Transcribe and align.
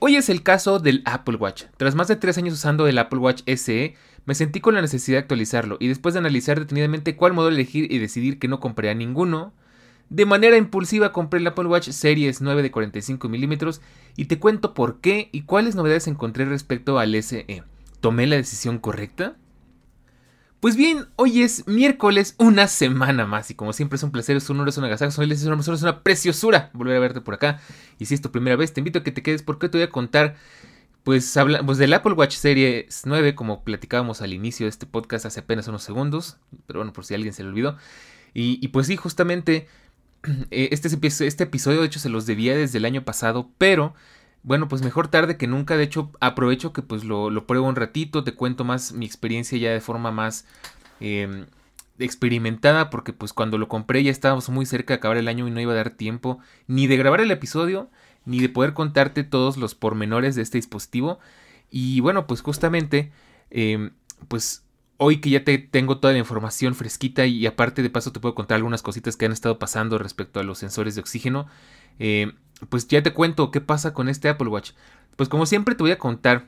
Hoy 0.00 0.14
es 0.14 0.28
el 0.28 0.44
caso 0.44 0.78
del 0.78 1.02
Apple 1.06 1.38
Watch. 1.38 1.64
Tras 1.76 1.96
más 1.96 2.06
de 2.06 2.14
3 2.14 2.38
años 2.38 2.54
usando 2.54 2.86
el 2.86 2.98
Apple 2.98 3.18
Watch 3.18 3.42
SE, 3.56 3.96
me 4.26 4.34
sentí 4.36 4.60
con 4.60 4.76
la 4.76 4.80
necesidad 4.80 5.16
de 5.16 5.22
actualizarlo 5.22 5.76
y 5.80 5.88
después 5.88 6.14
de 6.14 6.20
analizar 6.20 6.60
detenidamente 6.60 7.16
cuál 7.16 7.32
modelo 7.32 7.56
elegir 7.56 7.90
y 7.90 7.98
decidir 7.98 8.38
que 8.38 8.46
no 8.46 8.60
compraría 8.60 8.94
ninguno, 8.94 9.52
de 10.08 10.24
manera 10.24 10.56
impulsiva 10.56 11.10
compré 11.10 11.40
el 11.40 11.48
Apple 11.48 11.66
Watch 11.66 11.88
Series 11.88 12.40
9 12.40 12.62
de 12.62 12.70
45 12.70 13.28
milímetros 13.28 13.80
y 14.14 14.26
te 14.26 14.38
cuento 14.38 14.72
por 14.72 15.00
qué 15.00 15.30
y 15.32 15.42
cuáles 15.42 15.74
novedades 15.74 16.06
encontré 16.06 16.44
respecto 16.44 17.00
al 17.00 17.20
SE. 17.20 17.64
¿Tomé 18.00 18.28
la 18.28 18.36
decisión 18.36 18.78
correcta? 18.78 19.34
Pues 20.60 20.74
bien, 20.74 21.06
hoy 21.14 21.42
es 21.42 21.68
miércoles, 21.68 22.34
una 22.36 22.66
semana 22.66 23.26
más, 23.26 23.48
y 23.48 23.54
como 23.54 23.72
siempre 23.72 23.94
es 23.94 24.02
un 24.02 24.10
placer, 24.10 24.36
es 24.36 24.50
un 24.50 24.56
honor, 24.56 24.70
es 24.70 24.76
una 24.76 24.88
agasajo, 24.88 25.22
es 25.22 25.44
una, 25.44 25.60
es 25.60 25.82
una 25.82 26.02
preciosura 26.02 26.70
volver 26.72 26.96
a 26.96 27.00
verte 27.00 27.20
por 27.20 27.34
acá. 27.34 27.60
Y 28.00 28.06
si 28.06 28.14
es 28.14 28.20
tu 28.20 28.32
primera 28.32 28.56
vez, 28.56 28.72
te 28.72 28.80
invito 28.80 28.98
a 28.98 29.04
que 29.04 29.12
te 29.12 29.22
quedes 29.22 29.44
porque 29.44 29.68
te 29.68 29.78
voy 29.78 29.84
a 29.84 29.90
contar, 29.90 30.34
pues, 31.04 31.36
habla, 31.36 31.64
pues 31.64 31.78
del 31.78 31.94
Apple 31.94 32.14
Watch 32.14 32.34
Series 32.34 33.02
9, 33.04 33.36
como 33.36 33.62
platicábamos 33.62 34.20
al 34.20 34.32
inicio 34.32 34.66
de 34.66 34.70
este 34.70 34.86
podcast 34.86 35.26
hace 35.26 35.38
apenas 35.40 35.68
unos 35.68 35.84
segundos, 35.84 36.38
pero 36.66 36.80
bueno, 36.80 36.92
por 36.92 37.04
si 37.04 37.14
alguien 37.14 37.32
se 37.32 37.44
le 37.44 37.50
olvidó. 37.50 37.76
Y, 38.34 38.66
pues 38.68 38.88
sí, 38.88 38.96
justamente, 38.96 39.68
eh, 40.50 40.70
este, 40.72 40.88
este 41.24 41.44
episodio 41.44 41.82
de 41.82 41.86
hecho 41.86 42.00
se 42.00 42.08
los 42.08 42.26
debía 42.26 42.56
desde 42.56 42.78
el 42.78 42.84
año 42.84 43.04
pasado, 43.04 43.48
pero 43.58 43.94
bueno, 44.42 44.68
pues 44.68 44.82
mejor 44.82 45.08
tarde 45.08 45.36
que 45.36 45.46
nunca. 45.46 45.76
De 45.76 45.84
hecho, 45.84 46.10
aprovecho 46.20 46.72
que 46.72 46.82
pues 46.82 47.04
lo, 47.04 47.46
pruebo 47.46 47.66
un 47.66 47.76
ratito, 47.76 48.24
te 48.24 48.34
cuento 48.34 48.64
más 48.64 48.92
mi 48.92 49.06
experiencia 49.06 49.58
ya 49.58 49.70
de 49.72 49.80
forma 49.80 50.10
más 50.10 50.46
em, 51.00 51.46
experimentada, 51.98 52.90
porque 52.90 53.12
pues 53.12 53.32
cuando 53.32 53.58
lo 53.58 53.68
compré 53.68 54.02
ya 54.02 54.10
estábamos 54.10 54.48
muy 54.48 54.66
cerca 54.66 54.94
de 54.94 54.98
acabar 54.98 55.16
el 55.16 55.28
año 55.28 55.48
y 55.48 55.50
no 55.50 55.60
iba 55.60 55.72
a 55.72 55.76
dar 55.76 55.90
tiempo 55.90 56.38
ni 56.66 56.86
de 56.86 56.96
grabar 56.96 57.20
el 57.20 57.30
episodio, 57.30 57.90
ni 58.24 58.40
de 58.40 58.48
poder 58.48 58.74
contarte 58.74 59.24
todos 59.24 59.56
los 59.56 59.74
pormenores 59.74 60.34
de 60.34 60.42
este 60.42 60.58
dispositivo. 60.58 61.18
Y 61.70 62.00
bueno, 62.00 62.26
pues 62.26 62.40
justamente, 62.40 63.12
em, 63.50 63.92
pues 64.28 64.64
hoy 64.98 65.18
que 65.20 65.30
ya 65.30 65.44
te 65.44 65.58
tengo 65.58 65.98
toda 65.98 66.12
la 66.12 66.18
información 66.18 66.74
fresquita 66.74 67.24
y 67.26 67.46
aparte 67.46 67.82
de 67.82 67.90
paso 67.90 68.12
te 68.12 68.20
puedo 68.20 68.34
contar 68.34 68.56
algunas 68.56 68.82
cositas 68.82 69.16
que 69.16 69.26
han 69.26 69.32
estado 69.32 69.58
pasando 69.58 69.96
respecto 69.96 70.40
a 70.40 70.42
los 70.42 70.58
sensores 70.58 70.94
de 70.96 71.00
oxígeno. 71.00 71.46
Eh, 71.98 72.32
pues 72.68 72.88
ya 72.88 73.02
te 73.02 73.12
cuento 73.12 73.50
qué 73.50 73.60
pasa 73.60 73.92
con 73.92 74.08
este 74.08 74.28
Apple 74.28 74.48
Watch. 74.48 74.72
Pues 75.16 75.28
como 75.28 75.46
siempre 75.46 75.74
te 75.74 75.82
voy 75.82 75.92
a 75.92 75.98
contar, 75.98 76.46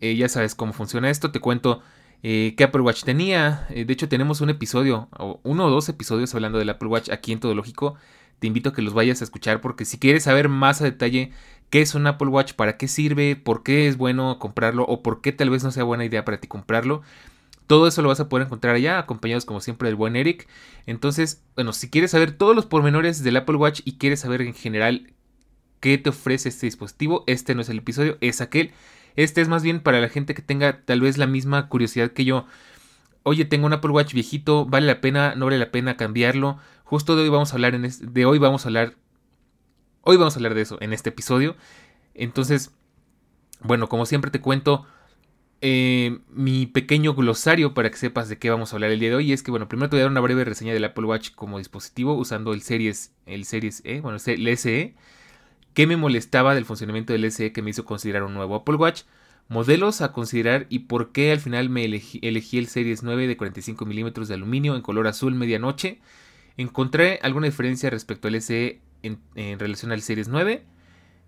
eh, 0.00 0.16
ya 0.16 0.28
sabes 0.28 0.54
cómo 0.54 0.72
funciona 0.72 1.10
esto, 1.10 1.30
te 1.30 1.40
cuento 1.40 1.82
eh, 2.22 2.54
qué 2.56 2.64
Apple 2.64 2.82
Watch 2.82 3.04
tenía. 3.04 3.66
de 3.68 3.92
hecho 3.92 4.08
tenemos 4.08 4.40
un 4.40 4.50
episodio, 4.50 5.08
o 5.18 5.40
uno 5.42 5.66
o 5.66 5.70
dos 5.70 5.88
episodios 5.88 6.34
hablando 6.34 6.58
del 6.58 6.70
Apple 6.70 6.88
Watch 6.88 7.10
aquí 7.10 7.32
en 7.32 7.40
Todo 7.40 7.54
Lógico. 7.54 7.96
Te 8.38 8.46
invito 8.46 8.70
a 8.70 8.72
que 8.72 8.82
los 8.82 8.94
vayas 8.94 9.20
a 9.20 9.24
escuchar 9.24 9.60
porque 9.60 9.84
si 9.84 9.98
quieres 9.98 10.24
saber 10.24 10.48
más 10.48 10.80
a 10.80 10.84
detalle 10.84 11.32
qué 11.68 11.82
es 11.82 11.94
un 11.94 12.06
Apple 12.06 12.28
Watch, 12.28 12.54
para 12.54 12.76
qué 12.76 12.88
sirve, 12.88 13.36
por 13.36 13.62
qué 13.62 13.86
es 13.86 13.96
bueno 13.96 14.38
comprarlo 14.38 14.84
o 14.84 15.02
por 15.02 15.20
qué 15.20 15.32
tal 15.32 15.50
vez 15.50 15.62
no 15.62 15.70
sea 15.70 15.84
buena 15.84 16.04
idea 16.04 16.24
para 16.24 16.38
ti 16.40 16.48
comprarlo, 16.48 17.02
todo 17.70 17.86
eso 17.86 18.02
lo 18.02 18.08
vas 18.08 18.18
a 18.18 18.28
poder 18.28 18.46
encontrar 18.46 18.74
allá, 18.74 18.98
acompañados 18.98 19.44
como 19.44 19.60
siempre 19.60 19.88
del 19.88 19.94
buen 19.94 20.16
Eric. 20.16 20.48
Entonces, 20.86 21.44
bueno, 21.54 21.72
si 21.72 21.88
quieres 21.88 22.10
saber 22.10 22.32
todos 22.32 22.56
los 22.56 22.66
pormenores 22.66 23.22
del 23.22 23.36
Apple 23.36 23.56
Watch 23.56 23.82
y 23.84 23.96
quieres 23.96 24.18
saber 24.18 24.42
en 24.42 24.54
general 24.54 25.12
qué 25.80 25.98
te 25.98 26.10
ofrece 26.10 26.48
este 26.48 26.66
dispositivo, 26.66 27.24
este 27.26 27.54
no 27.54 27.62
es 27.62 27.68
el 27.68 27.78
episodio, 27.78 28.16
es 28.20 28.40
aquel. 28.40 28.72
Este 29.16 29.40
es 29.40 29.48
más 29.48 29.62
bien 29.62 29.80
para 29.80 30.00
la 30.00 30.08
gente 30.08 30.34
que 30.34 30.42
tenga 30.42 30.82
tal 30.84 31.00
vez 31.00 31.18
la 31.18 31.26
misma 31.26 31.68
curiosidad 31.68 32.12
que 32.12 32.24
yo. 32.24 32.46
Oye, 33.22 33.44
tengo 33.44 33.66
un 33.66 33.72
Apple 33.72 33.90
Watch 33.90 34.14
viejito, 34.14 34.66
¿vale 34.66 34.86
la 34.86 35.00
pena? 35.00 35.34
¿No 35.34 35.46
vale 35.46 35.58
la 35.58 35.70
pena 35.70 35.96
cambiarlo? 35.96 36.58
Justo 36.84 37.16
de 37.16 37.22
hoy 37.22 37.28
vamos 37.28 37.52
a 37.52 37.56
hablar 37.56 37.74
en 37.74 37.82
de 37.82 38.24
hoy 38.24 38.38
vamos 38.38 38.64
a 38.64 38.68
hablar 38.68 38.94
hoy 40.02 40.16
vamos 40.16 40.34
a 40.34 40.38
hablar 40.38 40.54
de 40.54 40.62
eso 40.62 40.78
en 40.80 40.92
este 40.92 41.10
episodio. 41.10 41.56
Entonces, 42.14 42.72
bueno, 43.62 43.88
como 43.88 44.06
siempre 44.06 44.30
te 44.30 44.40
cuento, 44.40 44.86
eh, 45.60 46.20
mi 46.30 46.66
pequeño 46.66 47.14
glosario 47.14 47.74
para 47.74 47.90
que 47.90 47.96
sepas 47.96 48.28
de 48.28 48.38
qué 48.38 48.50
vamos 48.50 48.72
a 48.72 48.76
hablar 48.76 48.90
el 48.90 49.00
día 49.00 49.10
de 49.10 49.16
hoy 49.16 49.32
es 49.32 49.42
que, 49.42 49.50
bueno, 49.50 49.68
primero 49.68 49.90
te 49.90 49.96
voy 49.96 50.00
a 50.00 50.04
dar 50.04 50.10
una 50.10 50.20
breve 50.20 50.44
reseña 50.44 50.72
del 50.72 50.84
Apple 50.84 51.04
Watch 51.04 51.32
como 51.34 51.58
dispositivo 51.58 52.14
usando 52.14 52.54
el 52.54 52.62
Series, 52.62 53.12
el 53.26 53.44
Series 53.44 53.82
E, 53.84 54.00
bueno, 54.00 54.18
el 54.24 54.56
SE, 54.56 54.94
qué 55.80 55.86
me 55.86 55.96
molestaba 55.96 56.54
del 56.54 56.66
funcionamiento 56.66 57.14
del 57.14 57.32
SE 57.32 57.54
que 57.54 57.62
me 57.62 57.70
hizo 57.70 57.86
considerar 57.86 58.24
un 58.24 58.34
nuevo 58.34 58.54
Apple 58.54 58.74
Watch, 58.74 59.04
modelos 59.48 60.02
a 60.02 60.12
considerar 60.12 60.66
y 60.68 60.80
por 60.80 61.10
qué 61.10 61.32
al 61.32 61.40
final 61.40 61.70
me 61.70 61.86
elegí, 61.86 62.20
el 62.22 62.66
Series 62.66 63.02
9 63.02 63.26
de 63.26 63.38
45 63.38 63.86
milímetros 63.86 64.28
de 64.28 64.34
aluminio 64.34 64.76
en 64.76 64.82
color 64.82 65.06
azul 65.06 65.34
medianoche. 65.34 66.02
Encontré 66.58 67.18
alguna 67.22 67.46
diferencia 67.46 67.88
respecto 67.88 68.28
al 68.28 68.42
SE 68.42 68.82
en, 69.02 69.18
relación 69.58 69.90
al 69.90 70.02
Series 70.02 70.28
9, 70.28 70.66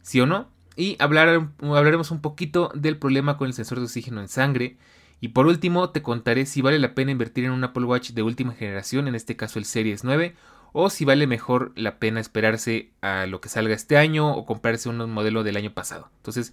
sí 0.02 0.20
o 0.20 0.26
no, 0.26 0.50
y 0.76 0.96
hablar, 0.98 1.48
hablaremos 1.62 2.10
un 2.10 2.20
poquito 2.20 2.70
del 2.74 2.98
problema 2.98 3.38
con 3.38 3.46
el 3.46 3.54
sensor 3.54 3.78
de 3.78 3.84
oxígeno 3.84 4.20
en 4.20 4.28
sangre. 4.28 4.76
Y 5.22 5.28
por 5.28 5.46
último 5.46 5.88
te 5.88 6.02
contaré 6.02 6.44
si 6.44 6.60
vale 6.60 6.78
la 6.78 6.94
pena 6.94 7.10
invertir 7.10 7.46
en 7.46 7.52
un 7.52 7.64
Apple 7.64 7.86
Watch 7.86 8.10
de 8.10 8.22
última 8.22 8.52
generación, 8.52 9.08
en 9.08 9.14
este 9.14 9.34
caso 9.34 9.58
el 9.58 9.64
Series 9.64 10.04
9, 10.04 10.34
o 10.72 10.91
si 10.91 11.05
vale 11.05 11.27
mejor 11.27 11.72
la 11.77 11.99
pena 11.99 12.21
esperarse 12.21 12.91
a 13.00 13.27
lo 13.27 13.41
que 13.41 13.49
salga 13.49 13.75
este 13.75 13.97
año 13.97 14.33
o 14.33 14.47
comprarse 14.47 14.88
un 14.88 15.10
modelo 15.10 15.44
del 15.44 15.56
año 15.56 15.72
pasado. 15.72 16.10
Entonces, 16.19 16.53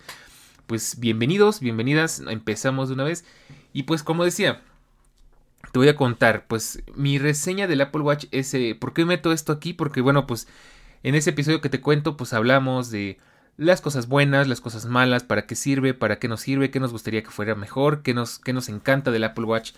pues 0.68 1.00
bienvenidos, 1.00 1.60
bienvenidas, 1.62 2.22
empezamos 2.28 2.90
de 2.90 2.96
una 2.96 3.06
vez. 3.06 3.26
Y 3.74 3.84
pues 3.84 4.04
como 4.04 4.24
decía, 4.24 4.62
te 5.72 5.80
voy 5.80 5.88
a 5.88 5.96
contar, 5.96 6.46
pues 6.48 6.84
mi 6.96 7.18
reseña 7.18 7.68
del 7.68 7.82
Apple 7.82 8.02
Watch 8.02 8.26
es, 8.32 8.56
¿por 8.80 8.94
qué 8.94 9.06
meto 9.06 9.32
esto 9.32 9.52
aquí? 9.52 9.74
Porque 9.74 10.02
bueno, 10.02 10.28
pues 10.28 10.48
en 11.04 11.16
ese 11.16 11.32
episodio 11.32 11.62
que 11.62 11.70
te 11.70 11.82
cuento, 11.82 12.18
pues 12.18 12.34
hablamos 12.34 12.92
de 12.92 13.18
las 13.58 13.82
cosas 13.82 14.08
buenas, 14.08 14.48
las 14.48 14.62
cosas 14.62 14.86
malas, 14.86 15.24
para 15.24 15.46
qué 15.46 15.56
sirve, 15.56 15.94
para 15.94 16.18
qué 16.20 16.28
nos 16.28 16.42
sirve, 16.42 16.72
qué 16.72 16.80
nos 16.80 16.92
gustaría 16.92 17.24
que 17.24 17.30
fuera 17.30 17.56
mejor, 17.56 18.02
qué 18.04 18.14
nos, 18.14 18.40
qué 18.40 18.54
nos 18.54 18.70
encanta 18.70 19.12
del 19.12 19.24
Apple 19.24 19.46
Watch. 19.46 19.74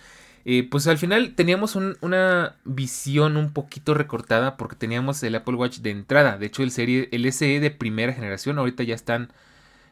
Pues 0.69 0.88
al 0.88 0.97
final 0.97 1.35
teníamos 1.35 1.75
una 1.75 2.56
visión 2.66 3.38
un 3.38 3.53
poquito 3.53 3.94
recortada 3.94 4.57
porque 4.57 4.75
teníamos 4.75 5.21
el 5.24 5.36
Apple 5.36 5.56
Watch 5.56 5.80
de 5.80 5.92
entrada. 5.92 6.38
De 6.38 6.48
hecho, 6.48 6.63
el, 6.63 6.71
serie, 6.71 7.10
el 7.12 7.31
SE 7.31 7.60
de 7.60 7.71
primera 7.71 8.13
generación, 8.13 8.57
ahorita 8.57 8.83
ya 8.83 8.95
están, 8.95 9.31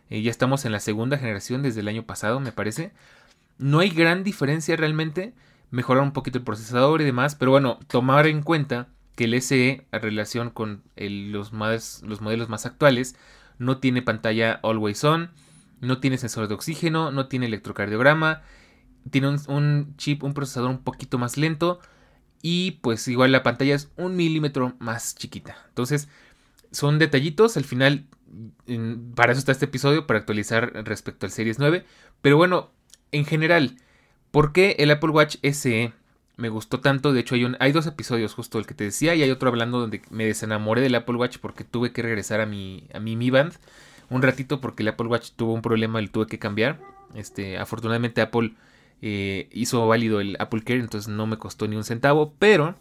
eh, 0.10 0.22
ya 0.22 0.32
estamos 0.32 0.66
en 0.66 0.72
la 0.72 0.80
segunda 0.80 1.18
generación 1.18 1.62
desde 1.62 1.82
el 1.82 1.88
año 1.88 2.04
pasado, 2.04 2.40
me 2.40 2.52
parece. 2.52 2.92
No 3.60 3.80
hay 3.80 3.90
gran 3.90 4.24
diferencia 4.24 4.76
realmente. 4.76 5.34
Mejorar 5.72 6.02
un 6.02 6.14
poquito 6.14 6.40
el 6.40 6.44
procesador 6.44 7.02
y 7.02 7.06
demás, 7.06 7.36
pero 7.36 7.52
bueno, 7.52 7.80
tomar 7.88 8.26
en 8.26 8.42
cuenta 8.42 8.88
que 9.16 9.26
el 9.26 9.40
SE, 9.42 9.86
en 9.92 10.02
relación 10.02 10.50
con 10.50 10.82
los, 10.96 11.54
más, 11.54 12.02
los 12.04 12.22
modelos 12.22 12.50
más 12.50 12.66
actuales, 12.66 13.16
no 13.60 13.78
tiene 13.78 14.02
pantalla 14.02 14.54
always 14.64 15.04
on, 15.04 15.30
no 15.82 16.00
tiene 16.00 16.18
sensor 16.18 16.48
de 16.48 16.56
oxígeno, 16.56 17.12
no 17.12 17.28
tiene 17.28 17.46
electrocardiograma, 17.46 18.42
tiene 19.10 19.36
un, 19.48 19.94
chip, 19.98 20.24
un 20.24 20.34
procesador 20.34 20.70
un 20.70 20.84
poquito 20.84 21.18
más 21.18 21.38
lento 21.38 21.80
y 22.42 22.72
pues 22.82 23.08
igual 23.08 23.32
la 23.32 23.44
pantalla 23.44 23.76
es 23.76 23.92
un 23.98 24.16
milímetro 24.16 24.76
más 24.80 25.16
chiquita. 25.16 25.58
Entonces 25.70 26.08
son 26.72 27.00
detallitos, 27.00 27.58
al 27.58 27.66
final 27.66 28.06
para 29.16 29.32
eso 29.32 29.40
está 29.40 29.52
este 29.52 29.66
episodio, 29.66 30.06
para 30.06 30.20
actualizar 30.20 30.72
respecto 30.86 31.26
al 31.26 31.32
Series 31.32 31.60
9. 31.60 31.86
Pero 32.22 32.38
bueno, 32.38 32.72
en 33.12 33.26
general, 33.26 33.78
¿por 34.32 34.54
qué 34.54 34.76
el 34.80 34.92
Apple 34.92 35.10
Watch 35.10 35.38
SE 35.42 35.94
me 36.40 36.50
gustó 36.50 36.80
tanto. 36.80 37.12
De 37.12 37.20
hecho, 37.20 37.36
hay, 37.36 37.44
un, 37.44 37.58
hay 37.60 37.74
dos 37.74 37.86
episodios, 37.86 38.34
justo 38.34 38.60
el 38.60 38.66
que 38.66 38.74
te 38.74 38.86
decía, 38.86 39.14
y 39.14 39.22
hay 39.22 39.30
otro 39.30 39.50
hablando 39.50 39.80
donde 39.80 40.02
me 40.10 40.26
desenamoré 40.26 40.82
del 40.82 40.96
Apple 40.96 41.18
Watch 41.18 41.38
porque 41.40 41.66
tuve 41.66 41.92
que 41.92 42.02
regresar 42.02 42.40
a 42.40 42.46
mi, 42.46 42.88
a 42.94 43.00
mi 43.00 43.18
Mi 43.18 43.30
Band 43.30 43.54
un 44.10 44.22
ratito 44.22 44.60
porque 44.60 44.84
el 44.84 44.90
Apple 44.90 45.08
Watch 45.08 45.32
tuvo 45.36 45.54
un 45.54 45.62
problema 45.62 46.02
y 46.02 46.06
lo 46.06 46.12
tuve 46.12 46.28
que 46.28 46.40
cambiar. 46.40 46.80
Este, 47.14 47.58
afortunadamente 47.58 48.22
Apple 48.22 48.54
eh, 49.02 49.50
hizo 49.52 49.88
válido 49.88 50.20
el 50.20 50.36
Apple 50.40 50.64
Care, 50.64 50.80
entonces 50.80 51.08
no 51.08 51.28
me 51.28 51.38
costó 51.38 51.68
ni 51.68 51.76
un 51.76 51.84
centavo. 51.84 52.36
Pero, 52.40 52.78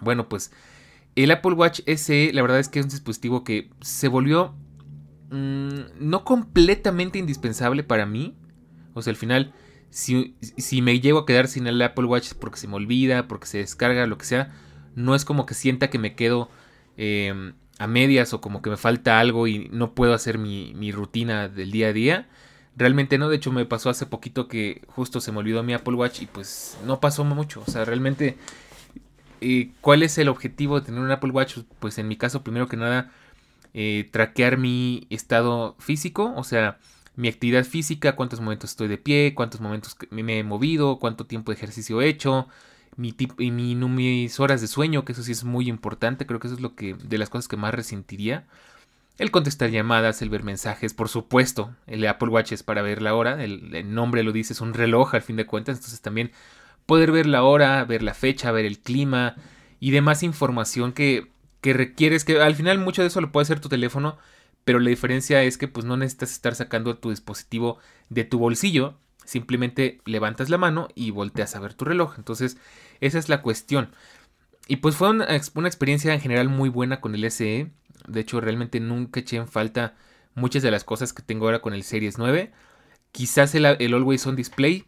bueno, 0.00 0.28
pues 0.28 0.52
el 1.14 1.30
Apple 1.30 1.52
Watch 1.52 1.80
SE, 1.86 2.32
la 2.32 2.42
verdad 2.42 2.58
es 2.58 2.68
que 2.68 2.78
es 2.78 2.86
un 2.86 2.90
dispositivo 2.90 3.44
que 3.44 3.70
se 3.80 4.08
volvió 4.08 4.54
mm, 5.30 5.80
no 6.00 6.24
completamente 6.24 7.18
indispensable 7.18 7.82
para 7.82 8.06
mí. 8.06 8.36
O 8.94 9.02
sea, 9.02 9.10
al 9.10 9.16
final, 9.16 9.52
si, 9.90 10.36
si, 10.40 10.82
me 10.82 11.00
llego 11.00 11.20
a 11.20 11.26
quedar 11.26 11.48
sin 11.48 11.66
el 11.66 11.80
Apple 11.82 12.06
Watch 12.06 12.32
porque 12.40 12.58
se 12.58 12.68
me 12.68 12.76
olvida, 12.76 13.28
porque 13.28 13.46
se 13.46 13.58
descarga, 13.58 14.06
lo 14.06 14.18
que 14.18 14.24
sea, 14.24 14.52
no 14.94 15.14
es 15.14 15.24
como 15.24 15.46
que 15.46 15.54
sienta 15.54 15.90
que 15.90 15.98
me 15.98 16.14
quedo 16.14 16.50
em, 16.96 17.54
a 17.78 17.86
medias 17.86 18.32
o 18.32 18.40
como 18.40 18.62
que 18.62 18.70
me 18.70 18.76
falta 18.76 19.20
algo 19.20 19.46
y 19.46 19.68
no 19.70 19.94
puedo 19.94 20.14
hacer 20.14 20.38
mi, 20.38 20.72
mi, 20.74 20.92
rutina 20.92 21.48
del 21.48 21.70
día 21.70 21.88
a 21.88 21.92
día. 21.92 22.28
Realmente 22.76 23.18
no, 23.18 23.28
de 23.28 23.36
hecho 23.36 23.52
me 23.52 23.66
pasó 23.66 23.90
hace 23.90 24.06
poquito 24.06 24.48
que 24.48 24.82
justo 24.88 25.20
se 25.20 25.30
me 25.30 25.38
olvidó 25.38 25.62
mi 25.62 25.74
Apple 25.74 25.94
Watch 25.94 26.22
y 26.22 26.26
pues 26.26 26.78
no 26.86 27.00
pasó 27.00 27.24
mucho. 27.24 27.62
O 27.66 27.70
sea, 27.70 27.84
realmente, 27.84 28.36
eh, 29.40 29.70
¿cuál 29.80 30.02
es 30.02 30.16
el 30.18 30.28
objetivo 30.28 30.80
de 30.80 30.86
tener 30.86 31.00
un 31.00 31.10
Apple 31.10 31.32
Watch? 31.32 31.58
Pues 31.80 31.98
en 31.98 32.08
mi 32.08 32.16
caso, 32.16 32.42
primero 32.42 32.68
que 32.68 32.76
nada, 32.76 33.12
eh, 33.74 34.08
traquear 34.10 34.58
mi 34.58 35.06
estado 35.10 35.76
físico, 35.78 36.32
o 36.36 36.44
sea, 36.44 36.78
mi 37.16 37.28
actividad 37.28 37.64
física, 37.64 38.16
cuántos 38.16 38.40
momentos 38.40 38.70
estoy 38.70 38.88
de 38.88 38.98
pie, 38.98 39.34
cuántos 39.34 39.60
momentos 39.60 39.96
me 40.10 40.38
he 40.38 40.44
movido, 40.44 40.98
cuánto 40.98 41.26
tiempo 41.26 41.52
de 41.52 41.56
ejercicio 41.56 42.00
he 42.00 42.08
hecho, 42.08 42.48
mi, 42.96 43.14
y 43.38 43.50
mi, 43.50 43.74
mis 43.74 44.40
horas 44.40 44.60
de 44.60 44.66
sueño, 44.68 45.04
que 45.04 45.12
eso 45.12 45.22
sí 45.22 45.32
es 45.32 45.44
muy 45.44 45.68
importante, 45.68 46.26
creo 46.26 46.40
que 46.40 46.48
eso 46.48 46.56
es 46.56 46.62
lo 46.62 46.74
que 46.74 46.94
de 46.94 47.18
las 47.18 47.28
cosas 47.30 47.48
que 47.48 47.56
más 47.56 47.74
resentiría. 47.74 48.46
El 49.22 49.30
contestar 49.30 49.70
llamadas, 49.70 50.20
el 50.20 50.30
ver 50.30 50.42
mensajes, 50.42 50.94
por 50.94 51.08
supuesto, 51.08 51.76
el 51.86 52.04
Apple 52.08 52.28
Watch 52.28 52.50
es 52.50 52.64
para 52.64 52.82
ver 52.82 53.00
la 53.00 53.14
hora, 53.14 53.44
el, 53.44 53.94
nombre 53.94 54.24
lo 54.24 54.32
dice, 54.32 54.52
es 54.52 54.60
un 54.60 54.74
reloj 54.74 55.14
al 55.14 55.22
fin 55.22 55.36
de 55.36 55.46
cuentas, 55.46 55.76
entonces 55.76 56.00
también 56.00 56.32
poder 56.86 57.12
ver 57.12 57.26
la 57.26 57.44
hora, 57.44 57.84
ver 57.84 58.02
la 58.02 58.14
fecha, 58.14 58.50
ver 58.50 58.64
el 58.64 58.80
clima 58.80 59.36
y 59.78 59.92
demás 59.92 60.24
información 60.24 60.92
que, 60.92 61.28
que 61.60 61.72
requieres, 61.72 62.24
que 62.24 62.40
al 62.40 62.56
final 62.56 62.80
mucho 62.80 63.02
de 63.02 63.08
eso 63.08 63.20
lo 63.20 63.30
puede 63.30 63.44
hacer 63.44 63.60
tu 63.60 63.68
teléfono, 63.68 64.18
pero 64.64 64.80
la 64.80 64.90
diferencia 64.90 65.40
es 65.44 65.56
que 65.56 65.68
pues 65.68 65.86
no 65.86 65.96
necesitas 65.96 66.32
estar 66.32 66.56
sacando 66.56 66.98
tu 66.98 67.10
dispositivo 67.10 67.78
de 68.08 68.24
tu 68.24 68.40
bolsillo, 68.40 68.98
simplemente 69.24 70.00
levantas 70.04 70.50
la 70.50 70.58
mano 70.58 70.88
y 70.96 71.12
volteas 71.12 71.54
a 71.54 71.60
ver 71.60 71.74
tu 71.74 71.84
reloj. 71.84 72.14
Entonces, 72.18 72.56
esa 72.98 73.20
es 73.20 73.28
la 73.28 73.40
cuestión. 73.40 73.92
Y 74.68 74.76
pues 74.76 74.94
fue 74.94 75.10
una, 75.10 75.26
experiencia 75.34 76.14
en 76.14 76.20
general 76.20 76.48
muy 76.48 76.68
buena 76.68 77.00
con 77.00 77.14
el 77.14 77.30
SE. 77.30 77.70
De 78.06 78.20
hecho, 78.20 78.40
realmente 78.40 78.80
nunca 78.80 79.20
eché 79.20 79.36
en 79.36 79.48
falta 79.48 79.94
muchas 80.34 80.62
de 80.62 80.70
las 80.70 80.84
cosas 80.84 81.12
que 81.12 81.22
tengo 81.22 81.46
ahora 81.46 81.60
con 81.60 81.74
el 81.74 81.82
Series 81.82 82.18
9. 82.18 82.52
Quizás 83.12 83.54
el, 83.54 83.66
el 83.66 83.94
Always 83.94 84.26
On 84.26 84.36
Display 84.36 84.86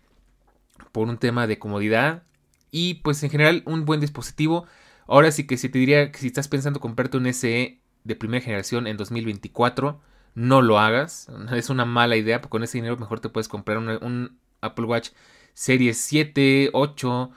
por 0.92 1.08
un 1.08 1.18
tema 1.18 1.46
de 1.46 1.58
comodidad. 1.58 2.22
Y 2.70 2.94
pues 2.94 3.22
en 3.22 3.30
general 3.30 3.62
un 3.66 3.84
buen 3.84 4.00
dispositivo. 4.00 4.66
Ahora 5.06 5.30
sí 5.30 5.46
que 5.46 5.56
si 5.56 5.68
te 5.68 5.78
diría 5.78 6.10
que 6.10 6.18
si 6.18 6.28
estás 6.28 6.48
pensando 6.48 6.80
comprarte 6.80 7.16
un 7.16 7.26
SE 7.26 7.80
de 8.04 8.16
primera 8.16 8.44
generación 8.44 8.86
en 8.86 8.96
2024, 8.96 10.00
no 10.34 10.62
lo 10.62 10.78
hagas. 10.78 11.28
Es 11.52 11.70
una 11.70 11.84
mala 11.84 12.16
idea, 12.16 12.40
porque 12.40 12.50
con 12.50 12.62
ese 12.62 12.78
dinero 12.78 12.96
mejor 12.96 13.20
te 13.20 13.28
puedes 13.28 13.48
comprar 13.48 13.78
un, 13.78 14.38
Apple 14.60 14.86
Watch 14.86 15.10
Series 15.52 15.98
7, 15.98 16.70
8, 16.72 17.30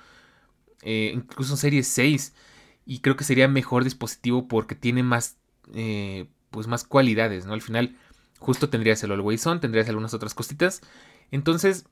eh, 0.83 1.11
incluso 1.13 1.57
Series 1.57 1.87
6. 1.87 2.33
Y 2.85 2.99
creo 2.99 3.17
que 3.17 3.25
sería 3.25 3.47
mejor 3.47 3.83
dispositivo 3.83 4.47
porque 4.47 4.75
tiene 4.75 5.03
más, 5.03 5.36
eh, 5.73 6.27
pues 6.49 6.67
más 6.67 6.83
cualidades, 6.83 7.45
¿no? 7.45 7.53
Al 7.53 7.61
final, 7.61 7.95
justo 8.39 8.69
tendrías 8.69 9.03
el 9.03 9.11
Always 9.11 9.45
On, 9.47 9.59
tendrías 9.59 9.89
algunas 9.89 10.13
otras 10.13 10.33
cositas. 10.33 10.81
Entonces, 11.31 11.85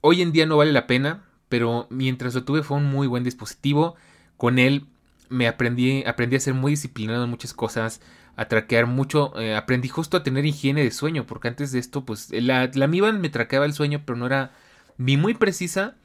hoy 0.00 0.22
en 0.22 0.32
día 0.32 0.46
no 0.46 0.56
vale 0.56 0.72
la 0.72 0.86
pena, 0.86 1.24
pero 1.48 1.86
mientras 1.90 2.34
lo 2.34 2.44
tuve 2.44 2.62
fue 2.62 2.78
un 2.78 2.84
muy 2.84 3.06
buen 3.06 3.24
dispositivo. 3.24 3.96
Con 4.36 4.58
él 4.58 4.86
me 5.28 5.48
aprendí, 5.48 6.04
aprendí 6.04 6.36
a 6.36 6.40
ser 6.40 6.54
muy 6.54 6.72
disciplinado 6.72 7.24
en 7.24 7.30
muchas 7.30 7.54
cosas, 7.54 8.00
a 8.36 8.46
traquear 8.46 8.86
mucho, 8.86 9.38
eh, 9.38 9.54
aprendí 9.54 9.88
justo 9.88 10.16
a 10.16 10.22
tener 10.22 10.46
higiene 10.46 10.82
de 10.82 10.90
sueño, 10.90 11.26
porque 11.26 11.48
antes 11.48 11.72
de 11.72 11.78
esto, 11.78 12.04
pues 12.04 12.30
la, 12.30 12.70
la 12.72 12.86
Mi 12.86 13.00
Band 13.00 13.20
me 13.20 13.28
traqueaba 13.28 13.66
el 13.66 13.74
sueño, 13.74 14.02
pero 14.04 14.18
no 14.18 14.26
era 14.26 14.52
ni 14.98 15.16
muy 15.16 15.34
precisa, 15.34 15.96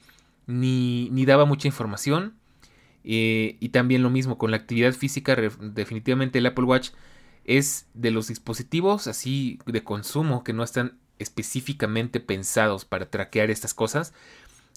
ni, 0.45 1.09
ni 1.11 1.25
daba 1.25 1.45
mucha 1.45 1.67
información. 1.67 2.36
Eh, 3.09 3.55
y 3.61 3.69
también 3.69 4.03
lo 4.03 4.09
mismo 4.09 4.37
con 4.37 4.51
la 4.51 4.57
actividad 4.57 4.91
física, 4.91 5.33
definitivamente 5.61 6.39
el 6.39 6.45
Apple 6.45 6.65
Watch 6.65 6.89
es 7.45 7.87
de 7.93 8.11
los 8.11 8.27
dispositivos 8.27 9.07
así 9.07 9.59
de 9.65 9.81
consumo 9.81 10.43
que 10.43 10.51
no 10.51 10.61
están 10.61 10.97
específicamente 11.17 12.19
pensados 12.19 12.83
para 12.83 13.09
traquear 13.09 13.49
estas 13.49 13.73
cosas, 13.73 14.13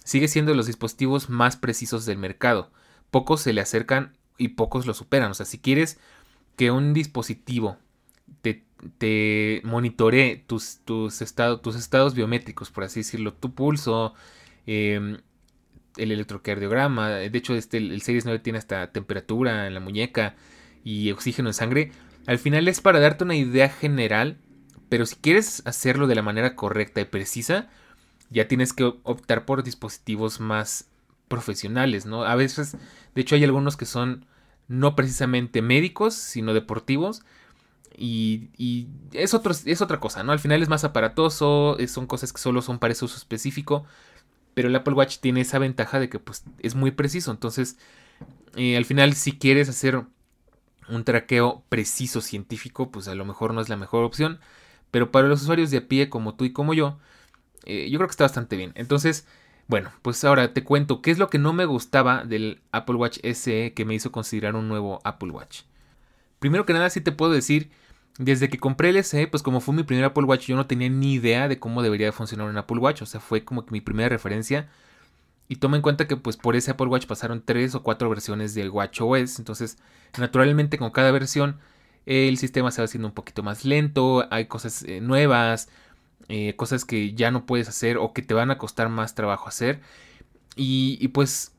sigue 0.04 0.28
siendo 0.28 0.52
de 0.52 0.56
los 0.56 0.66
dispositivos 0.66 1.28
más 1.28 1.56
precisos 1.56 2.06
del 2.06 2.18
mercado. 2.18 2.70
Pocos 3.10 3.40
se 3.40 3.52
le 3.52 3.62
acercan 3.62 4.16
y 4.38 4.50
pocos 4.50 4.86
lo 4.86 4.94
superan. 4.94 5.32
O 5.32 5.34
sea, 5.34 5.44
si 5.44 5.58
quieres 5.58 5.98
que 6.56 6.70
un 6.70 6.94
dispositivo 6.94 7.78
te, 8.42 8.64
te 8.98 9.60
monitoree 9.64 10.44
tus, 10.46 10.78
tus, 10.84 11.18
tus 11.62 11.76
estados 11.76 12.14
biométricos, 12.14 12.70
por 12.70 12.84
así 12.84 13.00
decirlo, 13.00 13.34
tu 13.34 13.56
pulso, 13.56 14.14
em, 14.66 15.18
el 15.96 16.12
electrocardiograma, 16.12 17.08
de 17.10 17.38
hecho 17.38 17.54
este, 17.54 17.78
el 17.78 18.02
Series 18.02 18.24
9 18.24 18.38
tiene 18.40 18.58
hasta 18.58 18.92
temperatura 18.92 19.66
en 19.66 19.74
la 19.74 19.80
muñeca 19.80 20.34
y 20.84 21.10
oxígeno 21.10 21.48
en 21.48 21.54
sangre, 21.54 21.92
al 22.26 22.38
final 22.38 22.68
es 22.68 22.80
para 22.80 23.00
darte 23.00 23.24
una 23.24 23.34
idea 23.34 23.68
general, 23.68 24.38
pero 24.88 25.06
si 25.06 25.16
quieres 25.16 25.62
hacerlo 25.66 26.06
de 26.06 26.14
la 26.14 26.22
manera 26.22 26.54
correcta 26.54 27.00
y 27.00 27.04
precisa, 27.04 27.68
ya 28.30 28.46
tienes 28.48 28.72
que 28.72 28.84
optar 28.84 29.44
por 29.44 29.62
dispositivos 29.62 30.40
más 30.40 30.88
profesionales, 31.28 32.06
¿no? 32.06 32.24
A 32.24 32.34
veces, 32.34 32.76
de 33.14 33.20
hecho 33.20 33.34
hay 33.34 33.44
algunos 33.44 33.76
que 33.76 33.86
son 33.86 34.26
no 34.68 34.94
precisamente 34.94 35.62
médicos, 35.62 36.14
sino 36.14 36.54
deportivos. 36.54 37.22
Y, 37.96 38.48
es, 39.12 39.34
otro, 39.34 39.52
es 39.52 39.82
otra 39.82 40.00
cosa, 40.00 40.22
¿no? 40.22 40.32
Al 40.32 40.38
final 40.38 40.62
es 40.62 40.68
más 40.68 40.84
aparatoso, 40.84 41.76
son 41.88 42.06
cosas 42.06 42.32
que 42.32 42.40
solo 42.40 42.62
son 42.62 42.78
para 42.78 42.92
ese 42.92 43.04
uso 43.04 43.16
específico. 43.16 43.84
Pero 44.54 44.68
el 44.68 44.76
Apple 44.76 44.94
Watch 44.94 45.18
tiene 45.18 45.42
esa 45.42 45.58
ventaja 45.58 46.00
de 46.00 46.08
que 46.08 46.18
pues, 46.18 46.44
es 46.60 46.74
muy 46.74 46.90
preciso. 46.90 47.30
Entonces, 47.30 47.78
eh, 48.56 48.76
al 48.76 48.84
final, 48.84 49.14
si 49.14 49.32
quieres 49.32 49.68
hacer 49.68 50.02
un 50.88 51.04
traqueo 51.04 51.62
preciso 51.68 52.20
científico, 52.20 52.90
pues 52.90 53.08
a 53.08 53.14
lo 53.14 53.24
mejor 53.24 53.54
no 53.54 53.60
es 53.60 53.68
la 53.68 53.76
mejor 53.76 54.04
opción. 54.04 54.40
Pero 54.90 55.12
para 55.12 55.28
los 55.28 55.42
usuarios 55.42 55.70
de 55.70 55.78
a 55.78 55.88
pie 55.88 56.10
como 56.10 56.34
tú 56.34 56.44
y 56.44 56.52
como 56.52 56.74
yo, 56.74 56.98
eh, 57.64 57.88
yo 57.90 57.98
creo 57.98 58.08
que 58.08 58.12
está 58.12 58.24
bastante 58.24 58.56
bien. 58.56 58.72
Entonces, 58.74 59.26
bueno, 59.68 59.92
pues 60.02 60.24
ahora 60.24 60.52
te 60.52 60.64
cuento 60.64 61.00
qué 61.00 61.12
es 61.12 61.18
lo 61.18 61.30
que 61.30 61.38
no 61.38 61.52
me 61.52 61.64
gustaba 61.64 62.24
del 62.24 62.60
Apple 62.72 62.96
Watch 62.96 63.18
SE 63.22 63.72
que 63.72 63.84
me 63.84 63.94
hizo 63.94 64.10
considerar 64.10 64.56
un 64.56 64.68
nuevo 64.68 65.00
Apple 65.04 65.30
Watch. 65.30 65.62
Primero 66.40 66.66
que 66.66 66.72
nada, 66.72 66.90
sí 66.90 67.00
te 67.00 67.12
puedo 67.12 67.32
decir, 67.32 67.70
desde 68.20 68.50
que 68.50 68.58
compré 68.58 68.90
el 68.90 69.02
SE, 69.02 69.26
pues 69.28 69.42
como 69.42 69.60
fue 69.60 69.74
mi 69.74 69.82
primer 69.82 70.04
Apple 70.04 70.24
Watch, 70.24 70.46
yo 70.46 70.54
no 70.54 70.66
tenía 70.66 70.90
ni 70.90 71.14
idea 71.14 71.48
de 71.48 71.58
cómo 71.58 71.82
debería 71.82 72.12
funcionar 72.12 72.50
un 72.50 72.58
Apple 72.58 72.76
Watch, 72.76 73.00
o 73.00 73.06
sea, 73.06 73.18
fue 73.18 73.44
como 73.44 73.64
que 73.64 73.72
mi 73.72 73.80
primera 73.80 74.10
referencia. 74.10 74.68
Y 75.48 75.56
toma 75.56 75.76
en 75.76 75.82
cuenta 75.82 76.06
que 76.06 76.16
pues 76.16 76.36
por 76.36 76.54
ese 76.54 76.70
Apple 76.70 76.88
Watch 76.88 77.06
pasaron 77.06 77.42
tres 77.44 77.74
o 77.74 77.82
cuatro 77.82 78.10
versiones 78.10 78.54
del 78.54 78.68
Watch 78.70 79.00
OS, 79.00 79.38
entonces 79.38 79.78
naturalmente 80.18 80.76
con 80.76 80.90
cada 80.90 81.10
versión 81.12 81.58
el 82.04 82.36
sistema 82.36 82.70
se 82.70 82.82
va 82.82 82.84
haciendo 82.84 83.08
un 83.08 83.14
poquito 83.14 83.42
más 83.42 83.64
lento, 83.64 84.26
hay 84.30 84.46
cosas 84.46 84.82
eh, 84.82 85.00
nuevas, 85.00 85.68
eh, 86.28 86.54
cosas 86.56 86.84
que 86.84 87.14
ya 87.14 87.30
no 87.30 87.46
puedes 87.46 87.68
hacer 87.68 87.96
o 87.96 88.12
que 88.12 88.22
te 88.22 88.34
van 88.34 88.50
a 88.50 88.58
costar 88.58 88.90
más 88.90 89.14
trabajo 89.14 89.48
hacer. 89.48 89.80
Y, 90.56 91.08
pues 91.08 91.52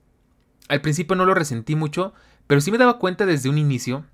al 0.70 0.82
principio 0.82 1.15
no 1.15 1.25
lo 1.25 1.34
resentí 1.34 1.75
mucho, 1.75 2.13
pero 2.46 2.62
sí 2.62 2.72
me 2.72 2.77
daba 2.77 3.00
cuenta 3.00 3.25
desde 3.25 3.50
un 3.50 3.58
inicio 3.58 4.06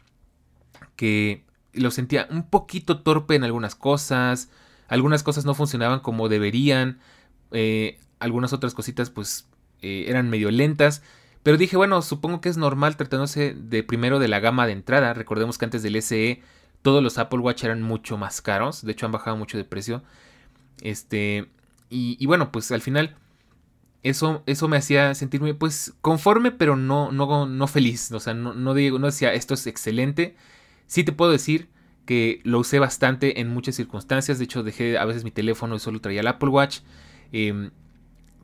que 0.95 1.43
lo 1.77 1.91
sentía 1.91 2.27
un 2.29 2.49
poquito 2.49 2.99
torpe 3.01 3.35
en 3.35 3.43
algunas 3.43 3.75
cosas, 3.75 4.49
algunas 4.87 5.23
cosas 5.23 5.45
no 5.45 5.53
funcionaban 5.53 5.99
como 5.99 6.29
deberían, 6.29 6.99
eh, 7.51 7.99
algunas 8.19 8.53
otras 8.53 8.73
cositas 8.73 9.09
pues 9.09 9.47
eh, 9.81 10.05
eran 10.07 10.29
medio 10.29 10.51
lentas, 10.51 11.03
pero 11.43 11.57
dije, 11.57 11.77
bueno, 11.77 12.01
supongo 12.01 12.41
que 12.41 12.49
es 12.49 12.57
normal 12.57 12.97
tratándose 12.97 13.55
de 13.57 13.83
primero 13.83 14.19
de 14.19 14.27
la 14.27 14.39
gama 14.39 14.65
de 14.65 14.73
entrada, 14.73 15.13
recordemos 15.13 15.57
que 15.57 15.65
antes 15.65 15.83
del 15.83 16.01
SE 16.01 16.41
todos 16.81 17.01
los 17.01 17.17
Apple 17.17 17.39
Watch 17.39 17.63
eran 17.63 17.81
mucho 17.81 18.17
más 18.17 18.41
caros, 18.41 18.83
de 18.85 18.91
hecho 18.91 19.05
han 19.05 19.11
bajado 19.11 19.37
mucho 19.37 19.57
de 19.57 19.63
precio, 19.63 20.03
este, 20.81 21.49
y, 21.89 22.25
bueno, 22.25 22.51
pues 22.51 22.71
al 22.71 22.81
final 22.81 23.15
eso, 24.03 24.43
eso 24.45 24.67
me 24.67 24.77
hacía 24.77 25.15
sentirme 25.15 25.53
pues 25.53 25.93
conforme, 26.01 26.51
pero 26.51 26.75
no, 26.75 27.11
no, 27.11 27.45
no 27.45 27.67
feliz. 27.67 28.11
O 28.11 28.19
sea, 28.19 28.33
no, 28.33 28.53
no, 28.53 28.73
digo, 28.73 28.99
no 28.99 29.07
decía 29.07 29.33
esto 29.33 29.53
es 29.53 29.67
excelente. 29.67 30.35
Sí 30.87 31.03
te 31.03 31.11
puedo 31.11 31.31
decir 31.31 31.69
que 32.05 32.41
lo 32.43 32.59
usé 32.59 32.79
bastante 32.79 33.41
en 33.41 33.49
muchas 33.49 33.75
circunstancias. 33.75 34.39
De 34.39 34.45
hecho, 34.45 34.63
dejé 34.63 34.97
a 34.97 35.05
veces 35.05 35.23
mi 35.23 35.31
teléfono 35.31 35.75
y 35.75 35.79
solo 35.79 36.01
traía 36.01 36.21
el 36.21 36.27
Apple 36.27 36.49
Watch. 36.49 36.79
Em, 37.31 37.71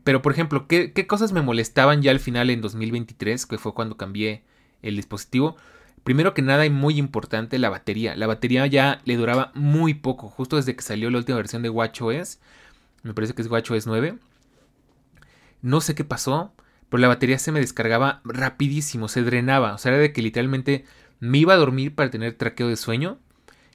pero 0.03 0.21
por 0.21 0.33
ejemplo, 0.33 0.67
¿qué, 0.67 0.91
¿qué, 0.91 1.07
cosas 1.07 1.31
me 1.31 1.41
molestaban 1.41 2.01
ya 2.01 2.11
al 2.11 2.19
final 2.19 2.49
en 2.49 2.61
2023, 2.61 3.45
que 3.45 3.57
fue 3.57 3.73
cuando 3.73 3.97
cambié 3.97 4.43
el 4.81 4.97
dispositivo? 4.97 5.55
Primero 6.03 6.33
que 6.33 6.41
nada 6.41 6.65
y 6.65 6.69
muy 6.69 6.97
importante, 6.97 7.57
la 7.57 7.69
batería. 7.69 8.15
La 8.15 8.27
batería 8.27 8.67
ya 8.67 9.01
le 9.05 9.15
duraba 9.15 9.51
muy 9.55 9.93
poco, 9.93 10.27
justo 10.27 10.57
desde 10.57 10.75
que 10.75 10.81
salió 10.81 11.09
la 11.09 11.19
última 11.19 11.37
versión 11.37 11.61
de 11.61 11.69
WatchOS. 11.69 12.39
Me 13.03 13.13
parece 13.13 13.33
que 13.33 13.41
es 13.41 13.49
WatchOS 13.49 13.87
9. 13.87 14.17
No 15.61 15.79
sé 15.79 15.95
qué 15.95 16.03
pasó, 16.03 16.53
pero 16.89 16.99
la 16.99 17.07
batería 17.07 17.39
se 17.39 17.53
me 17.53 17.61
descargaba 17.61 18.19
rapidísimo, 18.25 19.07
se 19.07 19.23
drenaba. 19.23 19.73
O 19.73 19.77
sea, 19.77 19.93
era 19.93 20.01
de 20.01 20.11
que 20.11 20.21
literalmente 20.21 20.83
me 21.23 21.37
iba 21.37 21.53
a 21.53 21.57
dormir 21.57 21.95
para 21.95 22.11
tener 22.11 22.33
traqueo 22.33 22.67
de 22.67 22.75
sueño. 22.75 23.17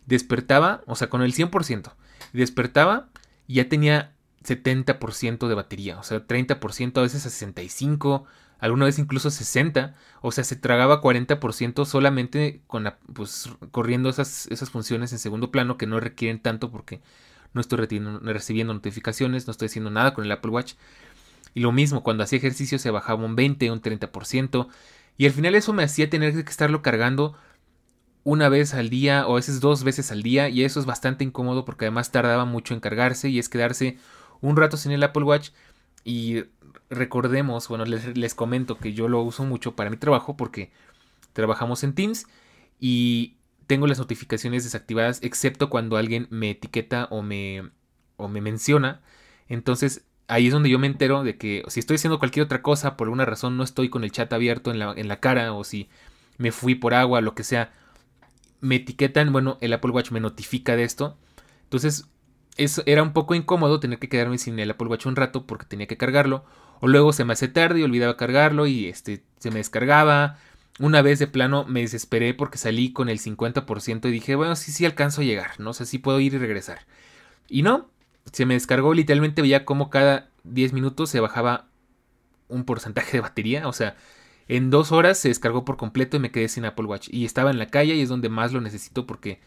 Despertaba, 0.04 0.82
o 0.86 0.96
sea, 0.96 1.08
con 1.08 1.22
el 1.22 1.32
100%. 1.32 1.94
Despertaba 2.34 3.08
y 3.46 3.54
ya 3.54 3.70
tenía 3.70 4.12
70% 4.44 5.48
de 5.48 5.54
batería. 5.54 5.98
O 5.98 6.02
sea, 6.02 6.26
30%, 6.26 6.98
a 6.98 7.02
veces 7.02 7.24
a 7.24 7.30
65%, 7.30 8.24
alguna 8.58 8.84
vez 8.84 8.98
incluso 8.98 9.30
60%. 9.30 9.94
O 10.20 10.30
sea, 10.30 10.44
se 10.44 10.56
tragaba 10.56 11.00
40% 11.00 11.86
solamente 11.86 12.60
con 12.66 12.92
pues, 13.14 13.50
corriendo 13.70 14.10
esas, 14.10 14.46
esas 14.48 14.68
funciones 14.68 15.12
en 15.12 15.18
segundo 15.18 15.50
plano 15.50 15.78
que 15.78 15.86
no 15.86 16.00
requieren 16.00 16.40
tanto 16.40 16.70
porque 16.70 17.00
no 17.54 17.62
estoy 17.62 17.78
recibiendo 17.78 18.74
notificaciones, 18.74 19.46
no 19.46 19.52
estoy 19.52 19.66
haciendo 19.66 19.90
nada 19.90 20.12
con 20.12 20.24
el 20.26 20.32
Apple 20.32 20.50
Watch. 20.50 20.74
Y 21.54 21.60
lo 21.60 21.72
mismo, 21.72 22.02
cuando 22.02 22.24
hacía 22.24 22.38
ejercicio 22.38 22.78
se 22.78 22.90
bajaba 22.90 23.24
un 23.24 23.36
20, 23.36 23.70
un 23.70 23.80
30%. 23.80 24.68
Y 25.18 25.26
al 25.26 25.32
final 25.32 25.54
eso 25.54 25.74
me 25.74 25.82
hacía 25.82 26.08
tener 26.08 26.32
que 26.32 26.50
estarlo 26.50 26.80
cargando 26.80 27.36
una 28.24 28.48
vez 28.48 28.72
al 28.72 28.88
día 28.88 29.26
o 29.26 29.32
a 29.32 29.36
veces 29.36 29.60
dos 29.60 29.84
veces 29.84 30.10
al 30.12 30.22
día. 30.22 30.48
Y 30.48 30.64
eso 30.64 30.80
es 30.80 30.86
bastante 30.86 31.24
incómodo 31.24 31.64
porque 31.64 31.84
además 31.86 32.12
tardaba 32.12 32.46
mucho 32.46 32.72
en 32.72 32.80
cargarse 32.80 33.28
y 33.28 33.38
es 33.38 33.48
quedarse 33.48 33.98
un 34.40 34.56
rato 34.56 34.76
sin 34.76 34.92
el 34.92 35.02
Apple 35.02 35.24
Watch. 35.24 35.50
Y 36.04 36.44
recordemos, 36.88 37.68
bueno, 37.68 37.84
les, 37.84 38.16
les 38.16 38.34
comento 38.34 38.78
que 38.78 38.94
yo 38.94 39.08
lo 39.08 39.20
uso 39.20 39.44
mucho 39.44 39.76
para 39.76 39.90
mi 39.90 39.96
trabajo 39.96 40.36
porque 40.36 40.70
trabajamos 41.32 41.82
en 41.84 41.94
Teams 41.94 42.26
y 42.80 43.36
tengo 43.66 43.86
las 43.86 43.98
notificaciones 43.98 44.64
desactivadas 44.64 45.20
excepto 45.22 45.68
cuando 45.68 45.96
alguien 45.96 46.28
me 46.30 46.50
etiqueta 46.50 47.08
o 47.10 47.22
me, 47.22 47.70
o 48.16 48.28
me 48.28 48.40
menciona. 48.40 49.02
Entonces 49.48 50.04
ahí 50.28 50.46
es 50.46 50.52
donde 50.52 50.70
yo 50.70 50.78
me 50.78 50.86
entero 50.86 51.24
de 51.24 51.36
que 51.36 51.64
si 51.68 51.80
estoy 51.80 51.96
haciendo 51.96 52.18
cualquier 52.18 52.44
otra 52.44 52.62
cosa, 52.62 52.96
por 52.96 53.06
alguna 53.06 53.24
razón 53.24 53.56
no 53.56 53.64
estoy 53.64 53.88
con 53.88 54.04
el 54.04 54.12
chat 54.12 54.32
abierto 54.32 54.70
en 54.70 54.78
la, 54.78 54.92
en 54.96 55.08
la 55.08 55.20
cara, 55.20 55.52
o 55.52 55.64
si 55.64 55.88
me 56.36 56.52
fui 56.52 56.74
por 56.74 56.94
agua, 56.94 57.20
lo 57.20 57.34
que 57.34 57.44
sea, 57.44 57.72
me 58.60 58.76
etiquetan, 58.76 59.32
bueno, 59.32 59.58
el 59.60 59.72
Apple 59.72 59.90
Watch 59.90 60.10
me 60.10 60.20
notifica 60.20 60.76
de 60.76 60.84
esto. 60.84 61.16
Entonces, 61.64 62.06
eso 62.56 62.82
era 62.86 63.02
un 63.02 63.12
poco 63.12 63.34
incómodo 63.34 63.80
tener 63.80 63.98
que 63.98 64.08
quedarme 64.08 64.38
sin 64.38 64.58
el 64.58 64.70
Apple 64.70 64.88
Watch 64.88 65.06
un 65.06 65.16
rato 65.16 65.46
porque 65.46 65.66
tenía 65.66 65.86
que 65.86 65.96
cargarlo. 65.96 66.44
O 66.80 66.88
luego 66.88 67.12
se 67.12 67.24
me 67.24 67.32
hace 67.32 67.48
tarde 67.48 67.80
y 67.80 67.82
olvidaba 67.82 68.16
cargarlo 68.16 68.66
y 68.66 68.86
este, 68.86 69.22
se 69.38 69.50
me 69.50 69.58
descargaba. 69.58 70.38
Una 70.78 71.02
vez 71.02 71.18
de 71.18 71.26
plano 71.26 71.64
me 71.64 71.80
desesperé 71.80 72.34
porque 72.34 72.58
salí 72.58 72.92
con 72.92 73.08
el 73.08 73.18
50% 73.18 74.08
y 74.08 74.12
dije, 74.12 74.34
bueno, 74.36 74.54
sí, 74.54 74.70
sí 74.70 74.84
alcanzo 74.84 75.22
a 75.22 75.24
llegar, 75.24 75.58
no 75.58 75.72
sé 75.72 75.86
si 75.86 75.98
puedo 75.98 76.20
ir 76.20 76.34
y 76.34 76.38
regresar. 76.38 76.80
Y 77.48 77.62
no, 77.62 77.88
se 78.32 78.46
me 78.46 78.54
descargó, 78.54 78.94
literalmente 78.94 79.42
veía 79.42 79.64
como 79.64 79.90
cada 79.90 80.30
10 80.44 80.72
minutos 80.72 81.10
se 81.10 81.20
bajaba 81.20 81.66
un 82.48 82.64
porcentaje 82.64 83.12
de 83.12 83.20
batería, 83.20 83.68
o 83.68 83.72
sea, 83.72 83.96
en 84.48 84.70
dos 84.70 84.92
horas 84.92 85.18
se 85.18 85.28
descargó 85.28 85.64
por 85.64 85.76
completo 85.76 86.16
y 86.16 86.20
me 86.20 86.30
quedé 86.30 86.48
sin 86.48 86.64
Apple 86.64 86.86
Watch. 86.86 87.08
Y 87.12 87.26
estaba 87.26 87.50
en 87.50 87.58
la 87.58 87.66
calle 87.66 87.94
y 87.94 88.00
es 88.00 88.08
donde 88.08 88.30
más 88.30 88.52
lo 88.52 88.62
necesito 88.62 89.06
porque 89.06 89.40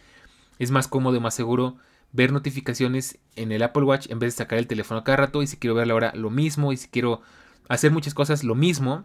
es 0.60 0.70
más 0.70 0.88
cómodo 0.88 1.20
más 1.20 1.34
seguro 1.34 1.78
ver 2.14 2.32
notificaciones 2.32 3.18
en 3.36 3.52
el 3.52 3.64
Apple 3.64 3.84
Watch 3.84 4.08
en 4.12 4.20
vez 4.20 4.34
de 4.34 4.38
sacar 4.38 4.60
el 4.60 4.68
teléfono 4.68 5.04
cada 5.04 5.18
rato. 5.18 5.42
Y 5.42 5.48
si 5.48 5.58
quiero 5.58 5.74
ver 5.74 5.88
la 5.88 5.96
hora, 5.96 6.14
lo 6.16 6.30
mismo. 6.30 6.72
Y 6.72 6.78
si 6.78 6.88
quiero 6.88 7.22
hacer 7.68 7.92
muchas 7.92 8.14
cosas, 8.14 8.44
lo 8.44 8.54
mismo. 8.54 9.04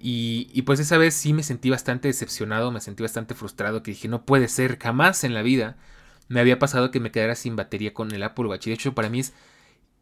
Y, 0.00 0.48
y, 0.52 0.62
pues 0.62 0.80
esa 0.80 0.96
vez 0.98 1.14
sí 1.14 1.32
me 1.32 1.42
sentí 1.42 1.68
bastante 1.68 2.08
decepcionado, 2.08 2.70
me 2.70 2.80
sentí 2.80 3.02
bastante 3.02 3.34
frustrado, 3.34 3.82
que 3.82 3.90
dije, 3.90 4.08
no 4.08 4.24
puede 4.24 4.46
ser, 4.46 4.78
jamás 4.78 5.24
en 5.24 5.34
la 5.34 5.42
vida 5.42 5.76
me 6.28 6.40
había 6.40 6.58
pasado 6.58 6.90
que 6.90 7.00
me 7.00 7.10
quedara 7.10 7.34
sin 7.34 7.56
batería 7.56 7.94
con 7.94 8.12
el 8.12 8.22
Apple 8.22 8.46
Watch. 8.46 8.66
Y 8.66 8.70
de 8.70 8.74
hecho, 8.74 8.94
para 8.94 9.08
mí 9.08 9.20
es 9.20 9.32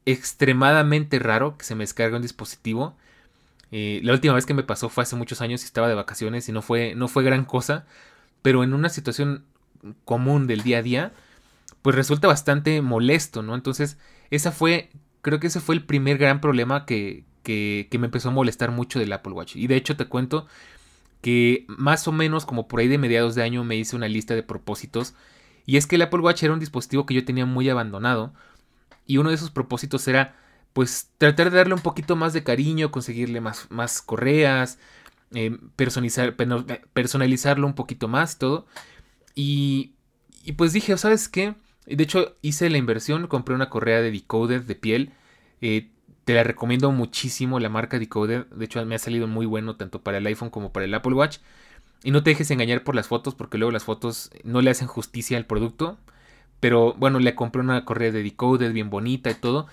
extremadamente 0.06 1.18
raro 1.18 1.56
que 1.56 1.64
se 1.64 1.74
me 1.74 1.84
descargue 1.84 2.16
un 2.16 2.22
dispositivo. 2.22 2.96
Eh, 3.70 4.00
la 4.02 4.12
última 4.12 4.34
vez 4.34 4.46
que 4.46 4.54
me 4.54 4.62
pasó 4.62 4.88
fue 4.88 5.02
hace 5.02 5.16
muchos 5.16 5.40
años 5.40 5.62
y 5.62 5.66
estaba 5.66 5.88
de 5.88 5.94
vacaciones 5.94 6.48
y 6.48 6.52
no 6.52 6.62
fue, 6.62 6.94
no 6.94 7.08
fue 7.08 7.24
gran 7.24 7.44
cosa. 7.44 7.86
Pero 8.42 8.62
en 8.64 8.74
una 8.74 8.88
situación 8.88 9.44
común 10.04 10.46
del 10.46 10.62
día 10.62 10.78
a 10.78 10.82
día, 10.82 11.12
pues 11.82 11.96
resulta 11.96 12.28
bastante 12.28 12.80
molesto, 12.82 13.42
¿no? 13.42 13.54
Entonces, 13.54 13.98
esa 14.30 14.52
fue, 14.52 14.90
creo 15.22 15.40
que 15.40 15.48
ese 15.48 15.60
fue 15.60 15.74
el 15.74 15.84
primer 15.84 16.18
gran 16.18 16.40
problema 16.40 16.86
que, 16.86 17.24
que, 17.42 17.88
que 17.90 17.98
me 17.98 18.06
empezó 18.06 18.30
a 18.30 18.32
molestar 18.32 18.70
mucho 18.70 18.98
del 18.98 19.12
Apple 19.12 19.32
Watch. 19.34 19.56
Y 19.56 19.66
de 19.66 19.76
hecho 19.76 19.96
te 19.96 20.06
cuento 20.06 20.46
que 21.20 21.64
más 21.68 22.06
o 22.08 22.12
menos 22.12 22.44
como 22.44 22.68
por 22.68 22.80
ahí 22.80 22.88
de 22.88 22.98
mediados 22.98 23.34
de 23.34 23.42
año 23.42 23.64
me 23.64 23.76
hice 23.76 23.96
una 23.96 24.08
lista 24.08 24.34
de 24.34 24.42
propósitos 24.42 25.14
y 25.66 25.76
es 25.76 25.86
que 25.86 25.96
el 25.96 26.02
Apple 26.02 26.20
Watch 26.20 26.42
era 26.42 26.52
un 26.52 26.60
dispositivo 26.60 27.06
que 27.06 27.14
yo 27.14 27.24
tenía 27.24 27.46
muy 27.46 27.68
abandonado. 27.68 28.32
Y 29.06 29.18
uno 29.18 29.30
de 29.30 29.36
esos 29.36 29.50
propósitos 29.50 30.06
era, 30.08 30.36
pues, 30.72 31.10
tratar 31.18 31.50
de 31.50 31.58
darle 31.58 31.74
un 31.74 31.80
poquito 31.80 32.16
más 32.16 32.32
de 32.32 32.44
cariño, 32.44 32.90
conseguirle 32.90 33.40
más, 33.40 33.66
más 33.70 34.02
correas, 34.02 34.78
eh, 35.34 35.56
personalizar, 35.76 36.36
personalizarlo 36.92 37.66
un 37.66 37.74
poquito 37.74 38.08
más 38.08 38.34
y 38.34 38.38
todo. 38.38 38.66
Y, 39.34 39.92
y 40.44 40.52
pues 40.52 40.72
dije, 40.72 40.96
¿sabes 40.96 41.28
qué? 41.28 41.54
De 41.86 42.02
hecho, 42.02 42.36
hice 42.42 42.70
la 42.70 42.78
inversión, 42.78 43.26
compré 43.26 43.54
una 43.54 43.70
correa 43.70 44.00
de 44.00 44.10
Decoded 44.10 44.62
de 44.62 44.74
piel. 44.74 45.12
Eh, 45.60 45.90
te 46.24 46.34
la 46.34 46.44
recomiendo 46.44 46.90
muchísimo, 46.92 47.60
la 47.60 47.68
marca 47.68 47.98
Decoded. 47.98 48.46
De 48.46 48.64
hecho, 48.64 48.84
me 48.86 48.94
ha 48.94 48.98
salido 48.98 49.26
muy 49.26 49.46
bueno 49.46 49.76
tanto 49.76 50.02
para 50.02 50.18
el 50.18 50.26
iPhone 50.26 50.50
como 50.50 50.72
para 50.72 50.86
el 50.86 50.94
Apple 50.94 51.14
Watch. 51.14 51.38
Y 52.04 52.10
no 52.10 52.22
te 52.22 52.30
dejes 52.30 52.50
engañar 52.50 52.84
por 52.84 52.94
las 52.94 53.08
fotos, 53.08 53.34
porque 53.34 53.56
luego 53.58 53.72
las 53.72 53.84
fotos 53.84 54.30
no 54.44 54.60
le 54.60 54.70
hacen 54.70 54.86
justicia 54.86 55.38
al 55.38 55.46
producto. 55.46 55.98
Pero 56.60 56.92
bueno, 56.94 57.18
le 57.18 57.34
compré 57.34 57.62
una 57.62 57.84
correa 57.86 58.12
de 58.12 58.22
Decoded 58.22 58.72
bien 58.72 58.90
bonita 58.90 59.30
y 59.30 59.34
todo. 59.34 59.66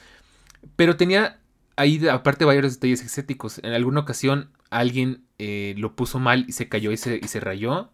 Pero 0.77 0.95
tenía 0.95 1.41
ahí 1.75 2.07
aparte 2.07 2.45
varios 2.45 2.73
detalles 2.75 3.03
estéticos. 3.03 3.59
En 3.59 3.73
alguna 3.73 3.99
ocasión 3.99 4.49
alguien 4.69 5.25
eh, 5.39 5.75
lo 5.77 5.95
puso 5.95 6.19
mal 6.19 6.45
y 6.47 6.53
se 6.53 6.69
cayó 6.69 6.91
y 6.91 6.97
se, 6.97 7.19
y 7.21 7.27
se 7.27 7.41
rayó. 7.41 7.91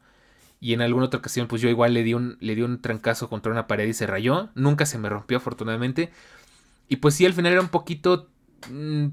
Y 0.59 0.73
en 0.73 0.81
alguna 0.81 1.07
otra 1.07 1.19
ocasión, 1.19 1.47
pues 1.47 1.61
yo 1.61 1.69
igual 1.69 1.95
le 1.95 2.03
di 2.03 2.13
un, 2.13 2.37
le 2.39 2.55
di 2.55 2.61
un 2.61 2.81
trancazo 2.81 3.29
contra 3.29 3.51
una 3.51 3.67
pared 3.67 3.87
y 3.87 3.93
se 3.93 4.05
rayó. 4.05 4.49
Nunca 4.53 4.85
se 4.85 4.99
me 4.99 5.09
rompió, 5.09 5.37
afortunadamente. 5.37 6.11
Y 6.87 6.97
pues 6.97 7.15
sí, 7.15 7.25
al 7.25 7.33
final 7.33 7.53
era 7.53 7.61
un 7.61 7.69
poquito 7.69 8.29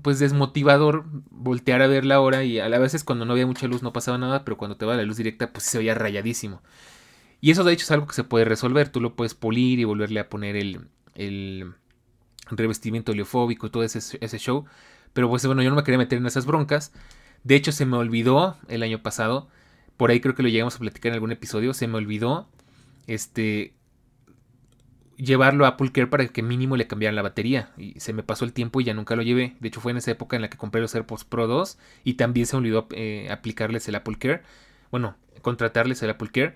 pues 0.03 0.19
desmotivador 0.19 1.05
voltear 1.31 1.83
a 1.83 1.87
ver 1.87 2.05
la 2.05 2.21
hora 2.21 2.45
y 2.45 2.59
a 2.59 2.69
veces 2.79 3.05
cuando 3.05 3.25
no 3.25 3.33
había 3.33 3.47
mucha 3.47 3.67
luz 3.67 3.83
no 3.83 3.93
pasaba 3.93 4.19
nada, 4.19 4.45
pero 4.45 4.57
cuando 4.57 4.77
te 4.77 4.87
va 4.87 4.97
la 4.97 5.03
luz 5.03 5.17
directa 5.17 5.53
pues 5.53 5.65
se 5.65 5.79
veía 5.79 5.95
rayadísimo. 5.95 6.63
Y 7.41 7.51
eso 7.51 7.65
de 7.65 7.73
hecho 7.73 7.85
es 7.85 7.91
algo 7.91 8.07
que 8.07 8.15
se 8.15 8.25
puede 8.25 8.45
resolver, 8.45 8.89
tú 8.89 9.01
lo 9.01 9.17
puedes 9.17 9.35
pulir 9.35 9.79
y 9.79 9.85
volverle 9.85 10.21
a 10.21 10.29
poner 10.29 10.57
el, 10.57 10.89
el 11.15 11.75
revestimiento 12.51 13.13
oleofóbico 13.13 13.67
y 13.67 13.71
todo 13.71 13.83
ese, 13.83 14.19
ese 14.21 14.39
show. 14.39 14.65
Pero 15.13 15.29
pues 15.29 15.47
bueno, 15.47 15.63
yo 15.63 15.71
no 15.71 15.77
me 15.77 15.85
quería 15.85 15.99
meter 15.99 16.19
en 16.19 16.27
esas 16.27 16.47
broncas. 16.47 16.93
De 17.45 17.55
hecho 17.55 17.73
se 17.73 17.87
me 17.87 17.97
olvidó 17.97 18.57
el 18.69 18.83
año 18.83 19.03
pasado, 19.03 19.49
por 19.97 20.11
ahí 20.11 20.21
creo 20.21 20.35
que 20.35 20.43
lo 20.43 20.49
llegamos 20.49 20.77
a 20.77 20.79
platicar 20.79 21.11
en 21.11 21.15
algún 21.15 21.33
episodio, 21.33 21.75
se 21.75 21.87
me 21.87 21.99
olvidó 21.99 22.49
este 23.07 23.75
llevarlo 25.17 25.65
a 25.65 25.69
Apple 25.69 25.93
Care 25.93 26.07
para 26.07 26.27
que 26.27 26.43
mínimo 26.43 26.77
le 26.77 26.87
cambiaran 26.87 27.17
la 27.17 27.23
batería. 27.23 27.71
Y 27.77 27.99
se 28.01 28.13
me 28.13 28.23
pasó 28.23 28.45
el 28.45 28.53
tiempo 28.53 28.81
y 28.81 28.85
ya 28.85 28.95
nunca 28.95 29.17
lo 29.17 29.23
llevé. 29.23 29.57
De 29.61 29.69
hecho, 29.69 29.81
fue 29.81 29.93
en 29.93 29.99
esa 29.99 30.11
época 30.11 30.37
en 30.37 30.43
la 30.43 30.51
que 30.51 30.59
compré 30.59 30.81
los 30.81 30.95
AirPods 30.95 31.25
Pro 31.25 31.47
2 31.47 31.79
y 32.05 32.15
también 32.15 32.47
se 32.47 32.57
olvidó 32.57 32.87
eh, 32.93 33.29
aplicarles 33.31 33.89
el 33.89 33.95
Apple 33.97 34.17
Care. 34.19 34.43
Bueno, 34.91 35.17
contratarles 35.43 36.03
el 36.03 36.11
Apple 36.11 36.31
Care. 36.33 36.55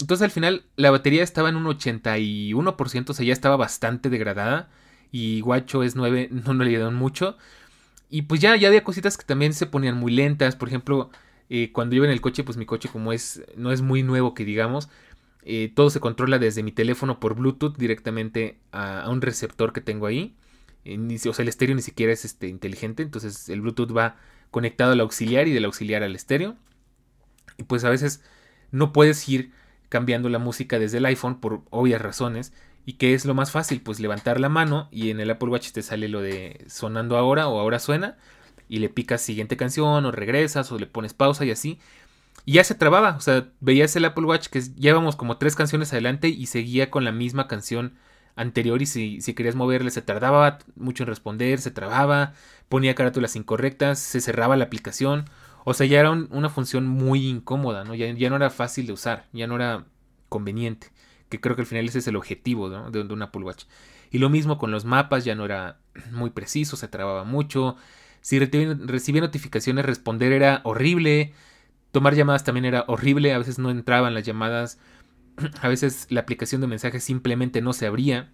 Entonces 0.00 0.24
al 0.24 0.30
final 0.30 0.64
la 0.76 0.90
batería 0.90 1.24
estaba 1.24 1.48
en 1.48 1.56
un 1.56 1.64
81%, 1.64 3.10
o 3.10 3.14
sea, 3.14 3.26
ya 3.26 3.32
estaba 3.32 3.56
bastante 3.56 4.10
degradada. 4.10 4.68
Y 5.10 5.42
es 5.82 5.96
9 5.96 6.28
no, 6.44 6.54
le 6.54 6.70
ayudaron 6.70 6.94
mucho. 6.94 7.36
Y 8.10 8.22
pues 8.22 8.40
ya, 8.40 8.56
ya 8.56 8.68
había 8.68 8.84
cositas 8.84 9.16
que 9.16 9.24
también 9.24 9.52
se 9.52 9.66
ponían 9.66 9.96
muy 9.96 10.12
lentas. 10.12 10.56
Por 10.56 10.68
ejemplo, 10.68 11.10
eh, 11.50 11.72
cuando 11.72 11.96
iba 11.96 12.06
en 12.06 12.12
el 12.12 12.20
coche, 12.20 12.44
pues 12.44 12.56
mi 12.56 12.66
coche 12.66 12.88
como 12.88 13.12
es, 13.12 13.42
no 13.56 13.72
es 13.72 13.82
muy 13.82 14.02
nuevo 14.02 14.34
que 14.34 14.44
digamos, 14.44 14.88
eh, 15.42 15.72
todo 15.74 15.90
se 15.90 16.00
controla 16.00 16.38
desde 16.38 16.62
mi 16.62 16.72
teléfono 16.72 17.20
por 17.20 17.34
Bluetooth 17.34 17.76
directamente 17.76 18.58
a, 18.72 19.08
un 19.08 19.22
receptor 19.22 19.72
que 19.72 19.80
tengo 19.80 20.06
ahí. 20.06 20.36
Eh, 20.84 20.98
o 21.28 21.32
sea, 21.32 21.42
el 21.42 21.48
estéreo 21.48 21.74
ni 21.76 21.82
siquiera 21.82 22.12
es 22.12 22.24
este, 22.24 22.48
inteligente. 22.48 23.02
Entonces 23.02 23.48
el 23.48 23.60
Bluetooth 23.60 23.96
va 23.96 24.16
conectado 24.50 24.92
al 24.92 25.00
auxiliar 25.00 25.48
y 25.48 25.52
del 25.52 25.64
auxiliar 25.64 26.02
al 26.02 26.14
estéreo. 26.14 26.56
Y 27.56 27.64
pues 27.64 27.84
a 27.84 27.90
veces 27.90 28.22
no 28.70 28.92
puedes 28.92 29.28
ir 29.28 29.52
cambiando 29.88 30.28
la 30.28 30.38
música 30.38 30.78
desde 30.78 30.98
el 30.98 31.06
iPhone 31.06 31.40
por 31.40 31.62
obvias 31.70 32.02
razones. 32.02 32.52
¿Y 32.84 32.94
qué 32.94 33.14
es 33.14 33.24
lo 33.24 33.34
más 33.34 33.50
fácil? 33.50 33.80
Pues 33.82 34.00
levantar 34.00 34.40
la 34.40 34.48
mano 34.48 34.88
y 34.90 35.10
en 35.10 35.20
el 35.20 35.30
Apple 35.30 35.50
Watch 35.50 35.72
te 35.72 35.82
sale 35.82 36.08
lo 36.08 36.20
de 36.20 36.64
sonando 36.68 37.16
ahora 37.16 37.48
o 37.48 37.58
ahora 37.58 37.78
suena. 37.78 38.16
Y 38.68 38.80
le 38.80 38.88
picas 38.88 39.22
siguiente 39.22 39.56
canción 39.56 40.04
o 40.04 40.12
regresas 40.12 40.70
o 40.72 40.78
le 40.78 40.86
pones 40.86 41.14
pausa 41.14 41.44
y 41.44 41.50
así. 41.50 41.78
Y 42.44 42.54
ya 42.54 42.64
se 42.64 42.74
trababa, 42.74 43.16
o 43.16 43.20
sea, 43.20 43.48
veías 43.60 43.94
el 43.96 44.04
Apple 44.04 44.24
Watch 44.24 44.48
que 44.48 44.60
llevamos 44.60 45.16
como 45.16 45.36
tres 45.36 45.54
canciones 45.54 45.92
adelante 45.92 46.28
y 46.28 46.46
seguía 46.46 46.90
con 46.90 47.04
la 47.04 47.12
misma 47.12 47.46
canción 47.46 47.94
anterior 48.36 48.80
y 48.80 48.86
si, 48.86 49.20
si 49.20 49.34
querías 49.34 49.56
moverle 49.56 49.90
se 49.90 50.00
tardaba 50.00 50.58
mucho 50.76 51.02
en 51.02 51.08
responder, 51.08 51.60
se 51.60 51.70
trababa, 51.70 52.34
ponía 52.68 52.94
carátulas 52.94 53.36
incorrectas, 53.36 53.98
se 53.98 54.20
cerraba 54.20 54.56
la 54.56 54.64
aplicación. 54.64 55.24
O 55.64 55.74
sea, 55.74 55.86
ya 55.86 56.00
era 56.00 56.12
una 56.12 56.48
función 56.48 56.86
muy 56.86 57.26
incómoda, 57.26 57.84
¿no? 57.84 57.94
Ya, 57.94 58.10
ya, 58.12 58.30
no 58.30 58.36
era 58.36 58.48
fácil 58.48 58.86
de 58.86 58.92
usar, 58.94 59.26
ya 59.32 59.46
no 59.46 59.56
era 59.56 59.84
conveniente. 60.28 60.88
Que 61.28 61.40
creo 61.40 61.56
que 61.56 61.62
al 61.62 61.66
final 61.66 61.86
ese 61.86 61.98
es 61.98 62.06
el 62.08 62.16
objetivo 62.16 62.70
de, 62.70 63.04
de 63.04 63.12
un 63.12 63.22
Apple 63.22 63.42
Watch. 63.42 63.64
Y 64.10 64.18
lo 64.18 64.30
mismo 64.30 64.56
con 64.56 64.70
los 64.70 64.84
mapas, 64.84 65.24
ya 65.24 65.34
no 65.34 65.44
era 65.44 65.78
muy 66.12 66.30
preciso, 66.30 66.76
se 66.76 66.88
trababa 66.88 67.24
mucho. 67.24 67.76
Si 68.20 68.38
recibía 68.38 69.20
notificaciones, 69.20 69.84
responder 69.84 70.32
era 70.32 70.60
horrible. 70.64 71.34
Tomar 71.98 72.14
llamadas 72.14 72.44
también 72.44 72.64
era 72.64 72.84
horrible. 72.86 73.32
A 73.32 73.38
veces 73.38 73.58
no 73.58 73.70
entraban 73.70 74.14
las 74.14 74.22
llamadas. 74.22 74.78
A 75.62 75.66
veces 75.66 76.06
la 76.10 76.20
aplicación 76.20 76.60
de 76.60 76.68
mensajes 76.68 77.02
simplemente 77.02 77.60
no 77.60 77.72
se 77.72 77.86
abría. 77.86 78.30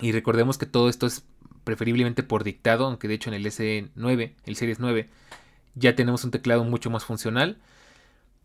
Y 0.00 0.12
recordemos 0.12 0.56
que 0.56 0.64
todo 0.64 0.88
esto 0.88 1.06
es 1.06 1.26
preferiblemente 1.64 2.22
por 2.22 2.42
dictado, 2.42 2.86
aunque 2.86 3.06
de 3.06 3.12
hecho 3.12 3.28
en 3.28 3.34
el 3.34 3.44
S9, 3.44 4.32
el 4.46 4.56
Series 4.56 4.80
9, 4.80 5.10
ya 5.74 5.94
tenemos 5.94 6.24
un 6.24 6.30
teclado 6.30 6.64
mucho 6.64 6.88
más 6.88 7.04
funcional. 7.04 7.58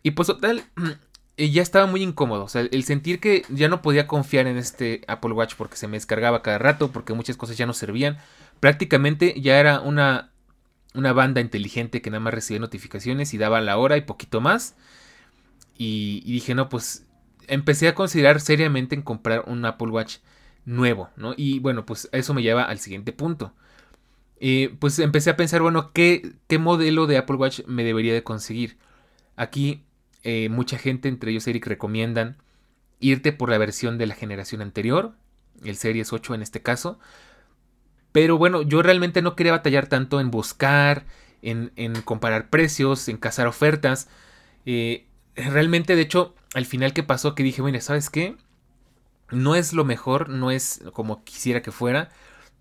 Y 0.04 0.12
pues 0.12 0.28
total, 0.28 0.66
ya 1.38 1.62
estaba 1.62 1.86
muy 1.86 2.04
incómodo. 2.04 2.44
O 2.44 2.50
sea, 2.50 2.64
el 2.70 2.84
sentir 2.84 3.22
que 3.22 3.46
ya 3.48 3.70
no 3.70 3.82
podía 3.82 4.06
confiar 4.06 4.48
en 4.48 4.58
este 4.58 5.06
Apple 5.08 5.32
Watch 5.32 5.56
porque 5.56 5.78
se 5.78 5.88
me 5.88 5.96
descargaba 5.96 6.42
cada 6.42 6.58
rato, 6.58 6.92
porque 6.92 7.14
muchas 7.14 7.38
cosas 7.38 7.56
ya 7.56 7.66
no 7.66 7.74
servían. 7.74 8.18
Prácticamente 8.60 9.40
ya 9.40 9.62
era 9.62 9.80
una, 9.80 10.34
una 10.94 11.14
banda 11.14 11.42
inteligente 11.42 12.02
que 12.02 12.10
nada 12.10 12.22
más 12.22 12.34
recibía 12.34 12.60
notificaciones 12.60 13.34
y 13.34 13.38
daba 13.38 13.62
la 13.62 13.78
hora 13.78 13.98
y 13.98 14.02
poquito 14.02 14.42
más. 14.42 14.76
Y, 15.78 16.22
dije, 16.26 16.56
no, 16.56 16.68
pues 16.70 17.06
empecé 17.48 17.88
a 17.88 17.96
considerar 17.96 18.42
seriamente 18.42 18.96
en 18.96 19.02
comprar 19.02 19.44
un 19.48 19.64
Apple 19.66 19.90
Watch 19.90 20.18
nuevo, 20.66 21.10
¿no? 21.16 21.34
Y 21.38 21.60
bueno, 21.60 21.86
pues 21.86 22.10
eso 22.12 22.34
me 22.34 22.42
lleva 22.44 22.64
al 22.64 22.80
siguiente 22.80 23.14
punto. 23.14 23.54
Eh, 24.42 24.76
pues 24.80 25.00
empecé 25.00 25.30
a 25.30 25.38
pensar, 25.38 25.62
bueno, 25.62 25.92
¿qué, 25.94 26.34
¿qué, 26.48 26.60
modelo 26.60 27.08
de 27.08 27.18
Apple 27.18 27.38
Watch 27.38 27.62
me 27.66 27.84
debería 27.84 28.14
de 28.14 28.24
conseguir? 28.24 28.78
Aquí 29.36 29.84
eh, 30.24 30.50
mucha 30.50 30.78
gente, 30.78 31.08
entre 31.08 31.32
ellos 31.32 31.48
Eric, 31.48 31.66
recomiendan 31.68 32.38
irte 33.00 33.32
por 33.32 33.50
la 33.50 33.58
versión 33.58 33.98
de 33.98 34.08
la 34.08 34.16
generación 34.16 34.62
anterior, 34.62 35.14
el 35.64 35.76
Series 35.78 36.12
8 36.14 36.36
en 36.36 36.42
este 36.42 36.62
caso. 36.62 37.00
Pero 38.12 38.38
bueno, 38.38 38.62
yo 38.62 38.82
realmente 38.82 39.22
no 39.22 39.36
quería 39.36 39.52
batallar 39.52 39.88
tanto 39.88 40.20
en 40.20 40.32
buscar, 40.32 41.06
en, 41.42 41.72
en 41.76 42.02
comparar 42.02 42.50
precios, 42.50 43.08
en 43.08 43.18
cazar 43.18 43.48
ofertas. 43.48 44.10
Eh, 44.66 45.06
realmente, 45.36 45.96
de 45.96 46.02
hecho, 46.02 46.36
al 46.54 46.66
final 46.66 46.94
que 46.94 47.04
pasó, 47.04 47.36
que 47.36 47.44
dije, 47.44 47.62
bueno, 47.62 47.80
¿sabes 47.82 48.10
qué? 48.10 48.36
No 49.32 49.56
es 49.56 49.74
lo 49.74 49.86
mejor, 49.86 50.30
no 50.30 50.52
es 50.52 50.82
como 50.94 51.24
quisiera 51.24 51.62
que 51.62 51.72
fuera, 51.72 52.10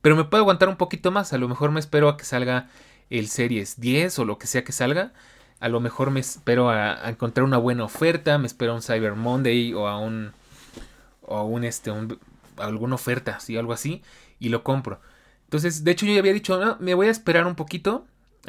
pero 0.02 0.17
me 0.17 0.25
puedo 0.25 0.43
aguantar 0.43 0.69
un 0.69 0.76
poquito 0.76 1.11
más. 1.11 1.33
A 1.33 1.38
lo 1.38 1.49
mejor 1.49 1.71
me 1.71 1.81
espero 1.81 2.09
a 2.09 2.17
que 2.17 2.25
salga 2.25 2.69
el 3.11 3.28
Series 3.28 3.81
10 3.81 4.19
o 4.19 4.25
lo 4.25 4.38
que 4.38 4.47
sea 4.47 4.64
que 4.64 4.73
salga. 4.73 5.12
A 5.61 5.69
lo 5.69 5.81
mejor 5.81 6.11
me 6.11 6.21
espero 6.21 6.71
a, 6.71 7.09
encontrar 7.09 7.45
una 7.45 7.57
buena 7.57 7.85
oferta, 7.85 8.38
me 8.38 8.47
espero 8.47 8.73
a 8.73 8.75
un 8.76 8.83
Cyber 8.83 9.14
Monday 9.14 9.73
o 9.75 9.88
a 9.88 9.99
un 9.99 10.33
o 11.23 11.45
un 11.45 11.64
este 11.64 11.93
alguna 12.57 12.95
oferta, 12.95 13.38
sí, 13.40 13.57
algo 13.57 13.73
así 13.73 14.02
y 14.38 14.50
lo 14.50 14.62
compro. 14.62 15.00
Entonces, 15.49 15.83
de 15.83 15.90
hecho 15.90 16.07
yo 16.07 16.12
ya 16.12 16.21
había 16.21 16.35
dicho, 16.35 16.76
me 16.78 16.95
voy 16.95 17.07
a 17.07 17.11
esperar 17.11 17.47
un 17.47 17.55
poquito 17.55 18.07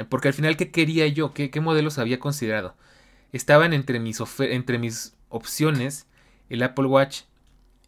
porque 0.10 0.28
al 0.28 0.34
final 0.34 0.58
qué 0.58 0.70
quería 0.70 1.08
yo, 1.08 1.34
qué, 1.34 1.50
qué 1.50 1.62
modelos 1.62 1.98
había 1.98 2.20
considerado. 2.20 2.76
Estaban 3.32 3.74
entre 3.74 4.00
mis 4.00 4.22
entre 4.40 4.80
mis 4.80 5.16
opciones 5.30 6.08
el 6.50 6.64
Apple 6.64 6.88
Watch 6.88 7.22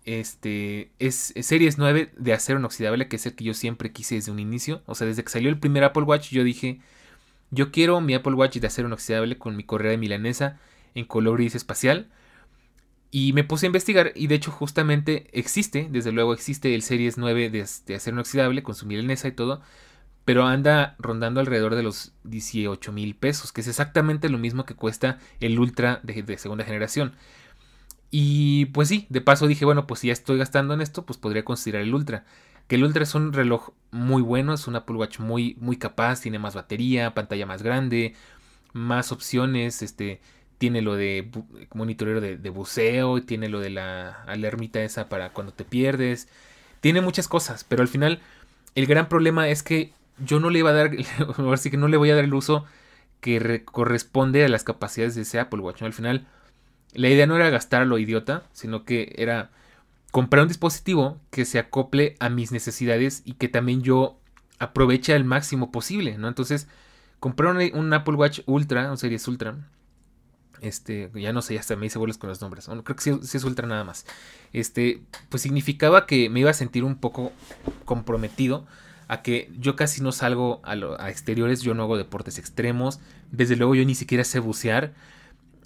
este 0.05 0.91
es, 0.99 1.33
Series 1.41 1.77
9 1.77 2.11
de 2.17 2.33
acero 2.33 2.59
inoxidable, 2.59 3.07
que 3.07 3.17
es 3.17 3.25
el 3.25 3.35
que 3.35 3.43
yo 3.43 3.53
siempre 3.53 3.91
quise 3.91 4.15
desde 4.15 4.31
un 4.31 4.39
inicio. 4.39 4.81
O 4.85 4.95
sea, 4.95 5.07
desde 5.07 5.23
que 5.23 5.29
salió 5.29 5.49
el 5.49 5.59
primer 5.59 5.83
Apple 5.83 6.03
Watch, 6.03 6.29
yo 6.31 6.43
dije, 6.43 6.79
yo 7.51 7.71
quiero 7.71 8.01
mi 8.01 8.13
Apple 8.15 8.33
Watch 8.33 8.57
de 8.57 8.67
acero 8.67 8.87
inoxidable 8.87 9.37
con 9.37 9.55
mi 9.55 9.63
correa 9.63 9.91
de 9.91 9.97
milanesa 9.97 10.59
en 10.95 11.05
color 11.05 11.37
gris 11.37 11.55
espacial. 11.55 12.09
Y 13.11 13.33
me 13.33 13.43
puse 13.43 13.65
a 13.65 13.67
investigar 13.67 14.13
y 14.15 14.27
de 14.27 14.35
hecho 14.35 14.51
justamente 14.51 15.27
existe, 15.37 15.89
desde 15.91 16.13
luego 16.13 16.33
existe 16.33 16.73
el 16.73 16.81
Series 16.81 17.17
9 17.17 17.49
de, 17.49 17.61
acero 17.61 18.15
inoxidable 18.15 18.63
con 18.63 18.73
su 18.73 18.85
milanesa 18.85 19.27
y 19.27 19.33
todo, 19.33 19.61
pero 20.23 20.45
anda 20.45 20.95
rondando 20.97 21.41
alrededor 21.41 21.75
de 21.75 21.83
los 21.83 22.13
18 22.23 22.91
mil 22.93 23.15
pesos, 23.15 23.51
que 23.51 23.61
es 23.61 23.67
exactamente 23.67 24.29
lo 24.29 24.37
mismo 24.37 24.65
que 24.65 24.75
cuesta 24.75 25.19
el 25.41 25.59
Ultra 25.59 25.99
de 26.03 26.37
segunda 26.37 26.63
generación. 26.63 27.13
Y 28.11 28.65
pues 28.67 28.89
sí, 28.89 29.07
de 29.09 29.21
paso 29.21 29.47
dije, 29.47 29.65
bueno, 29.65 29.87
pues 29.87 30.01
si 30.01 30.07
ya 30.07 30.13
estoy 30.13 30.37
gastando 30.37 30.73
en 30.73 30.81
esto, 30.81 31.05
pues 31.05 31.17
podría 31.17 31.45
considerar 31.45 31.83
el 31.83 31.93
Ultra. 31.93 32.25
Que 32.67 32.75
el 32.75 32.83
Ultra 32.83 33.03
es 33.03 33.15
un 33.15 33.33
reloj 33.33 33.71
muy 33.91 34.21
bueno, 34.21 34.53
es 34.53 34.67
un 34.67 34.75
Apple 34.77 34.95
Watch 34.97 35.19
muy, 35.19 35.57
muy 35.59 35.77
capaz, 35.77 36.21
tiene 36.21 36.39
más 36.39 36.55
batería, 36.55 37.13
pantalla 37.13 37.45
más 37.45 37.63
grande, 37.63 38.15
más 38.73 39.11
opciones, 39.11 39.81
este, 39.81 40.21
tiene 40.61 40.83
lo 40.83 40.95
de 40.95 41.27
monitoreo 41.73 42.21
de, 42.21 42.49
buceo, 42.51 43.19
tiene 43.23 43.49
lo 43.49 43.59
de 43.59 43.71
la 43.71 44.21
alarmita 44.27 44.83
esa 44.83 45.09
para 45.09 45.33
cuando 45.33 45.51
te 45.51 45.65
pierdes, 45.65 46.27
tiene 46.81 47.01
muchas 47.01 47.27
cosas, 47.27 47.63
pero 47.63 47.81
al 47.81 47.87
final 47.87 48.21
el 48.75 48.85
gran 48.85 49.09
problema 49.09 49.49
es 49.49 49.63
que 49.63 49.91
yo 50.23 50.39
no 50.39 50.51
le 50.51 50.59
iba 50.59 50.69
a 50.69 50.73
dar, 50.73 50.91
así 51.51 51.71
que 51.71 51.77
no 51.77 51.87
le 51.87 51.97
voy 51.97 52.11
a 52.11 52.15
dar 52.15 52.25
el 52.25 52.35
uso 52.35 52.63
que 53.21 53.65
corresponde 53.65 54.45
a 54.45 54.49
las 54.49 54.63
capacidades 54.63 55.15
de 55.15 55.23
ese 55.23 55.39
Apple 55.39 55.61
Watch. 55.61 55.81
Al 55.81 55.93
final 55.93 56.27
la 56.93 57.09
idea 57.09 57.25
no 57.25 57.35
era 57.35 57.49
gastar 57.49 57.81
a 57.81 57.85
lo 57.85 57.97
idiota, 57.97 58.43
sino 58.53 58.85
que 58.85 59.15
era 59.17 59.49
comprar 60.11 60.43
un 60.43 60.47
dispositivo 60.49 61.19
que 61.31 61.45
se 61.45 61.57
acople 61.57 62.17
a 62.19 62.29
mis 62.29 62.51
necesidades 62.51 63.23
y 63.25 63.33
que 63.33 63.47
también 63.47 63.81
yo 63.81 64.19
aproveche 64.59 65.15
al 65.15 65.23
máximo 65.23 65.71
posible, 65.71 66.19
¿no? 66.19 66.27
Entonces, 66.27 66.67
comprar 67.19 67.55
un, 67.55 67.93
Apple 67.93 68.13
Watch 68.13 68.41
Ultra, 68.45 68.91
un 68.91 68.99
Series 68.99 69.27
Ultra, 69.27 69.55
este, 70.61 71.11
ya 71.15 71.33
no 71.33 71.41
sé, 71.41 71.57
hasta 71.59 71.75
me 71.75 71.87
hice 71.87 71.99
bolas 71.99 72.17
con 72.17 72.29
los 72.29 72.41
nombres, 72.41 72.67
creo 72.67 72.95
que 72.95 73.01
sí, 73.01 73.37
es 73.37 73.43
Ultra 73.43 73.67
nada 73.67 73.83
más, 73.83 74.05
este, 74.53 75.01
pues 75.29 75.41
significaba 75.41 76.05
que 76.05 76.29
me 76.29 76.39
iba 76.39 76.49
a 76.49 76.53
sentir 76.53 76.83
un 76.83 76.95
poco 76.95 77.31
comprometido 77.85 78.65
a 79.07 79.21
que 79.21 79.51
yo 79.59 79.75
casi 79.75 80.01
no 80.01 80.11
salgo 80.11 80.61
a, 80.63 80.71
a 80.71 81.09
exteriores, 81.09 81.61
yo 81.61 81.73
no 81.73 81.83
hago 81.83 81.97
deportes 81.97 82.39
extremos, 82.39 82.99
desde 83.31 83.57
luego 83.57 83.75
yo 83.75 83.83
ni 83.83 83.95
siquiera 83.95 84.23
sé 84.23 84.39
bucear, 84.39 84.93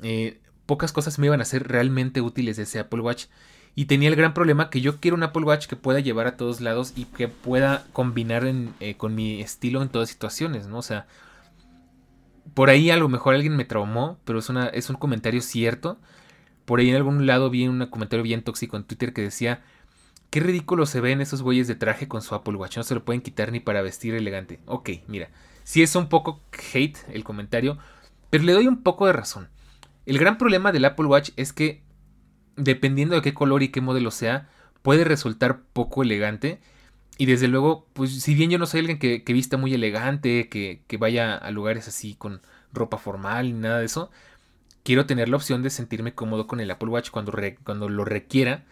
eh, 0.02 0.40
pocas 0.66 0.92
cosas 0.92 1.20
me 1.20 1.28
iban 1.28 1.42
a 1.42 1.46
ser 1.46 1.68
realmente 1.68 2.22
útiles 2.22 2.58
de 2.58 2.64
ese 2.64 2.80
Apple 2.80 3.02
Watch. 3.02 3.26
Y 3.78 3.86
tenía 3.86 4.08
el 4.08 4.16
gran 4.16 4.34
problema 4.34 4.70
que 4.70 4.80
yo 4.80 5.00
quiero 5.02 5.18
un 5.18 5.24
Apple 5.24 5.44
Watch 5.44 5.68
que 5.68 5.76
pueda 5.76 6.00
llevar 6.00 6.28
a 6.28 6.38
todos 6.38 6.62
lados 6.62 6.94
y 6.96 7.06
que 7.06 7.28
pueda 7.28 7.86
combinar 7.92 8.46
eh, 8.80 8.96
con 8.96 9.16
mi 9.16 9.42
estilo 9.42 9.82
en 9.82 9.90
todas 9.90 10.10
situaciones, 10.10 10.68
¿no? 10.68 10.78
O 10.78 10.82
sea, 10.82 11.08
por 12.54 12.70
ahí 12.70 12.90
a 12.90 12.98
lo 12.98 13.10
mejor 13.10 13.36
alguien 13.36 13.56
me 13.56 13.66
traumó, 13.66 14.20
pero 14.26 14.40
es, 14.40 14.50
es 14.74 14.90
un 14.90 14.96
comentario 14.96 15.42
cierto. 15.42 15.98
Por 16.66 16.80
ahí 16.80 16.90
en 16.90 16.96
algún 16.96 17.26
lado 17.26 17.50
vi 17.50 17.68
un 17.68 17.86
comentario 17.88 18.24
bien 18.24 18.44
tóxico 18.44 18.78
en 18.78 18.84
Twitter 18.84 19.14
que 19.14 19.22
decía, 19.22 19.64
qué 20.30 20.40
ridículo 20.40 20.86
se 20.86 21.02
ven 21.02 21.22
esos 21.22 21.42
güeyes 21.42 21.68
de 21.68 21.76
traje 21.76 22.08
con 22.08 22.22
su 22.22 22.36
Apple 22.36 22.56
Watch, 22.56 22.78
no 22.78 22.84
se 22.84 22.96
lo 22.96 23.06
pueden 23.06 23.22
quitar 23.22 23.52
ni 23.52 23.60
para 23.60 23.82
vestir 23.82 24.16
elegante. 24.16 24.60
Ok, 24.66 24.90
mira, 25.08 25.30
sí 25.64 25.82
es 25.82 25.96
un 25.96 26.10
poco 26.10 26.42
hate 26.74 26.98
el 27.10 27.24
comentario, 27.24 27.78
pero 28.30 28.44
le 28.44 28.54
doy 28.54 28.68
un 28.68 28.84
poco 28.84 29.06
de 29.06 29.14
razón. 29.14 29.50
El 30.06 30.18
gran 30.20 30.38
problema 30.38 30.72
del 30.72 30.86
Apple 30.86 31.08
Watch 31.08 31.32
es 31.36 31.54
que, 31.54 31.84
dependiendo 32.56 33.16
de 33.16 33.22
qué 33.22 33.34
color 33.34 33.64
y 33.64 33.70
qué 33.70 33.82
modelo 33.82 34.12
sea, 34.12 34.50
puede 34.82 35.04
resultar 35.04 35.62
poco 35.74 36.04
elegante. 36.04 36.60
Y 37.18 37.26
desde 37.28 37.48
luego, 37.48 37.88
pues 37.94 38.22
si 38.22 38.36
bien 38.36 38.50
yo 38.50 38.58
no 38.58 38.66
soy 38.66 38.82
alguien 38.82 39.00
que, 39.00 39.24
vista 39.34 39.58
muy 39.58 39.74
elegante, 39.74 40.50
que, 40.50 40.98
vaya 40.98 41.36
a 41.36 41.52
lugares 41.52 41.88
así 41.88 42.16
con 42.16 42.42
ropa 42.74 42.98
formal 42.98 43.54
ni 43.54 43.60
nada 43.60 43.80
de 43.80 43.86
eso, 43.86 44.12
quiero 44.84 45.06
tener 45.06 45.30
la 45.30 45.38
opción 45.38 45.64
de 45.64 45.70
sentirme 45.70 46.14
cómodo 46.14 46.48
con 46.48 46.60
el 46.60 46.70
Apple 46.72 46.90
Watch 46.90 47.12
cuando, 47.12 47.34
cuando 47.64 47.90
lo 47.90 48.06
requiera. 48.06 48.66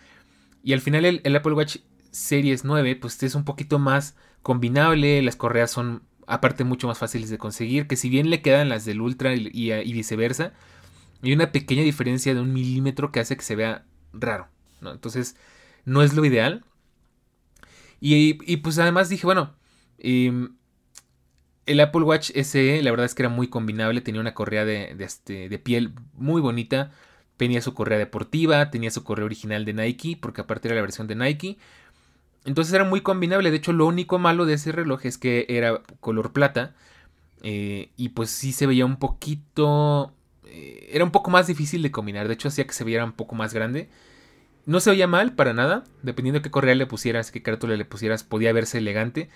Y 0.63 0.73
al 0.73 0.81
final 0.81 1.05
el, 1.05 1.35
Apple 1.35 1.53
Watch 1.53 1.77
Series 2.11 2.65
9 2.65 2.95
pues 2.97 3.21
es 3.23 3.35
un 3.35 3.45
poquito 3.45 3.79
más 3.79 4.15
combinable, 4.41 5.21
las 5.21 5.35
correas 5.35 5.71
son 5.71 6.03
aparte 6.27 6.63
mucho 6.63 6.87
más 6.87 6.97
fáciles 6.97 7.29
de 7.29 7.37
conseguir, 7.37 7.87
que 7.87 7.95
si 7.95 8.09
bien 8.09 8.29
le 8.29 8.41
quedan 8.41 8.69
las 8.69 8.85
del 8.85 9.01
Ultra 9.01 9.35
y, 9.35 9.49
y 9.53 9.93
viceversa, 9.93 10.53
hay 11.21 11.33
una 11.33 11.51
pequeña 11.51 11.83
diferencia 11.83 12.33
de 12.33 12.41
un 12.41 12.53
milímetro 12.53 13.11
que 13.11 13.21
hace 13.21 13.37
que 13.37 13.43
se 13.43 13.55
vea 13.55 13.85
raro. 14.11 14.47
¿no? 14.81 14.91
Entonces, 14.91 15.37
no 15.85 16.01
es 16.01 16.13
lo 16.13 16.25
ideal. 16.25 16.65
Y, 18.05 18.57
pues 18.57 18.79
además 18.79 19.07
dije, 19.07 19.25
bueno, 19.25 19.55
el 19.97 21.79
Apple 21.79 22.01
Watch 22.01 22.31
SE, 22.31 22.81
la 22.83 22.91
verdad 22.91 23.05
es 23.05 23.15
que 23.15 23.21
era 23.21 23.29
muy 23.29 23.47
combinable. 23.47 24.01
Tenía 24.01 24.19
una 24.19 24.33
correa 24.33 24.65
de, 24.65 24.95
este, 24.99 25.47
de 25.47 25.59
piel 25.59 25.93
muy 26.13 26.41
bonita. 26.41 26.91
Tenía 27.37 27.61
su 27.61 27.73
correa 27.73 27.97
deportiva, 27.97 28.69
tenía 28.71 28.91
su 28.91 29.03
correa 29.03 29.25
original 29.25 29.63
de 29.63 29.73
Nike, 29.73 30.17
porque 30.19 30.41
aparte 30.41 30.67
era 30.67 30.75
la 30.75 30.81
versión 30.81 31.07
de 31.07 31.15
Nike. 31.15 31.57
Entonces 32.43 32.73
era 32.73 32.83
muy 32.83 33.01
combinable. 33.01 33.51
De 33.51 33.57
hecho, 33.57 33.71
lo 33.71 33.85
único 33.85 34.19
malo 34.19 34.45
de 34.45 34.55
ese 34.55 34.73
reloj 34.73 35.05
es 35.05 35.17
que 35.17 35.45
era 35.47 35.81
color 36.01 36.33
plata. 36.33 36.75
Eh, 37.41 37.91
y 37.95 38.09
pues 38.09 38.29
sí 38.29 38.51
se 38.51 38.67
veía 38.67 38.85
un 38.85 38.97
poquito 38.97 40.13
eh, 40.53 40.89
era 40.91 41.03
un 41.03 41.11
poco 41.11 41.31
más 41.31 41.47
difícil 41.47 41.81
de 41.81 41.91
combinar. 41.91 42.27
De 42.27 42.35
hecho, 42.35 42.47
hacía 42.47 42.67
que 42.67 42.73
se 42.73 42.83
viera 42.83 43.03
un 43.03 43.13
poco 43.13 43.35
más 43.35 43.53
grande. 43.53 43.89
No 44.65 44.79
se 44.79 44.91
oía 44.91 45.07
mal 45.07 45.33
para 45.33 45.53
nada, 45.53 45.83
dependiendo 46.03 46.39
de 46.39 46.43
qué 46.43 46.51
correa 46.51 46.75
le 46.75 46.85
pusieras, 46.85 47.31
qué 47.31 47.41
carátula 47.41 47.75
le 47.75 47.85
pusieras, 47.85 48.23
podía 48.23 48.53
verse 48.53 48.77
elegante. 48.77 49.29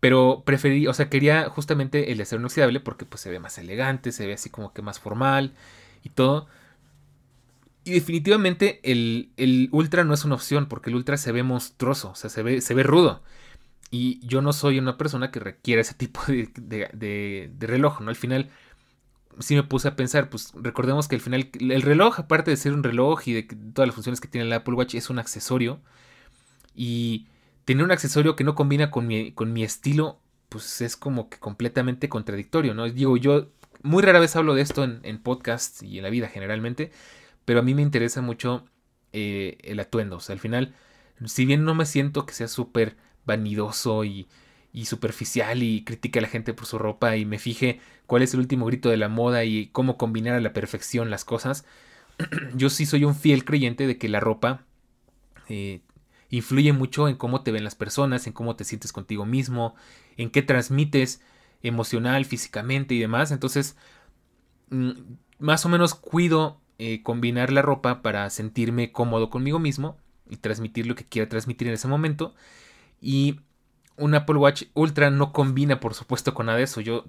Pero 0.00 0.42
preferí, 0.44 0.86
o 0.86 0.92
sea, 0.92 1.08
quería 1.08 1.48
justamente 1.48 2.12
el 2.12 2.18
de 2.18 2.24
acero 2.24 2.40
inoxidable 2.40 2.80
porque 2.80 3.06
pues 3.06 3.22
se 3.22 3.30
ve 3.30 3.40
más 3.40 3.56
elegante, 3.58 4.12
se 4.12 4.26
ve 4.26 4.34
así 4.34 4.50
como 4.50 4.72
que 4.74 4.82
más 4.82 5.00
formal 5.00 5.54
y 6.02 6.10
todo. 6.10 6.46
Y 7.84 7.92
definitivamente 7.92 8.80
el, 8.82 9.30
el, 9.36 9.68
Ultra 9.72 10.04
no 10.04 10.14
es 10.14 10.24
una 10.24 10.34
opción 10.34 10.66
porque 10.68 10.90
el 10.90 10.96
Ultra 10.96 11.16
se 11.16 11.32
ve 11.32 11.42
monstruoso, 11.42 12.10
o 12.10 12.14
sea, 12.14 12.30
se 12.30 12.42
ve, 12.42 12.60
se 12.60 12.74
ve 12.74 12.82
rudo. 12.82 13.22
Y 13.90 14.26
yo 14.26 14.42
no 14.42 14.52
soy 14.52 14.78
una 14.78 14.98
persona 14.98 15.30
que 15.30 15.40
requiere 15.40 15.82
ese 15.82 15.94
tipo 15.94 16.20
de, 16.26 16.50
de 16.92 17.66
reloj, 17.66 18.00
¿no? 18.00 18.10
Al 18.10 18.16
final 18.16 18.50
sí 19.40 19.54
me 19.54 19.62
puse 19.62 19.88
a 19.88 19.96
pensar, 19.96 20.30
pues 20.30 20.52
recordemos 20.54 21.08
que 21.08 21.16
al 21.16 21.20
final 21.20 21.50
el 21.60 21.82
reloj, 21.82 22.20
aparte 22.20 22.50
de 22.50 22.56
ser 22.56 22.72
un 22.72 22.82
reloj 22.82 23.26
y 23.26 23.32
de 23.32 23.42
todas 23.42 23.88
las 23.88 23.94
funciones 23.94 24.20
que 24.20 24.28
tiene 24.28 24.46
el 24.46 24.52
Apple 24.52 24.74
Watch, 24.74 24.94
es 24.94 25.10
un 25.10 25.18
accesorio. 25.18 25.80
Y 26.74 27.26
tener 27.64 27.84
un 27.84 27.92
accesorio 27.92 28.36
que 28.36 28.44
no 28.44 28.54
combina 28.54 28.90
con 28.90 29.06
mi, 29.06 29.32
con 29.32 29.52
mi 29.52 29.64
estilo, 29.64 30.20
pues 30.48 30.80
es 30.80 30.96
como 30.96 31.28
que 31.28 31.38
completamente 31.38 32.08
contradictorio, 32.08 32.74
¿no? 32.74 32.88
Digo, 32.88 33.16
yo 33.16 33.48
muy 33.82 34.02
rara 34.02 34.20
vez 34.20 34.36
hablo 34.36 34.54
de 34.54 34.62
esto 34.62 34.84
en, 34.84 35.00
en 35.02 35.18
podcasts 35.18 35.82
y 35.82 35.98
en 35.98 36.04
la 36.04 36.10
vida 36.10 36.28
generalmente, 36.28 36.90
pero 37.44 37.60
a 37.60 37.62
mí 37.62 37.74
me 37.74 37.82
interesa 37.82 38.22
mucho 38.22 38.64
eh, 39.12 39.58
el 39.62 39.78
atuendo. 39.80 40.16
O 40.16 40.20
sea, 40.20 40.34
al 40.34 40.40
final, 40.40 40.74
si 41.24 41.44
bien 41.44 41.64
no 41.64 41.74
me 41.74 41.86
siento 41.86 42.26
que 42.26 42.34
sea 42.34 42.48
súper 42.48 42.96
vanidoso 43.24 44.04
y 44.04 44.26
y 44.74 44.86
superficial 44.86 45.62
y 45.62 45.84
critique 45.84 46.18
a 46.18 46.22
la 46.22 46.28
gente 46.28 46.52
por 46.52 46.66
su 46.66 46.78
ropa 46.78 47.16
y 47.16 47.24
me 47.24 47.38
fije 47.38 47.80
cuál 48.06 48.22
es 48.22 48.34
el 48.34 48.40
último 48.40 48.66
grito 48.66 48.90
de 48.90 48.96
la 48.96 49.08
moda 49.08 49.44
y 49.44 49.68
cómo 49.68 49.96
combinar 49.96 50.34
a 50.34 50.40
la 50.40 50.52
perfección 50.52 51.10
las 51.10 51.24
cosas, 51.24 51.64
yo 52.54 52.68
sí 52.68 52.84
soy 52.84 53.04
un 53.04 53.14
fiel 53.14 53.44
creyente 53.44 53.86
de 53.86 53.96
que 53.98 54.08
la 54.08 54.18
ropa 54.18 54.64
eh, 55.48 55.80
influye 56.28 56.72
mucho 56.72 57.08
en 57.08 57.14
cómo 57.14 57.42
te 57.42 57.52
ven 57.52 57.62
las 57.62 57.76
personas, 57.76 58.26
en 58.26 58.32
cómo 58.32 58.56
te 58.56 58.64
sientes 58.64 58.92
contigo 58.92 59.24
mismo, 59.24 59.76
en 60.16 60.28
qué 60.30 60.42
transmites 60.42 61.22
emocional, 61.62 62.24
físicamente 62.24 62.96
y 62.96 62.98
demás. 62.98 63.30
Entonces, 63.30 63.76
mm, 64.70 64.90
más 65.38 65.64
o 65.64 65.68
menos 65.68 65.94
cuido 65.94 66.60
eh, 66.78 67.00
combinar 67.04 67.52
la 67.52 67.62
ropa 67.62 68.02
para 68.02 68.28
sentirme 68.28 68.90
cómodo 68.90 69.30
conmigo 69.30 69.60
mismo 69.60 69.96
y 70.28 70.38
transmitir 70.38 70.86
lo 70.88 70.96
que 70.96 71.04
quiera 71.04 71.28
transmitir 71.28 71.68
en 71.68 71.74
ese 71.74 71.86
momento. 71.86 72.34
Y 73.00 73.40
un 73.96 74.14
Apple 74.14 74.36
Watch 74.36 74.64
Ultra 74.74 75.10
no 75.10 75.32
combina, 75.32 75.80
por 75.80 75.94
supuesto, 75.94 76.34
con 76.34 76.46
nada 76.46 76.58
de 76.58 76.64
eso. 76.64 76.80
Yo 76.80 77.06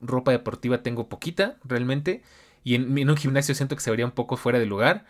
ropa 0.00 0.30
deportiva 0.30 0.82
tengo 0.82 1.08
poquita, 1.08 1.56
realmente. 1.64 2.22
Y 2.64 2.74
en, 2.74 3.08
un 3.08 3.16
gimnasio 3.16 3.54
siento 3.54 3.76
que 3.76 3.82
se 3.82 3.90
vería 3.90 4.06
un 4.06 4.12
poco 4.12 4.36
fuera 4.36 4.58
de 4.58 4.66
lugar. 4.66 5.04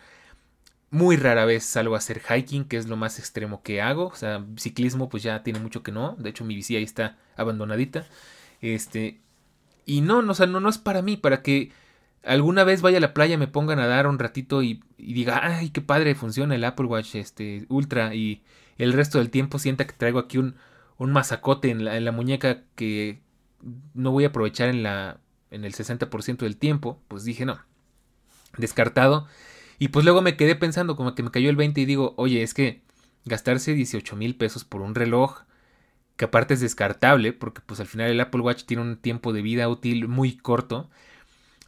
Muy 0.91 1.17
rara 1.17 1.45
vez 1.45 1.63
salgo 1.65 1.95
a 1.95 1.99
hacer 1.99 2.21
hiking, 2.21 2.65
que 2.65 2.77
es 2.77 2.87
lo 2.87 2.97
más 2.97 3.19
extremo 3.19 3.61
que 3.61 3.81
hago. 3.81 4.07
O 4.07 4.15
sea, 4.15 4.45
ciclismo, 4.57 5.09
pues 5.09 5.23
ya 5.23 5.43
tiene 5.43 5.59
mucho 5.59 5.83
que 5.83 5.91
no. 5.91 6.15
De 6.17 6.29
hecho, 6.29 6.45
mi 6.45 6.55
bici 6.55 6.75
ahí 6.75 6.83
está 6.83 7.17
abandonadita. 7.37 8.05
Este. 8.61 9.19
Y 9.85 10.01
no, 10.01 10.21
no, 10.21 10.31
o 10.31 10.35
sea, 10.35 10.47
no, 10.47 10.59
no 10.59 10.69
es 10.69 10.77
para 10.77 11.01
mí, 11.01 11.17
para 11.17 11.41
que 11.41 11.71
alguna 12.23 12.63
vez 12.63 12.81
vaya 12.81 12.97
a 12.97 13.01
la 13.01 13.13
playa, 13.13 13.37
me 13.37 13.47
ponga 13.47 13.73
a 13.73 13.75
nadar 13.75 14.07
un 14.07 14.19
ratito 14.19 14.61
y, 14.61 14.83
diga, 14.97 15.39
ay, 15.41 15.69
qué 15.69 15.81
padre 15.81 16.15
funciona 16.15 16.55
el 16.55 16.63
Apple 16.63 16.87
Watch 16.87 17.15
este, 17.15 17.65
Ultra. 17.69 18.13
Y 18.15 18.41
el 18.77 18.93
resto 18.93 19.19
del 19.19 19.29
tiempo 19.29 19.59
sienta 19.59 19.85
que 19.87 19.93
traigo 19.93 20.19
aquí 20.19 20.37
un, 20.37 20.55
un 20.99 21.11
masacote 21.11 21.71
en 21.71 22.05
la, 22.05 22.11
muñeca 22.11 22.61
que 22.75 23.21
no 23.93 24.11
voy 24.11 24.25
a 24.25 24.27
aprovechar 24.27 24.69
en, 24.69 24.83
la, 24.83 25.19
en 25.49 25.65
el 25.65 25.73
60% 25.73 26.37
del 26.37 26.57
tiempo, 26.57 27.01
pues 27.07 27.23
dije 27.23 27.45
no, 27.45 27.59
descartado. 28.57 29.27
Y 29.79 29.87
pues 29.87 30.03
luego 30.03 30.21
me 30.21 30.35
quedé 30.35 30.55
pensando, 30.55 30.95
como 30.97 31.15
que 31.15 31.23
me 31.23 31.31
cayó 31.31 31.49
el 31.49 31.55
20 31.55 31.81
y 31.81 31.85
digo, 31.85 32.13
oye, 32.17 32.43
es 32.43 32.53
que 32.53 32.81
gastarse 33.25 33.73
18 33.73 34.15
mil 34.17 34.35
pesos 34.35 34.65
por 34.65 34.81
un 34.81 34.93
reloj, 34.93 35.43
que 36.17 36.25
aparte 36.25 36.53
es 36.53 36.59
descartable, 36.59 37.31
porque 37.31 37.61
pues 37.65 37.79
al 37.79 37.87
final 37.87 38.11
el 38.11 38.19
Apple 38.19 38.41
Watch 38.41 38.65
tiene 38.65 38.83
un 38.83 38.97
tiempo 38.97 39.31
de 39.31 39.41
vida 39.41 39.69
útil 39.69 40.09
muy 40.09 40.35
corto, 40.35 40.89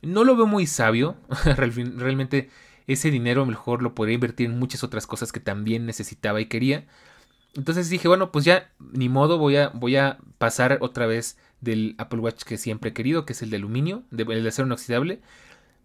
no 0.01 0.25
lo 0.25 0.35
veo 0.35 0.45
muy 0.45 0.67
sabio, 0.67 1.15
realmente 1.55 2.49
ese 2.85 3.11
dinero 3.11 3.45
mejor 3.45 3.81
lo 3.81 3.95
podría 3.95 4.15
invertir 4.15 4.49
en 4.49 4.59
muchas 4.59 4.83
otras 4.83 5.07
cosas 5.07 5.31
que 5.31 5.39
también 5.39 5.85
necesitaba 5.85 6.41
y 6.41 6.47
quería. 6.47 6.85
Entonces 7.55 7.89
dije, 7.89 8.07
bueno, 8.07 8.31
pues 8.31 8.45
ya 8.45 8.71
ni 8.79 9.09
modo, 9.09 9.37
voy 9.37 9.57
a, 9.57 9.69
voy 9.69 9.97
a 9.97 10.17
pasar 10.37 10.77
otra 10.81 11.05
vez 11.05 11.37
del 11.59 11.95
Apple 11.97 12.19
Watch 12.19 12.43
que 12.43 12.57
siempre 12.57 12.91
he 12.91 12.93
querido, 12.93 13.25
que 13.25 13.33
es 13.33 13.41
el 13.41 13.49
de 13.49 13.57
aluminio, 13.57 14.03
el 14.11 14.43
de 14.43 14.47
acero 14.47 14.67
inoxidable. 14.67 15.21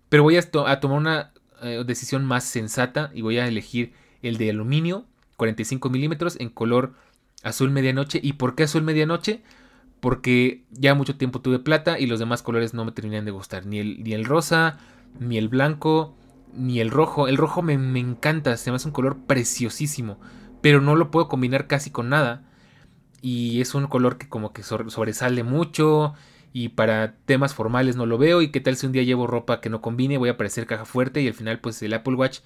Pero 0.08 0.22
voy 0.22 0.36
a, 0.36 0.42
tomar 0.80 0.98
una 0.98 1.32
eh, 1.62 1.82
decisión 1.86 2.24
más 2.24 2.44
sensata 2.44 3.10
y 3.14 3.22
voy 3.22 3.38
a 3.38 3.48
elegir 3.48 3.92
el 4.22 4.38
de 4.38 4.50
aluminio, 4.50 5.06
45 5.36 5.90
milímetros, 5.90 6.36
en 6.38 6.50
color 6.50 6.94
azul 7.42 7.70
medianoche. 7.70 8.20
¿Y 8.22 8.34
por 8.34 8.54
qué 8.54 8.64
azul 8.64 8.82
medianoche? 8.82 9.42
Porque 10.00 10.64
ya 10.70 10.94
mucho 10.94 11.16
tiempo 11.16 11.40
tuve 11.40 11.58
plata 11.58 11.98
y 11.98 12.06
los 12.06 12.20
demás 12.20 12.42
colores 12.42 12.74
no 12.74 12.84
me 12.84 12.92
terminan 12.92 13.24
de 13.24 13.32
gustar. 13.32 13.66
Ni 13.66 13.80
el, 13.80 14.04
ni 14.04 14.12
el 14.12 14.24
rosa, 14.24 14.78
ni 15.18 15.36
el 15.36 15.48
blanco, 15.48 16.14
ni 16.54 16.78
el 16.78 16.90
rojo. 16.90 17.26
El 17.26 17.36
rojo 17.36 17.60
me, 17.62 17.76
me 17.76 17.98
encanta, 17.98 18.56
se 18.56 18.70
me 18.70 18.76
hace 18.76 18.86
un 18.86 18.94
color 18.94 19.18
preciosísimo 19.26 20.18
pero 20.60 20.80
no 20.80 20.96
lo 20.96 21.10
puedo 21.10 21.28
combinar 21.28 21.66
casi 21.66 21.90
con 21.90 22.08
nada. 22.08 22.44
Y 23.22 23.60
es 23.60 23.74
un 23.74 23.86
color 23.86 24.18
que 24.18 24.28
como 24.28 24.52
que 24.52 24.62
sobresale 24.62 25.42
mucho 25.42 26.14
y 26.52 26.70
para 26.70 27.16
temas 27.26 27.54
formales 27.54 27.96
no 27.96 28.06
lo 28.06 28.16
veo 28.16 28.40
y 28.40 28.50
qué 28.50 28.60
tal 28.60 28.76
si 28.76 28.86
un 28.86 28.92
día 28.92 29.02
llevo 29.02 29.26
ropa 29.26 29.60
que 29.60 29.68
no 29.68 29.82
combine, 29.82 30.16
voy 30.16 30.30
a 30.30 30.38
parecer 30.38 30.66
caja 30.66 30.86
fuerte 30.86 31.20
y 31.20 31.28
al 31.28 31.34
final 31.34 31.60
pues 31.60 31.82
el 31.82 31.92
Apple 31.92 32.14
Watch, 32.14 32.38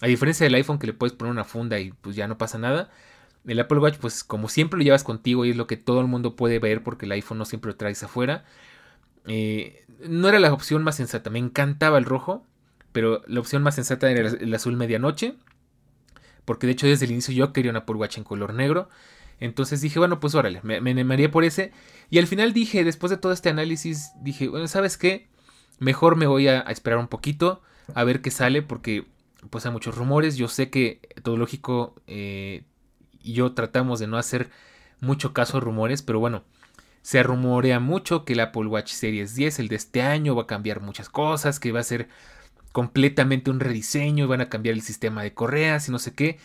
a 0.00 0.08
diferencia 0.08 0.42
del 0.42 0.54
iPhone 0.56 0.80
que 0.80 0.88
le 0.88 0.92
puedes 0.92 1.12
poner 1.14 1.30
una 1.30 1.44
funda 1.44 1.78
y 1.78 1.92
pues 1.92 2.16
ya 2.16 2.26
no 2.26 2.36
pasa 2.36 2.58
nada, 2.58 2.90
el 3.46 3.60
Apple 3.60 3.78
Watch 3.78 3.98
pues 4.00 4.24
como 4.24 4.48
siempre 4.48 4.78
lo 4.78 4.84
llevas 4.84 5.04
contigo 5.04 5.44
y 5.44 5.50
es 5.50 5.56
lo 5.56 5.68
que 5.68 5.76
todo 5.76 6.00
el 6.00 6.08
mundo 6.08 6.34
puede 6.34 6.58
ver 6.58 6.82
porque 6.82 7.06
el 7.06 7.12
iPhone 7.12 7.38
no 7.38 7.44
siempre 7.44 7.70
lo 7.70 7.76
traes 7.76 8.02
afuera. 8.02 8.44
Eh, 9.26 9.86
no 10.08 10.28
era 10.28 10.40
la 10.40 10.52
opción 10.52 10.82
más 10.82 10.96
sensata, 10.96 11.30
me 11.30 11.38
encantaba 11.38 11.98
el 11.98 12.04
rojo, 12.04 12.44
pero 12.90 13.22
la 13.28 13.38
opción 13.38 13.62
más 13.62 13.76
sensata 13.76 14.10
era 14.10 14.28
el 14.28 14.52
azul 14.52 14.76
medianoche 14.76 15.36
porque 16.44 16.66
de 16.66 16.72
hecho 16.72 16.86
desde 16.86 17.06
el 17.06 17.12
inicio 17.12 17.34
yo 17.34 17.52
quería 17.52 17.70
una 17.70 17.80
Apple 17.80 17.96
Watch 17.96 18.18
en 18.18 18.24
color 18.24 18.54
negro. 18.54 18.88
Entonces 19.40 19.80
dije, 19.80 19.98
bueno, 19.98 20.20
pues 20.20 20.34
órale, 20.34 20.60
me, 20.62 20.80
me 20.80 21.28
por 21.28 21.44
ese. 21.44 21.72
Y 22.10 22.18
al 22.18 22.26
final 22.26 22.52
dije, 22.52 22.84
después 22.84 23.10
de 23.10 23.16
todo 23.16 23.32
este 23.32 23.48
análisis, 23.48 24.12
dije, 24.20 24.48
bueno, 24.48 24.68
¿sabes 24.68 24.96
qué? 24.96 25.28
Mejor 25.80 26.16
me 26.16 26.26
voy 26.26 26.48
a, 26.48 26.60
esperar 26.60 26.98
un 26.98 27.08
poquito 27.08 27.60
a 27.94 28.04
ver 28.04 28.22
qué 28.22 28.30
sale, 28.30 28.62
porque 28.62 29.06
pues 29.50 29.66
hay 29.66 29.72
muchos 29.72 29.96
rumores. 29.96 30.36
Yo 30.36 30.48
sé 30.48 30.70
que 30.70 31.00
todo 31.22 31.36
lógico 31.36 31.94
eh, 32.06 32.64
y 33.22 33.32
yo 33.32 33.52
tratamos 33.52 33.98
de 33.98 34.06
no 34.06 34.18
hacer 34.18 34.50
mucho 35.00 35.32
caso 35.32 35.58
a 35.58 35.60
rumores, 35.60 36.02
pero 36.02 36.20
bueno, 36.20 36.44
se 37.02 37.22
rumorea 37.22 37.80
mucho 37.80 38.24
que 38.24 38.32
el 38.32 38.40
Apple 38.40 38.66
Watch 38.66 38.92
Series 38.92 39.34
10, 39.34 39.58
el 39.58 39.68
de 39.68 39.76
este 39.76 40.00
año, 40.00 40.34
va 40.34 40.44
a 40.44 40.46
cambiar 40.46 40.80
muchas 40.80 41.08
cosas, 41.10 41.60
que 41.60 41.72
va 41.72 41.80
a 41.80 41.84
ser 41.84 42.08
completamente 42.74 43.52
un 43.52 43.60
rediseño, 43.60 44.26
van 44.26 44.40
a 44.40 44.48
cambiar 44.48 44.74
el 44.74 44.82
sistema 44.82 45.22
de 45.22 45.32
correas 45.32 45.88
y 45.88 45.92
no 45.92 46.00
sé 46.00 46.12
qué. 46.12 46.38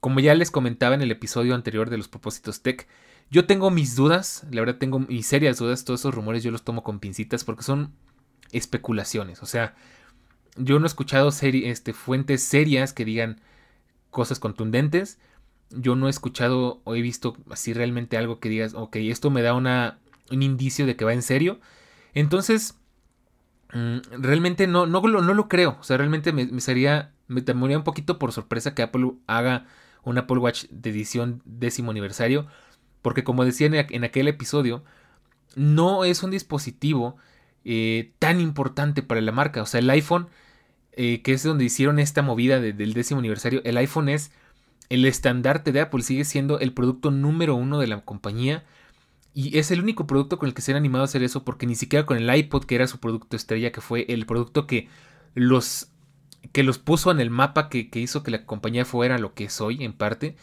Como 0.00 0.18
ya 0.18 0.34
les 0.34 0.50
comentaba 0.50 0.94
en 0.94 1.02
el 1.02 1.10
episodio 1.10 1.54
anterior 1.54 1.90
de 1.90 1.98
los 1.98 2.08
propósitos 2.08 2.62
tech, 2.62 2.88
yo 3.30 3.44
tengo 3.44 3.70
mis 3.70 3.94
dudas, 3.94 4.46
la 4.50 4.62
verdad 4.62 4.78
tengo 4.78 5.00
mis 5.00 5.26
serias 5.26 5.58
dudas, 5.58 5.84
todos 5.84 6.00
esos 6.00 6.14
rumores 6.14 6.42
yo 6.42 6.50
los 6.50 6.64
tomo 6.64 6.82
con 6.82 7.00
pincitas 7.00 7.44
porque 7.44 7.64
son 7.64 7.92
especulaciones, 8.50 9.42
o 9.42 9.46
sea, 9.46 9.74
yo 10.56 10.78
no 10.78 10.86
he 10.86 10.88
escuchado 10.88 11.28
este, 11.28 11.92
fuentes 11.92 12.42
serias 12.42 12.94
que 12.94 13.04
digan 13.04 13.38
cosas 14.08 14.38
contundentes, 14.38 15.18
yo 15.68 15.96
no 15.96 16.06
he 16.06 16.10
escuchado 16.10 16.80
o 16.84 16.94
he 16.94 17.02
visto 17.02 17.36
así 17.50 17.74
realmente 17.74 18.16
algo 18.16 18.40
que 18.40 18.48
digas, 18.48 18.72
ok, 18.72 18.96
esto 18.96 19.28
me 19.28 19.42
da 19.42 19.52
una, 19.52 19.98
un 20.30 20.42
indicio 20.42 20.86
de 20.86 20.96
que 20.96 21.04
va 21.04 21.12
en 21.12 21.20
serio, 21.20 21.60
entonces 22.14 22.77
realmente 23.70 24.66
no, 24.66 24.86
no, 24.86 25.00
no, 25.00 25.34
lo 25.34 25.48
creo. 25.48 25.76
O 25.80 25.82
sea, 25.82 25.96
realmente 25.96 26.32
me, 26.32 26.46
me 26.46 26.60
sería. 26.60 27.12
Me 27.26 27.42
tomaría 27.42 27.76
un 27.76 27.84
poquito 27.84 28.18
por 28.18 28.32
sorpresa 28.32 28.74
que 28.74 28.82
Apple 28.82 29.12
haga 29.26 29.66
un 30.02 30.16
Apple 30.16 30.38
Watch 30.38 30.64
de 30.70 30.90
edición 30.90 31.42
décimo 31.44 31.90
aniversario. 31.90 32.46
Porque 33.02 33.24
como 33.24 33.44
decía 33.44 33.66
en, 33.66 34.04
aquel 34.04 34.28
episodio, 34.28 34.82
no 35.54 36.04
es 36.04 36.22
un 36.22 36.30
dispositivo 36.30 37.16
eh, 37.64 38.12
tan 38.18 38.40
importante 38.40 39.02
para 39.02 39.20
la 39.20 39.32
marca. 39.32 39.62
O 39.62 39.66
sea, 39.66 39.80
el 39.80 39.90
iPhone, 39.90 40.28
eh, 40.92 41.22
que 41.22 41.32
es 41.32 41.42
donde 41.42 41.64
hicieron 41.64 41.98
esta 41.98 42.22
movida 42.22 42.60
del 42.60 42.94
décimo 42.94 43.20
aniversario, 43.20 43.60
el 43.64 43.76
iPhone 43.76 44.08
es 44.08 44.32
el 44.88 45.04
estandarte 45.04 45.70
de 45.72 45.80
Apple, 45.80 46.02
sigue 46.02 46.24
siendo 46.24 46.58
el 46.60 46.72
producto 46.72 47.10
número 47.10 47.54
uno 47.54 47.78
de 47.78 47.86
la 47.86 48.00
compañía. 48.00 48.64
Y 49.34 49.58
es 49.58 49.70
el 49.70 49.80
único 49.80 50.06
producto 50.06 50.38
con 50.38 50.48
el 50.48 50.54
que 50.54 50.62
se 50.62 50.72
han 50.72 50.76
animado 50.76 51.02
a 51.02 51.04
hacer 51.04 51.22
eso 51.22 51.44
porque 51.44 51.66
ni 51.66 51.74
siquiera 51.74 52.06
con 52.06 52.16
el 52.16 52.34
iPod, 52.34 52.64
que 52.64 52.74
era 52.74 52.86
su 52.86 52.98
producto 52.98 53.36
estrella, 53.36 53.72
que 53.72 53.80
fue 53.80 54.06
el 54.08 54.26
producto 54.26 54.66
que 54.66 54.88
los, 55.34 55.90
que 56.52 56.62
los 56.62 56.78
puso 56.78 57.10
en 57.10 57.20
el 57.20 57.30
mapa 57.30 57.68
que, 57.68 57.88
hizo 57.94 58.22
que 58.22 58.30
la 58.30 58.46
compañía 58.46 58.84
fuera 58.84 59.18
lo 59.18 59.34
que 59.34 59.44
es 59.44 59.60
hoy, 59.60 59.84
en 59.84 59.92
parte. 59.92 60.36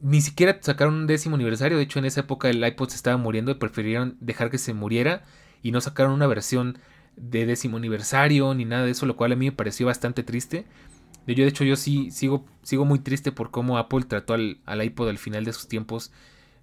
Ni 0.00 0.20
siquiera 0.20 0.58
sacaron 0.60 0.94
un 0.94 1.06
décimo 1.06 1.36
aniversario. 1.36 1.76
De 1.76 1.84
hecho, 1.84 1.98
en 1.98 2.06
esa 2.06 2.20
época 2.20 2.50
el 2.50 2.66
iPod 2.66 2.88
se 2.88 2.96
estaba 2.96 3.16
muriendo 3.16 3.52
y 3.52 3.56
prefirieron 3.56 4.16
dejar 4.20 4.50
que 4.50 4.58
se 4.58 4.74
muriera. 4.74 5.22
Y 5.62 5.70
no 5.70 5.80
sacaron 5.80 6.12
una 6.12 6.26
versión 6.26 6.78
de 7.16 7.46
décimo 7.46 7.76
aniversario 7.76 8.52
ni 8.54 8.64
nada 8.64 8.84
de 8.84 8.90
eso, 8.90 9.06
lo 9.06 9.16
cual 9.16 9.32
a 9.32 9.36
mí 9.36 9.46
me 9.46 9.52
pareció 9.52 9.86
bastante 9.86 10.24
triste. 10.24 10.66
Yo 11.26 11.44
de 11.44 11.48
hecho 11.48 11.62
yo 11.62 11.76
sí 11.76 12.10
sigo, 12.10 12.46
sigo 12.62 12.84
muy 12.84 12.98
triste 12.98 13.30
por 13.30 13.52
cómo 13.52 13.78
Apple 13.78 14.06
trató 14.08 14.34
al, 14.34 14.58
al 14.66 14.82
iPod 14.82 15.08
al 15.08 15.18
final 15.18 15.44
de 15.44 15.52
sus 15.52 15.68
tiempos 15.68 16.10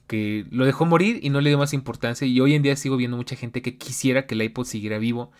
que 0.10 0.48
lo 0.50 0.66
dejó 0.66 0.86
morir 0.86 1.20
y 1.22 1.30
no 1.30 1.40
le 1.40 1.52
dio 1.52 1.60
más 1.60 1.72
importancia. 1.72 2.28
Y 2.28 2.42
hoy 2.42 2.56
en 2.56 2.64
día 2.64 2.76
sigo 2.76 2.98
viendo 2.98 3.16
mucha 3.16 3.36
gente 3.36 3.62
que 3.62 3.78
quisiera 3.78 4.26
que 4.26 4.34
el 4.34 4.42
iPod 4.42 4.66
siguiera 4.66 4.98
vivo. 4.98 5.32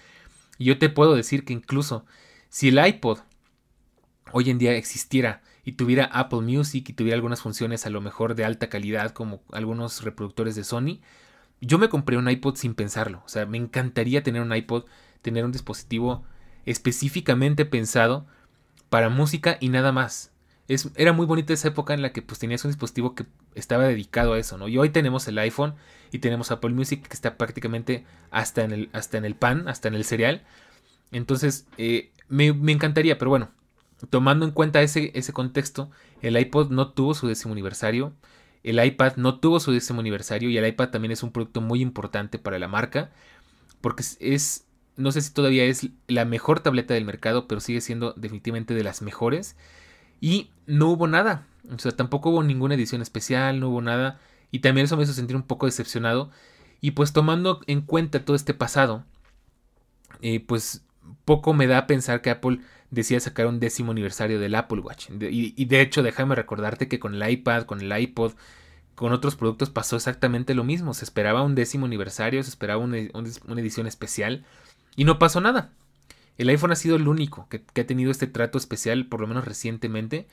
Y 0.60 0.66
yo 0.66 0.78
te 0.78 0.90
puedo 0.90 1.16
decir 1.16 1.44
que 1.44 1.54
incluso 1.54 2.06
si 2.50 2.68
el 2.70 2.86
iPod 2.86 3.20
hoy 4.32 4.52
en 4.52 4.60
día 4.60 4.76
existiera 4.76 5.42
y 5.66 5.72
tuviera 5.72 6.06
Apple 6.06 6.42
Music 6.42 6.88
y 6.88 6.94
tuviera 6.94 7.16
algunas 7.16 7.42
funciones 7.42 7.88
a 7.88 7.90
lo 7.90 8.00
mejor 8.00 8.36
de 8.36 8.46
alta 8.46 8.70
calidad 8.70 9.12
como 9.12 9.42
algunos 9.52 10.04
reproductores 10.04 10.56
de 10.56 10.64
Sony, 10.64 11.00
yo 11.62 11.80
me 11.80 11.90
compré 11.90 12.18
un 12.18 12.30
iPod 12.30 12.56
sin 12.56 12.76
pensarlo. 12.76 13.24
O 13.26 13.30
sea, 13.30 13.48
me 13.48 13.58
encantaría 13.58 14.22
tener 14.22 14.44
un 14.44 14.56
iPod, 14.56 14.86
tener 15.24 15.46
un 15.46 15.52
dispositivo 15.52 16.24
específicamente 16.68 17.66
pensado 17.66 18.28
para 18.90 19.10
música 19.10 19.58
y 19.60 19.70
nada 19.70 19.92
más 19.92 20.32
era 20.96 21.14
muy 21.14 21.26
bonita 21.26 21.54
esa 21.54 21.70
época 21.70 21.96
en 21.96 22.04
la 22.04 22.14
que 22.14 22.22
pues 22.22 22.40
tenías 22.40 22.64
un 22.64 22.70
dispositivo 22.70 23.16
que 23.16 23.26
estaba 23.56 23.86
dedicado 23.86 24.34
a 24.34 24.40
eso, 24.40 24.58
¿no? 24.58 24.68
Y 24.68 24.78
hoy 24.78 24.90
tenemos 24.90 25.28
el 25.28 25.38
iPhone 25.40 25.76
y 26.12 26.20
tenemos 26.20 26.52
Apple 26.52 26.72
Music 26.72 27.08
que 27.08 27.14
está 27.14 27.38
prácticamente 27.38 28.06
hasta 28.32 28.64
en 28.64 28.72
el, 28.72 28.90
hasta 28.94 29.18
en 29.18 29.26
el 29.26 29.36
pan, 29.36 29.68
hasta 29.68 29.88
en 29.88 29.96
el 29.96 30.06
cereal. 30.06 30.44
Entonces, 31.12 31.68
eh, 31.78 32.12
me, 32.28 32.48
encantaría, 32.48 33.18
pero 33.18 33.30
bueno, 33.30 33.50
tomando 34.10 34.46
en 34.46 34.52
cuenta 34.52 34.82
ese, 34.82 35.12
ese 35.16 35.34
contexto, 35.34 35.90
el 36.22 36.38
iPod 36.38 36.70
no 36.72 36.92
tuvo 36.92 37.14
su 37.14 37.28
décimo 37.28 37.54
aniversario, 37.54 38.14
el 38.64 38.84
iPad 38.84 39.16
no 39.16 39.40
tuvo 39.40 39.60
su 39.60 39.72
décimo 39.72 40.02
aniversario 40.02 40.50
y 40.50 40.58
el 40.58 40.68
iPad 40.68 40.90
también 40.90 41.12
es 41.12 41.24
un 41.24 41.32
producto 41.32 41.62
muy 41.62 41.82
importante 41.82 42.40
para 42.40 42.60
la 42.60 42.68
marca, 42.68 43.12
porque 43.82 44.04
es, 44.20 44.66
no 44.98 45.12
sé 45.12 45.22
si 45.22 45.34
todavía 45.34 45.64
es 45.64 45.88
la 46.08 46.26
mejor 46.26 46.60
tableta 46.60 46.94
del 46.94 47.06
mercado, 47.06 47.48
pero 47.48 47.62
sigue 47.62 47.82
siendo 47.82 48.14
definitivamente 48.18 48.74
de 48.74 48.84
las 48.84 49.02
mejores. 49.02 49.56
Y 50.22 50.52
no 50.66 50.90
hubo 50.90 51.08
nada. 51.08 51.48
O 51.74 51.80
sea, 51.80 51.92
tampoco 51.92 52.30
hubo 52.30 52.44
ninguna 52.44 52.76
edición 52.76 53.02
especial, 53.02 53.60
no 53.60 53.70
hubo 53.70 53.82
nada. 53.82 54.20
Y 54.52 54.60
también 54.60 54.86
eso 54.86 54.98
me 54.98 55.04
hizo 55.04 55.14
sentir 55.14 55.36
un 55.36 55.44
poco 55.44 55.66
decepcionado. 55.66 56.32
Y 56.82 56.92
pues 56.92 57.14
tomando 57.14 57.62
en 57.68 57.82
cuenta 57.82 58.24
todo 58.26 58.36
este 58.36 58.54
pasado, 58.54 59.04
eh, 60.22 60.40
pues 60.40 60.84
poco 61.26 61.54
me 61.54 61.68
da 61.68 61.80
a 61.80 61.88
pensar 61.88 62.22
que 62.22 62.30
Apple 62.30 62.60
decía 62.92 63.20
sacar 63.20 63.48
un 63.48 63.60
décimo 63.60 63.92
aniversario 63.92 64.40
del 64.40 64.56
Apple 64.56 64.82
Watch. 64.82 65.10
Y, 65.10 65.66
de 65.66 65.82
hecho, 65.82 66.04
déjame 66.04 66.36
recordarte 66.36 66.88
que 66.88 67.00
con 67.00 67.16
el 67.16 67.30
iPad, 67.30 67.64
con 67.64 67.82
el 67.82 68.02
iPod, 68.02 68.34
con 68.96 69.14
otros 69.14 69.36
productos 69.36 69.70
pasó 69.70 69.96
exactamente 69.96 70.56
lo 70.56 70.64
mismo. 70.64 70.94
Se 70.94 71.06
esperaba 71.06 71.44
un 71.44 71.56
décimo 71.56 71.86
aniversario, 71.86 72.42
se 72.44 72.50
esperaba 72.50 72.84
una 72.84 72.98
edición 72.98 73.88
especial 73.88 74.46
y 74.96 75.04
no 75.04 75.20
pasó 75.20 75.42
nada. 75.42 75.72
El 76.40 76.48
iPhone 76.48 76.72
ha 76.72 76.76
sido 76.78 76.96
el 76.96 77.08
único 77.10 77.48
que, 77.50 77.64
ha 77.82 77.86
tenido 77.86 78.12
este 78.12 78.26
trato 78.26 78.58
especial, 78.58 79.06
por 79.08 79.20
lo 79.20 79.28
menos 79.28 79.44
recientemente. 79.44 80.26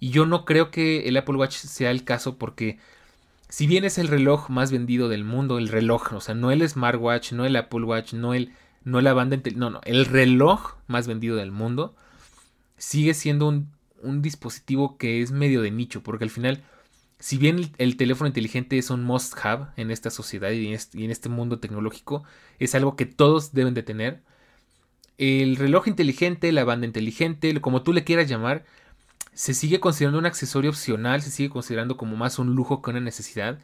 Y 0.00 0.10
yo 0.10 0.26
no 0.26 0.44
creo 0.44 0.70
que 0.70 1.08
el 1.08 1.16
Apple 1.16 1.36
Watch 1.36 1.56
sea 1.56 1.90
el 1.90 2.04
caso 2.04 2.38
porque 2.38 2.78
si 3.48 3.66
bien 3.66 3.84
es 3.84 3.98
el 3.98 4.08
reloj 4.08 4.50
más 4.50 4.70
vendido 4.70 5.08
del 5.08 5.24
mundo, 5.24 5.58
el 5.58 5.68
reloj, 5.68 6.12
o 6.12 6.20
sea, 6.20 6.34
no 6.34 6.50
el 6.50 6.68
smartwatch, 6.68 7.32
no 7.32 7.44
el 7.44 7.56
Apple 7.56 7.84
Watch, 7.84 8.12
no 8.12 8.34
el 8.34 8.52
no 8.84 9.00
la 9.00 9.12
banda, 9.12 9.38
no, 9.54 9.70
no, 9.70 9.80
el 9.84 10.06
reloj 10.06 10.76
más 10.86 11.06
vendido 11.06 11.36
del 11.36 11.50
mundo 11.50 11.94
sigue 12.78 13.12
siendo 13.12 13.48
un, 13.48 13.70
un 14.02 14.22
dispositivo 14.22 14.96
que 14.96 15.22
es 15.22 15.30
medio 15.30 15.62
de 15.62 15.70
nicho, 15.70 16.02
porque 16.02 16.24
al 16.24 16.30
final, 16.30 16.62
si 17.18 17.36
bien 17.36 17.70
el, 17.78 17.96
teléfono 17.96 18.28
inteligente 18.28 18.78
es 18.78 18.90
un 18.90 19.04
must 19.04 19.34
have 19.42 19.66
en 19.76 19.90
esta 19.90 20.10
sociedad 20.10 20.50
y 20.50 20.68
en 20.68 21.10
este 21.10 21.28
mundo 21.28 21.58
tecnológico, 21.58 22.24
es 22.58 22.74
algo 22.74 22.96
que 22.96 23.06
todos 23.06 23.52
deben 23.52 23.74
de 23.74 23.82
tener. 23.82 24.22
El 25.18 25.56
reloj 25.56 25.88
inteligente, 25.88 26.52
la 26.52 26.64
banda 26.64 26.86
inteligente, 26.86 27.60
como 27.60 27.82
tú 27.82 27.92
le 27.92 28.04
quieras 28.04 28.28
llamar, 28.28 28.64
se 29.38 29.54
sigue 29.54 29.78
considerando 29.78 30.18
un 30.18 30.26
accesorio 30.26 30.68
opcional, 30.68 31.22
se 31.22 31.30
sigue 31.30 31.48
considerando 31.48 31.96
como 31.96 32.16
más 32.16 32.40
un 32.40 32.56
lujo 32.56 32.82
que 32.82 32.90
una 32.90 32.98
necesidad. 32.98 33.60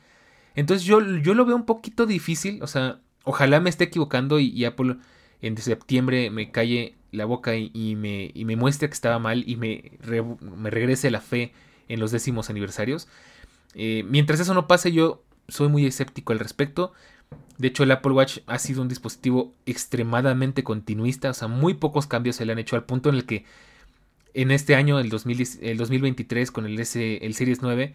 Entonces 0.54 0.86
yo, 0.86 1.00
yo 1.00 1.34
lo 1.34 1.44
veo 1.44 1.56
un 1.56 1.66
poquito 1.66 2.06
difícil, 2.06 2.62
o 2.62 2.68
sea, 2.68 3.00
ojalá 3.24 3.58
me 3.58 3.70
esté 3.70 3.82
equivocando 3.82 4.38
y, 4.38 4.64
Apple 4.66 4.98
en 5.42 5.58
septiembre 5.58 6.30
me 6.30 6.52
calle 6.52 6.94
la 7.10 7.24
boca 7.24 7.56
y, 7.56 7.96
me, 7.96 8.30
y 8.34 8.44
me, 8.44 8.54
muestre 8.54 8.88
que 8.88 8.94
estaba 8.94 9.18
mal 9.18 9.42
y 9.48 9.56
me, 9.56 9.98
me, 10.40 10.70
regrese 10.70 11.10
la 11.10 11.20
fe 11.20 11.52
en 11.88 11.98
los 11.98 12.12
décimos 12.12 12.50
aniversarios. 12.50 13.08
Eh, 13.74 14.04
mientras 14.08 14.38
eso 14.38 14.54
no 14.54 14.68
pase, 14.68 14.92
yo 14.92 15.24
soy 15.48 15.66
muy 15.66 15.86
escéptico 15.86 16.32
al 16.32 16.38
respecto. 16.38 16.92
De 17.58 17.66
hecho, 17.66 17.82
el 17.82 17.90
Apple 17.90 18.12
Watch 18.12 18.38
ha 18.46 18.60
sido 18.60 18.80
un 18.80 18.88
dispositivo 18.88 19.52
extremadamente 19.66 20.62
continuista, 20.62 21.30
o 21.30 21.34
sea, 21.34 21.48
muy 21.48 21.74
pocos 21.74 22.06
cambios 22.06 22.36
se 22.36 22.44
le 22.44 22.52
han 22.52 22.60
hecho 22.60 22.76
al 22.76 22.84
punto 22.84 23.08
en 23.08 23.16
el 23.16 23.26
que 23.26 23.44
en 24.34 24.50
este 24.50 24.74
año, 24.74 24.98
el, 24.98 25.08
2023, 25.08 26.50
con 26.50 26.66
el, 26.66 26.78
S, 26.78 27.24
el 27.24 27.34
Series 27.34 27.62
9, 27.62 27.94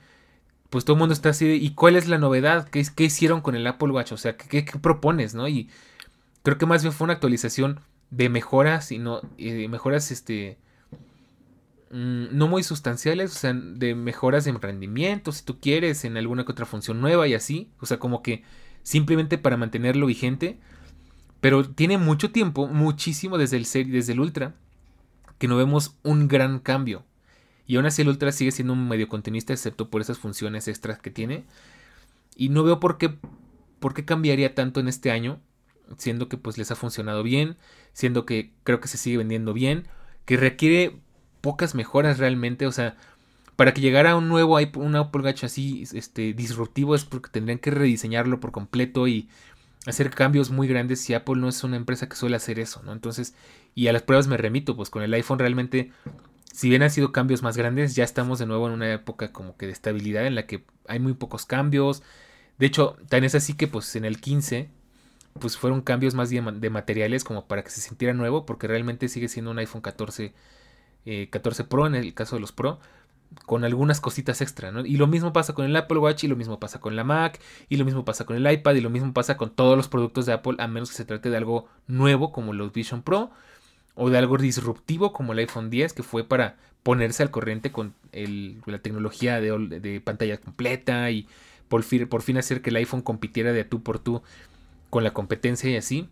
pues 0.70 0.86
todo 0.86 0.96
el 0.96 1.00
mundo 1.00 1.14
está 1.14 1.30
así 1.30 1.48
de, 1.48 1.56
¿y 1.56 1.72
cuál 1.72 1.96
es 1.98 2.08
la 2.08 2.18
novedad? 2.18 2.70
¿Qué, 2.70 2.84
qué 2.96 3.04
hicieron 3.04 3.42
con 3.42 3.56
el 3.56 3.68
Apple 3.68 3.92
Watch? 3.92 4.14
O 4.14 4.18
sea, 4.18 4.38
¿qué, 4.38 4.66
propones, 4.82 5.36
no? 5.36 5.48
Y 5.48 5.70
creo 6.44 6.58
que 6.58 6.66
más 6.66 6.82
bien 6.82 6.94
fue 6.94 7.06
una 7.06 7.14
actualización 7.14 7.82
de 8.10 8.30
mejoras 8.30 8.92
y 8.92 9.00
no, 9.00 9.22
mejoras, 9.38 10.12
este, 10.12 10.58
mm, 11.92 12.28
no 12.32 12.48
muy 12.48 12.64
sustanciales, 12.64 13.36
o 13.36 13.40
sea, 13.40 13.54
de 13.54 13.94
mejoras 13.94 14.48
en 14.48 14.62
rendimiento, 14.62 15.34
si 15.34 15.44
tú 15.44 15.60
quieres, 15.60 16.06
en 16.06 16.16
alguna 16.16 16.46
que 16.46 16.54
otra 16.54 16.66
función 16.66 17.02
nueva 17.02 17.28
y 17.28 17.34
así, 17.34 17.70
o 17.82 17.86
sea, 17.86 18.00
como 18.00 18.24
que 18.24 18.44
simplemente 18.84 19.38
para 19.38 19.58
mantenerlo 19.58 20.06
vigente. 20.06 20.58
Pero 21.42 21.64
tiene 21.70 21.98
mucho 21.98 22.32
tiempo, 22.32 22.68
muchísimo 22.68 23.38
desde 23.38 23.58
el, 23.58 23.92
desde 23.92 24.14
el 24.14 24.20
Ultra, 24.20 24.56
que 25.40 25.48
no 25.48 25.58
vemos 25.58 25.96
un 26.04 26.28
gran 26.28 26.60
cambio. 26.60 27.04
Y 27.66 27.76
aún 27.76 27.86
así 27.86 28.04
el 28.04 28.10
Ultra 28.10 28.32
sigue 28.32 28.52
siendo 28.52 28.74
un 28.74 28.88
medio 28.88 29.08
continuista, 29.08 29.54
excepto 29.54 29.90
por 29.90 30.02
esas 30.02 30.20
funciones 30.20 30.68
extras 30.68 31.00
que 31.00 31.10
tiene. 31.10 31.46
Y 32.36 32.50
no 32.50 32.64
veo 32.64 32.80
por 32.80 32.98
qué, 32.98 33.16
por 33.80 33.94
qué 33.94 34.06
cambiaría 34.06 34.54
tanto 34.54 34.80
en 34.80 34.88
este 34.88 35.12
año, 35.12 35.40
siendo 35.98 36.30
que 36.30 36.38
pues 36.38 36.58
les 36.58 36.72
ha 36.72 36.76
funcionado 36.76 37.24
bien, 37.24 37.58
siendo 37.94 38.26
que 38.26 38.52
creo 38.64 38.80
que 38.80 38.88
se 38.88 38.98
sigue 38.98 39.18
vendiendo 39.18 39.54
bien, 39.54 39.88
que 40.26 40.38
requiere 40.38 41.00
pocas 41.42 41.76
mejoras 41.76 42.20
realmente, 42.20 42.68
o 42.68 42.72
sea, 42.72 42.98
para 43.56 43.74
que 43.74 43.82
llegara 43.82 44.16
un 44.16 44.30
nuevo 44.30 44.58
un 44.76 44.96
Apple 44.96 45.22
Watch 45.22 45.44
así 45.44 45.84
este, 45.94 46.34
disruptivo 46.34 46.96
es 46.96 47.04
porque 47.06 47.30
tendrían 47.30 47.60
que 47.60 47.72
rediseñarlo 47.72 48.40
por 48.40 48.52
completo 48.52 49.08
y 49.08 49.28
hacer 49.86 50.12
cambios 50.12 50.50
muy 50.50 50.68
grandes 50.68 51.10
y 51.10 51.14
Apple 51.14 51.36
no 51.36 51.50
es 51.50 51.64
una 51.64 51.78
empresa 51.78 52.08
que 52.08 52.16
suele 52.16 52.36
hacer 52.36 52.60
eso, 52.60 52.82
¿no? 52.84 52.94
Entonces, 52.94 53.36
y 53.76 53.88
a 53.88 53.94
las 53.94 54.04
pruebas 54.04 54.28
me 54.28 54.38
remito, 54.38 54.76
pues 54.76 54.90
con 54.90 55.04
el 55.04 55.14
iPhone 55.14 55.40
realmente, 55.40 55.92
si 56.54 56.70
bien 56.70 56.84
han 56.84 56.92
sido 56.92 57.12
cambios 57.12 57.44
más 57.44 57.58
grandes, 57.58 57.96
ya 57.96 58.04
estamos 58.04 58.40
de 58.40 58.46
nuevo 58.46 58.68
en 58.68 58.74
una 58.74 58.94
época 58.94 59.32
como 59.32 59.58
que 59.58 59.66
de 59.66 59.72
estabilidad 59.72 60.26
en 60.26 60.36
la 60.36 60.46
que 60.46 60.66
hay 60.88 61.00
muy 61.00 61.14
pocos 61.14 61.46
cambios. 61.46 62.04
De 62.58 62.66
hecho, 62.66 62.98
tan 63.08 63.24
es 63.24 63.36
así 63.36 63.54
que 63.54 63.68
pues 63.68 63.96
en 63.96 64.06
el 64.06 64.20
15 64.20 64.70
pues 65.40 65.58
fueron 65.58 65.82
cambios 65.82 66.16
más 66.16 66.30
de 66.30 66.70
materiales 66.70 67.24
como 67.24 67.48
para 67.48 67.64
que 67.64 67.70
se 67.70 67.82
sintiera 67.82 68.14
nuevo, 68.14 68.46
porque 68.46 68.68
realmente 68.68 69.08
sigue 69.08 69.28
siendo 69.28 69.52
un 69.52 69.60
iPhone 69.60 69.82
14, 69.82 70.34
14 71.30 71.62
eh, 71.62 71.66
Pro 71.66 71.88
en 71.88 71.96
el 71.96 72.14
caso 72.14 72.36
de 72.36 72.42
los 72.42 72.52
Pro, 72.52 72.80
con 73.46 73.64
algunas 73.64 74.02
cositas 74.02 74.42
extra, 74.42 74.72
¿no? 74.72 74.86
Y 74.86 74.98
lo 74.98 75.08
mismo 75.08 75.34
pasa 75.34 75.54
con 75.54 75.66
el 75.66 75.76
Apple 75.76 76.00
Watch, 76.00 76.24
y 76.24 76.28
lo 76.28 76.36
mismo 76.36 76.60
pasa 76.60 76.80
con 76.80 76.96
la 76.96 77.04
Mac, 77.04 77.40
y 77.70 77.78
lo 77.78 77.86
mismo 77.86 78.04
pasa 78.06 78.26
con 78.26 78.36
el 78.36 78.52
iPad, 78.52 78.76
y 78.76 78.82
lo 78.82 78.90
mismo 78.90 79.14
pasa 79.14 79.38
con 79.38 79.52
todos 79.52 79.78
los 79.78 79.88
productos 79.88 80.26
de 80.26 80.34
Apple, 80.34 80.56
a 80.58 80.68
menos 80.68 80.90
que 80.90 80.98
se 80.98 81.06
trate 81.06 81.30
de 81.30 81.38
algo 81.38 81.68
nuevo 81.88 82.32
como 82.32 82.54
los 82.54 82.74
Vision 82.74 83.02
Pro, 83.04 83.32
o 84.00 84.10
de 84.10 84.18
algo 84.18 84.38
disruptivo 84.38 85.14
como 85.14 85.34
el 85.34 85.40
iPhone 85.40 85.70
10, 85.70 85.94
que 85.94 86.04
fue 86.04 86.24
para 86.24 86.56
ponerse 86.84 87.22
al 87.22 87.32
corriente 87.32 87.72
con 87.72 87.94
la 88.14 88.80
tecnología 88.80 89.42
de, 89.42 90.02
pantalla 90.04 90.38
completa 90.38 91.12
y 91.12 91.28
por 91.68 91.84
fin, 91.84 92.08
por 92.08 92.22
fin 92.22 92.38
hacer 92.38 92.62
que 92.62 92.70
el 92.70 92.78
iPhone 92.78 93.02
compitiera 93.02 93.52
de 93.52 93.66
tú 93.66 93.84
por 93.84 94.00
tú 94.00 94.24
con 94.90 95.04
la 95.04 95.12
competencia 95.12 95.70
y 95.70 95.76
así. 95.76 96.10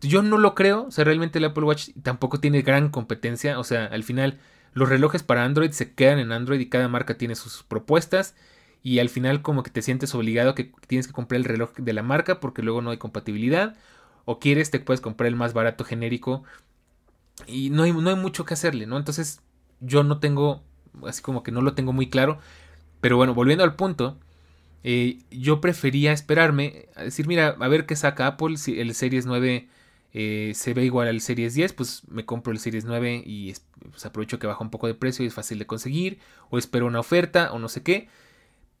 Yo 0.00 0.22
no 0.22 0.38
lo 0.38 0.54
creo, 0.54 0.84
o 0.84 0.90
sea, 0.90 1.04
realmente 1.04 1.38
el 1.38 1.46
Apple 1.46 1.64
Watch 1.64 1.90
tampoco 2.02 2.38
tiene 2.40 2.62
gran 2.62 2.88
competencia, 2.88 3.58
o 3.58 3.64
sea, 3.64 3.86
al 3.86 4.04
final 4.04 4.38
los 4.72 4.88
relojes 4.88 5.22
para 5.22 5.44
Android 5.44 5.70
se 5.70 5.92
quedan 5.92 6.18
en 6.18 6.32
Android 6.32 6.60
y 6.60 6.68
cada 6.68 6.88
marca 6.88 7.16
tiene 7.16 7.36
sus 7.36 7.62
propuestas. 7.62 8.34
Y 8.82 8.98
al 8.98 9.08
final 9.08 9.40
como 9.40 9.62
que 9.62 9.70
te 9.70 9.80
sientes 9.80 10.14
obligado 10.14 10.54
que 10.54 10.70
tienes 10.86 11.06
que 11.06 11.14
comprar 11.14 11.38
el 11.38 11.46
reloj 11.46 11.72
de 11.76 11.92
la 11.94 12.02
marca 12.02 12.38
porque 12.38 12.60
luego 12.60 12.82
no 12.82 12.90
hay 12.90 12.98
compatibilidad. 12.98 13.76
O 14.26 14.38
quieres, 14.38 14.70
te 14.70 14.80
puedes 14.80 15.00
comprar 15.00 15.28
el 15.28 15.36
más 15.36 15.54
barato 15.54 15.84
genérico. 15.84 16.44
Y 17.46 17.70
no 17.70 17.82
hay, 17.82 17.92
no 17.92 18.10
hay 18.10 18.16
mucho 18.16 18.44
que 18.44 18.54
hacerle, 18.54 18.86
¿no? 18.86 18.96
Entonces 18.96 19.40
yo 19.80 20.02
no 20.02 20.18
tengo, 20.18 20.62
así 21.06 21.22
como 21.22 21.42
que 21.42 21.52
no 21.52 21.62
lo 21.62 21.74
tengo 21.74 21.92
muy 21.92 22.08
claro. 22.08 22.38
Pero 23.00 23.16
bueno, 23.16 23.34
volviendo 23.34 23.64
al 23.64 23.76
punto, 23.76 24.18
eh, 24.82 25.18
yo 25.30 25.60
prefería 25.60 26.12
esperarme 26.12 26.88
a 26.94 27.02
decir, 27.02 27.26
mira, 27.26 27.56
a 27.58 27.68
ver 27.68 27.86
qué 27.86 27.96
saca 27.96 28.26
Apple, 28.26 28.56
si 28.56 28.80
el 28.80 28.94
Series 28.94 29.26
9 29.26 29.68
eh, 30.12 30.52
se 30.54 30.74
ve 30.74 30.84
igual 30.84 31.08
al 31.08 31.20
Series 31.20 31.54
10, 31.54 31.72
pues 31.72 32.02
me 32.08 32.24
compro 32.24 32.52
el 32.52 32.58
Series 32.58 32.84
9 32.84 33.22
y 33.26 33.54
pues 33.90 34.06
aprovecho 34.06 34.38
que 34.38 34.46
baja 34.46 34.62
un 34.62 34.70
poco 34.70 34.86
de 34.86 34.94
precio 34.94 35.24
y 35.24 35.28
es 35.28 35.34
fácil 35.34 35.58
de 35.58 35.66
conseguir, 35.66 36.18
o 36.50 36.58
espero 36.58 36.86
una 36.86 37.00
oferta 37.00 37.52
o 37.52 37.58
no 37.58 37.68
sé 37.68 37.82
qué. 37.82 38.08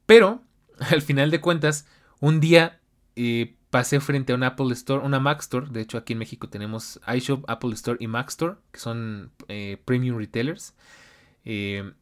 Pero, 0.06 0.42
al 0.90 1.02
final 1.02 1.30
de 1.30 1.40
cuentas, 1.40 1.86
un 2.20 2.40
día 2.40 2.80
eh, 3.16 3.56
pasé 3.74 3.98
frente 3.98 4.32
a 4.32 4.36
una 4.36 4.46
Apple 4.46 4.72
Store, 4.72 5.04
una 5.04 5.18
Mac 5.18 5.40
Store, 5.40 5.66
de 5.68 5.80
hecho 5.80 5.98
aquí 5.98 6.12
en 6.12 6.20
México 6.20 6.48
tenemos 6.48 7.00
iShop, 7.12 7.44
Apple 7.50 7.72
Store 7.72 7.96
y 7.98 8.06
Mac 8.06 8.28
Store, 8.28 8.54
que 8.70 8.78
son 8.78 9.32
eh, 9.48 9.82
premium 9.84 10.16
retailers. 10.16 10.74
eh, 11.44 11.92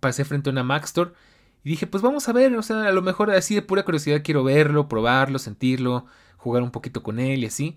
pasé 0.00 0.24
frente 0.24 0.48
a 0.48 0.52
una 0.52 0.64
Mac 0.64 0.84
Store 0.84 1.10
y 1.62 1.68
dije, 1.68 1.86
pues 1.86 2.02
vamos 2.02 2.26
a 2.26 2.32
ver, 2.32 2.56
o 2.56 2.62
sea, 2.62 2.84
a 2.88 2.92
lo 2.92 3.02
mejor 3.02 3.30
así 3.30 3.54
de 3.54 3.60
pura 3.60 3.84
curiosidad 3.84 4.22
quiero 4.24 4.44
verlo, 4.44 4.88
probarlo, 4.88 5.38
sentirlo, 5.38 6.06
jugar 6.38 6.62
un 6.62 6.70
poquito 6.70 7.02
con 7.02 7.18
él 7.18 7.42
y 7.42 7.46
así. 7.48 7.76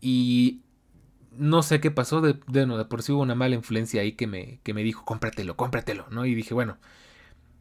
Y 0.00 0.62
no 1.36 1.62
sé 1.62 1.80
qué 1.80 1.90
pasó, 1.90 2.22
de, 2.22 2.32
por 2.86 3.02
sí 3.02 3.12
hubo 3.12 3.20
una 3.20 3.34
mala 3.34 3.56
influencia 3.56 4.00
ahí 4.00 4.12
que 4.12 4.26
me, 4.26 4.58
que 4.62 4.72
me 4.72 4.82
dijo, 4.82 5.04
cómpratelo, 5.04 5.54
cómpratelo, 5.54 6.06
¿no? 6.10 6.24
Y 6.24 6.34
dije, 6.34 6.54
bueno, 6.54 6.78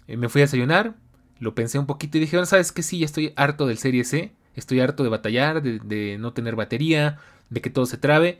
eh, 0.07 0.15
me 0.15 0.29
fui 0.29 0.39
a 0.41 0.45
desayunar, 0.45 0.95
lo 1.43 1.53
pensé 1.55 1.77
un 1.77 1.85
poquito 1.85 2.17
y 2.17 2.21
dije, 2.21 2.43
¿sabes 2.45 2.71
qué? 2.71 2.81
Sí, 2.81 2.99
ya 2.99 3.05
estoy 3.05 3.33
harto 3.35 3.67
del 3.67 3.77
Serie 3.77 4.05
C, 4.05 4.31
estoy 4.55 4.79
harto 4.79 5.03
de 5.03 5.09
batallar, 5.09 5.61
de, 5.61 5.79
de 5.79 6.17
no 6.17 6.33
tener 6.33 6.55
batería, 6.55 7.19
de 7.49 7.61
que 7.61 7.69
todo 7.69 7.85
se 7.85 7.97
trabe. 7.97 8.39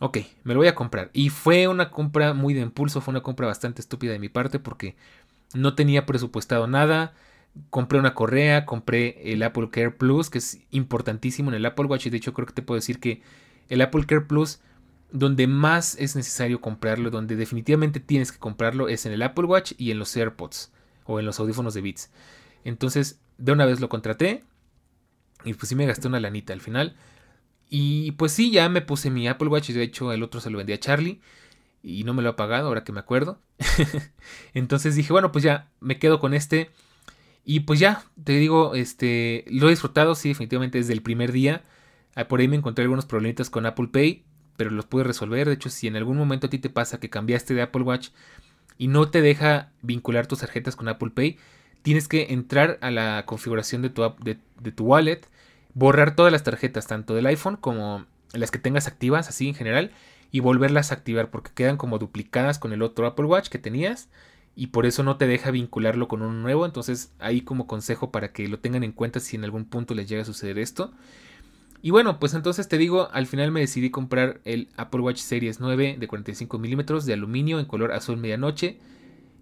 Ok, 0.00 0.18
me 0.42 0.52
lo 0.52 0.60
voy 0.60 0.66
a 0.66 0.74
comprar. 0.74 1.10
Y 1.12 1.28
fue 1.28 1.68
una 1.68 1.90
compra 1.90 2.34
muy 2.34 2.52
de 2.52 2.60
impulso, 2.60 3.00
fue 3.00 3.12
una 3.12 3.22
compra 3.22 3.46
bastante 3.46 3.80
estúpida 3.80 4.12
de 4.12 4.18
mi 4.18 4.28
parte 4.28 4.58
porque 4.58 4.96
no 5.54 5.74
tenía 5.76 6.04
presupuestado 6.04 6.66
nada. 6.66 7.14
Compré 7.70 7.98
una 8.00 8.14
correa, 8.14 8.66
compré 8.66 9.32
el 9.32 9.42
Apple 9.44 9.68
Care 9.70 9.92
Plus, 9.92 10.28
que 10.28 10.38
es 10.38 10.58
importantísimo 10.72 11.50
en 11.50 11.54
el 11.54 11.66
Apple 11.66 11.86
Watch. 11.86 12.06
Y 12.06 12.10
de 12.10 12.16
hecho 12.16 12.32
creo 12.32 12.46
que 12.46 12.54
te 12.54 12.62
puedo 12.62 12.76
decir 12.80 12.98
que 12.98 13.22
el 13.68 13.80
Apple 13.82 14.04
Care 14.06 14.22
Plus, 14.22 14.58
donde 15.12 15.46
más 15.46 15.96
es 16.00 16.16
necesario 16.16 16.60
comprarlo, 16.60 17.10
donde 17.10 17.36
definitivamente 17.36 18.00
tienes 18.00 18.32
que 18.32 18.38
comprarlo, 18.38 18.88
es 18.88 19.06
en 19.06 19.12
el 19.12 19.22
Apple 19.22 19.44
Watch 19.44 19.74
y 19.78 19.92
en 19.92 20.00
los 20.00 20.16
AirPods 20.16 20.72
o 21.04 21.20
en 21.20 21.26
los 21.26 21.38
audífonos 21.40 21.74
de 21.74 21.80
Beats. 21.80 22.10
Entonces, 22.64 23.20
de 23.38 23.52
una 23.52 23.66
vez 23.66 23.80
lo 23.80 23.88
contraté 23.88 24.44
y 25.44 25.54
pues 25.54 25.68
sí 25.68 25.74
me 25.74 25.86
gasté 25.86 26.08
una 26.08 26.20
lanita 26.20 26.52
al 26.52 26.60
final. 26.60 26.96
Y 27.68 28.12
pues 28.12 28.32
sí, 28.32 28.50
ya 28.50 28.68
me 28.68 28.82
puse 28.82 29.10
mi 29.10 29.26
Apple 29.28 29.48
Watch 29.48 29.70
y 29.70 29.72
de 29.72 29.82
hecho 29.82 30.12
el 30.12 30.22
otro 30.22 30.40
se 30.40 30.50
lo 30.50 30.58
vendí 30.58 30.72
a 30.72 30.80
Charlie 30.80 31.20
y 31.82 32.04
no 32.04 32.14
me 32.14 32.22
lo 32.22 32.30
ha 32.30 32.36
pagado 32.36 32.68
ahora 32.68 32.84
que 32.84 32.92
me 32.92 33.00
acuerdo. 33.00 33.40
Entonces 34.54 34.94
dije, 34.94 35.12
bueno, 35.12 35.32
pues 35.32 35.42
ya 35.42 35.70
me 35.80 35.98
quedo 35.98 36.20
con 36.20 36.34
este. 36.34 36.70
Y 37.44 37.60
pues 37.60 37.80
ya, 37.80 38.04
te 38.22 38.32
digo, 38.32 38.74
este, 38.74 39.44
lo 39.48 39.66
he 39.66 39.70
disfrutado, 39.70 40.14
sí, 40.14 40.28
definitivamente 40.28 40.78
desde 40.78 40.92
el 40.92 41.02
primer 41.02 41.32
día. 41.32 41.64
Ah, 42.14 42.28
por 42.28 42.40
ahí 42.40 42.46
me 42.46 42.56
encontré 42.56 42.82
algunos 42.82 43.06
problemitas 43.06 43.50
con 43.50 43.66
Apple 43.66 43.88
Pay, 43.88 44.24
pero 44.56 44.70
los 44.70 44.86
pude 44.86 45.04
resolver. 45.04 45.48
De 45.48 45.54
hecho, 45.54 45.70
si 45.70 45.88
en 45.88 45.96
algún 45.96 46.16
momento 46.16 46.46
a 46.46 46.50
ti 46.50 46.58
te 46.58 46.70
pasa 46.70 47.00
que 47.00 47.10
cambiaste 47.10 47.54
de 47.54 47.62
Apple 47.62 47.82
Watch 47.82 48.10
y 48.78 48.88
no 48.88 49.10
te 49.10 49.20
deja 49.20 49.70
vincular 49.82 50.26
tus 50.26 50.40
tarjetas 50.40 50.76
con 50.76 50.88
Apple 50.88 51.10
Pay, 51.14 51.38
tienes 51.82 52.08
que 52.08 52.32
entrar 52.32 52.78
a 52.80 52.90
la 52.90 53.24
configuración 53.26 53.82
de 53.82 53.90
tu, 53.90 54.02
de, 54.22 54.72
tu 54.72 54.84
wallet, 54.84 55.20
borrar 55.74 56.16
todas 56.16 56.32
las 56.32 56.44
tarjetas, 56.44 56.86
tanto 56.86 57.14
del 57.14 57.26
iPhone 57.26 57.56
como 57.56 58.06
las 58.32 58.50
que 58.50 58.58
tengas 58.58 58.86
activas, 58.86 59.28
así 59.28 59.48
en 59.48 59.54
general, 59.54 59.90
y 60.30 60.40
volverlas 60.40 60.90
a 60.90 60.94
activar 60.94 61.30
porque 61.30 61.50
quedan 61.54 61.76
como 61.76 61.98
duplicadas 61.98 62.58
con 62.58 62.72
el 62.72 62.82
otro 62.82 63.06
Apple 63.06 63.26
Watch 63.26 63.48
que 63.48 63.58
tenías 63.58 64.08
y 64.54 64.68
por 64.68 64.86
eso 64.86 65.02
no 65.02 65.16
te 65.16 65.26
deja 65.26 65.50
vincularlo 65.50 66.08
con 66.08 66.22
uno 66.22 66.32
nuevo. 66.32 66.64
Entonces 66.64 67.12
ahí 67.18 67.42
como 67.42 67.66
consejo 67.66 68.10
para 68.10 68.32
que 68.32 68.48
lo 68.48 68.58
tengan 68.58 68.84
en 68.84 68.92
cuenta 68.92 69.20
si 69.20 69.36
en 69.36 69.44
algún 69.44 69.64
punto 69.64 69.94
les 69.94 70.08
llega 70.08 70.22
a 70.22 70.26
suceder 70.26 70.58
esto. 70.58 70.92
Y 71.82 71.90
bueno, 71.90 72.20
pues 72.20 72.34
entonces 72.34 72.68
te 72.68 72.78
digo, 72.78 73.10
al 73.12 73.26
final 73.26 73.50
me 73.50 73.60
decidí 73.60 73.90
comprar 73.90 74.40
el 74.44 74.68
Apple 74.76 75.00
Watch 75.00 75.18
Series 75.18 75.60
9 75.60 75.96
de 75.98 76.08
45 76.08 76.58
milímetros 76.58 77.04
de 77.04 77.12
aluminio 77.12 77.58
en 77.58 77.66
color 77.66 77.92
azul 77.92 78.16
medianoche. 78.16 78.78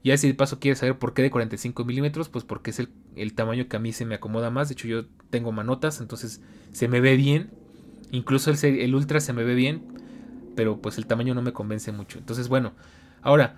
Ya 0.03 0.17
si 0.17 0.27
de 0.27 0.35
paso 0.35 0.59
quieres 0.59 0.79
saber 0.79 0.99
por 0.99 1.13
qué 1.13 1.21
de 1.21 1.31
45 1.31 1.85
milímetros, 1.85 2.31
pues 2.31 2.45
porque 2.45 2.71
es 2.71 2.81
el, 3.17 3.35
tamaño 3.35 3.69
que 3.69 3.77
a 3.77 3.81
mí 3.81 3.93
se 3.93 4.07
me 4.07 4.15
acomoda 4.15 4.51
más. 4.51 4.71
De 4.71 4.73
hecho 4.73 4.89
yo 4.89 5.05
tengo 5.29 5.53
manotas, 5.53 6.01
entonces 6.01 6.41
se 6.73 6.89
me 6.89 7.01
ve 7.01 7.17
bien. 7.17 7.51
Incluso 8.11 8.51
el, 8.51 8.65
el 8.65 8.95
Ultra 8.95 9.21
se 9.21 9.35
me 9.35 9.45
ve 9.45 9.55
bien 9.55 10.01
pero 10.55 10.81
pues 10.81 10.99
el 10.99 11.07
tamaño 11.07 11.35
no 11.35 11.41
me 11.41 11.55
convence 11.55 11.93
mucho. 11.93 12.19
Entonces, 12.19 12.49
bueno, 12.49 12.75
ahora, 13.23 13.57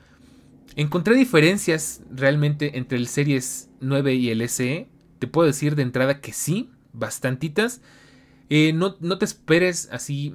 encontré 0.76 1.16
diferencias 1.16 2.00
realmente 2.10 2.78
entre 2.78 2.98
el 2.98 3.08
Series 3.08 3.70
9 3.80 4.14
y 4.14 4.30
el 4.30 4.40
SE. 4.42 4.88
Te 5.18 5.26
puedo 5.26 5.46
decir 5.46 5.74
de 5.74 5.82
entrada 5.82 6.20
que 6.20 6.32
sí, 6.32 6.70
bastantitas. 6.92 7.80
Eh, 8.50 8.72
no, 8.72 8.96
no, 9.00 9.18
te 9.18 9.24
esperes 9.24 9.88
así 9.92 10.34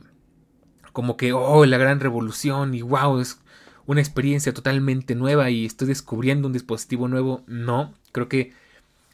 como 0.93 1.17
que, 1.17 1.33
oh, 1.33 1.65
la 1.65 1.77
gran 1.77 1.99
revolución 1.99 2.73
y 2.73 2.81
wow, 2.81 3.19
es 3.19 3.39
una 3.85 4.01
experiencia 4.01 4.53
totalmente 4.53 5.15
nueva 5.15 5.49
y 5.49 5.65
estoy 5.65 5.87
descubriendo 5.87 6.47
un 6.47 6.53
dispositivo 6.53 7.07
nuevo. 7.07 7.43
No, 7.47 7.93
creo 8.11 8.27
que 8.27 8.53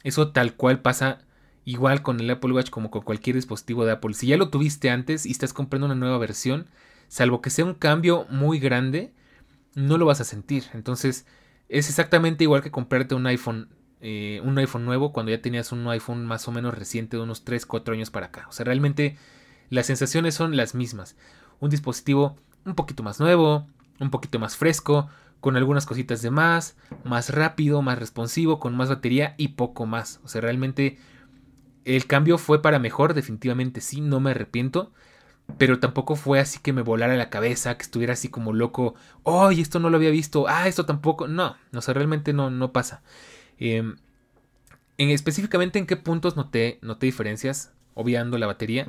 eso 0.02 0.32
tal 0.32 0.54
cual 0.54 0.80
pasa 0.80 1.20
igual 1.64 2.02
con 2.02 2.20
el 2.20 2.30
Apple 2.30 2.52
Watch 2.52 2.70
como 2.70 2.90
con 2.90 3.02
cualquier 3.02 3.36
dispositivo 3.36 3.84
de 3.84 3.92
Apple. 3.92 4.14
Si 4.14 4.26
ya 4.26 4.36
lo 4.36 4.50
tuviste 4.50 4.90
antes 4.90 5.26
y 5.26 5.30
estás 5.30 5.52
comprando 5.52 5.86
una 5.86 5.94
nueva 5.94 6.18
versión, 6.18 6.66
salvo 7.08 7.40
que 7.40 7.50
sea 7.50 7.64
un 7.64 7.74
cambio 7.74 8.26
muy 8.30 8.58
grande, 8.58 9.12
no 9.74 9.98
lo 9.98 10.06
vas 10.06 10.20
a 10.20 10.24
sentir. 10.24 10.64
Entonces, 10.74 11.26
es 11.68 11.88
exactamente 11.88 12.44
igual 12.44 12.62
que 12.62 12.70
comprarte 12.70 13.14
un 13.14 13.26
iPhone, 13.26 13.68
eh, 14.06 14.42
un 14.44 14.58
iPhone 14.58 14.84
nuevo 14.84 15.12
cuando 15.12 15.32
ya 15.32 15.40
tenías 15.40 15.72
un 15.72 15.88
iPhone 15.88 16.26
más 16.26 16.46
o 16.46 16.52
menos 16.52 16.76
reciente 16.76 17.16
de 17.16 17.22
unos 17.22 17.42
3, 17.42 17.64
4 17.64 17.94
años 17.94 18.10
para 18.10 18.26
acá. 18.26 18.44
O 18.50 18.52
sea, 18.52 18.64
realmente 18.66 19.16
las 19.70 19.86
sensaciones 19.86 20.34
son 20.34 20.58
las 20.58 20.74
mismas. 20.74 21.16
Un 21.58 21.70
dispositivo 21.70 22.36
un 22.66 22.74
poquito 22.74 23.02
más 23.02 23.18
nuevo, 23.18 23.66
un 23.98 24.10
poquito 24.10 24.38
más 24.38 24.58
fresco, 24.58 25.08
con 25.40 25.56
algunas 25.56 25.86
cositas 25.86 26.20
de 26.20 26.30
más, 26.30 26.76
más 27.02 27.30
rápido, 27.30 27.80
más 27.80 27.98
responsivo, 27.98 28.60
con 28.60 28.76
más 28.76 28.90
batería 28.90 29.34
y 29.38 29.48
poco 29.48 29.86
más. 29.86 30.20
O 30.22 30.28
sea, 30.28 30.42
realmente 30.42 30.98
el 31.86 32.06
cambio 32.06 32.36
fue 32.36 32.60
para 32.60 32.78
mejor, 32.78 33.14
definitivamente 33.14 33.80
sí, 33.80 34.02
no 34.02 34.20
me 34.20 34.32
arrepiento 34.32 34.92
pero 35.58 35.78
tampoco 35.78 36.16
fue 36.16 36.40
así 36.40 36.58
que 36.60 36.72
me 36.72 36.82
volara 36.82 37.16
la 37.16 37.30
cabeza, 37.30 37.76
que 37.76 37.82
estuviera 37.82 38.14
así 38.14 38.28
como 38.28 38.52
loco, 38.52 38.94
oh, 39.22 39.50
esto 39.50 39.78
no 39.78 39.90
lo 39.90 39.96
había 39.96 40.10
visto, 40.10 40.46
ah, 40.48 40.66
esto 40.66 40.86
tampoco, 40.86 41.28
no, 41.28 41.56
o 41.72 41.80
sea, 41.80 41.94
realmente 41.94 42.32
no, 42.32 42.50
no 42.50 42.72
pasa. 42.72 43.02
Em, 43.58 43.96
en, 44.98 45.10
específicamente 45.10 45.78
en 45.78 45.86
qué 45.86 45.96
puntos 45.96 46.36
noté, 46.36 46.78
noté 46.82 47.06
diferencias, 47.06 47.72
obviando 47.94 48.38
la 48.38 48.46
batería. 48.46 48.88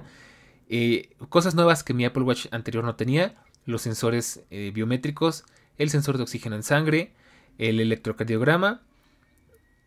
Eh, 0.69 1.09
cosas 1.29 1.55
nuevas 1.55 1.83
que 1.83 1.93
mi 1.93 2.05
Apple 2.05 2.23
Watch 2.23 2.47
anterior 2.51 2.83
no 2.83 2.95
tenía, 2.95 3.35
los 3.65 3.81
sensores 3.81 4.43
eh, 4.51 4.71
biométricos, 4.73 5.45
el 5.77 5.89
sensor 5.89 6.17
de 6.17 6.23
oxígeno 6.23 6.55
en 6.55 6.63
sangre, 6.63 7.13
el 7.57 7.79
electrocardiograma, 7.79 8.81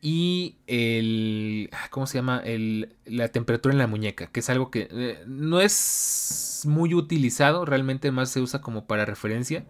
y 0.00 0.56
el 0.68 1.70
ah, 1.72 1.88
¿cómo 1.90 2.06
se 2.06 2.18
llama? 2.18 2.40
El, 2.44 2.94
la 3.04 3.28
temperatura 3.28 3.72
en 3.72 3.78
la 3.78 3.88
muñeca, 3.88 4.28
que 4.28 4.40
es 4.40 4.50
algo 4.50 4.70
que 4.70 4.88
eh, 4.90 5.24
no 5.26 5.60
es 5.60 6.62
muy 6.66 6.94
utilizado, 6.94 7.64
realmente 7.64 8.12
más 8.12 8.30
se 8.30 8.40
usa 8.40 8.60
como 8.60 8.86
para 8.86 9.04
referencia. 9.04 9.64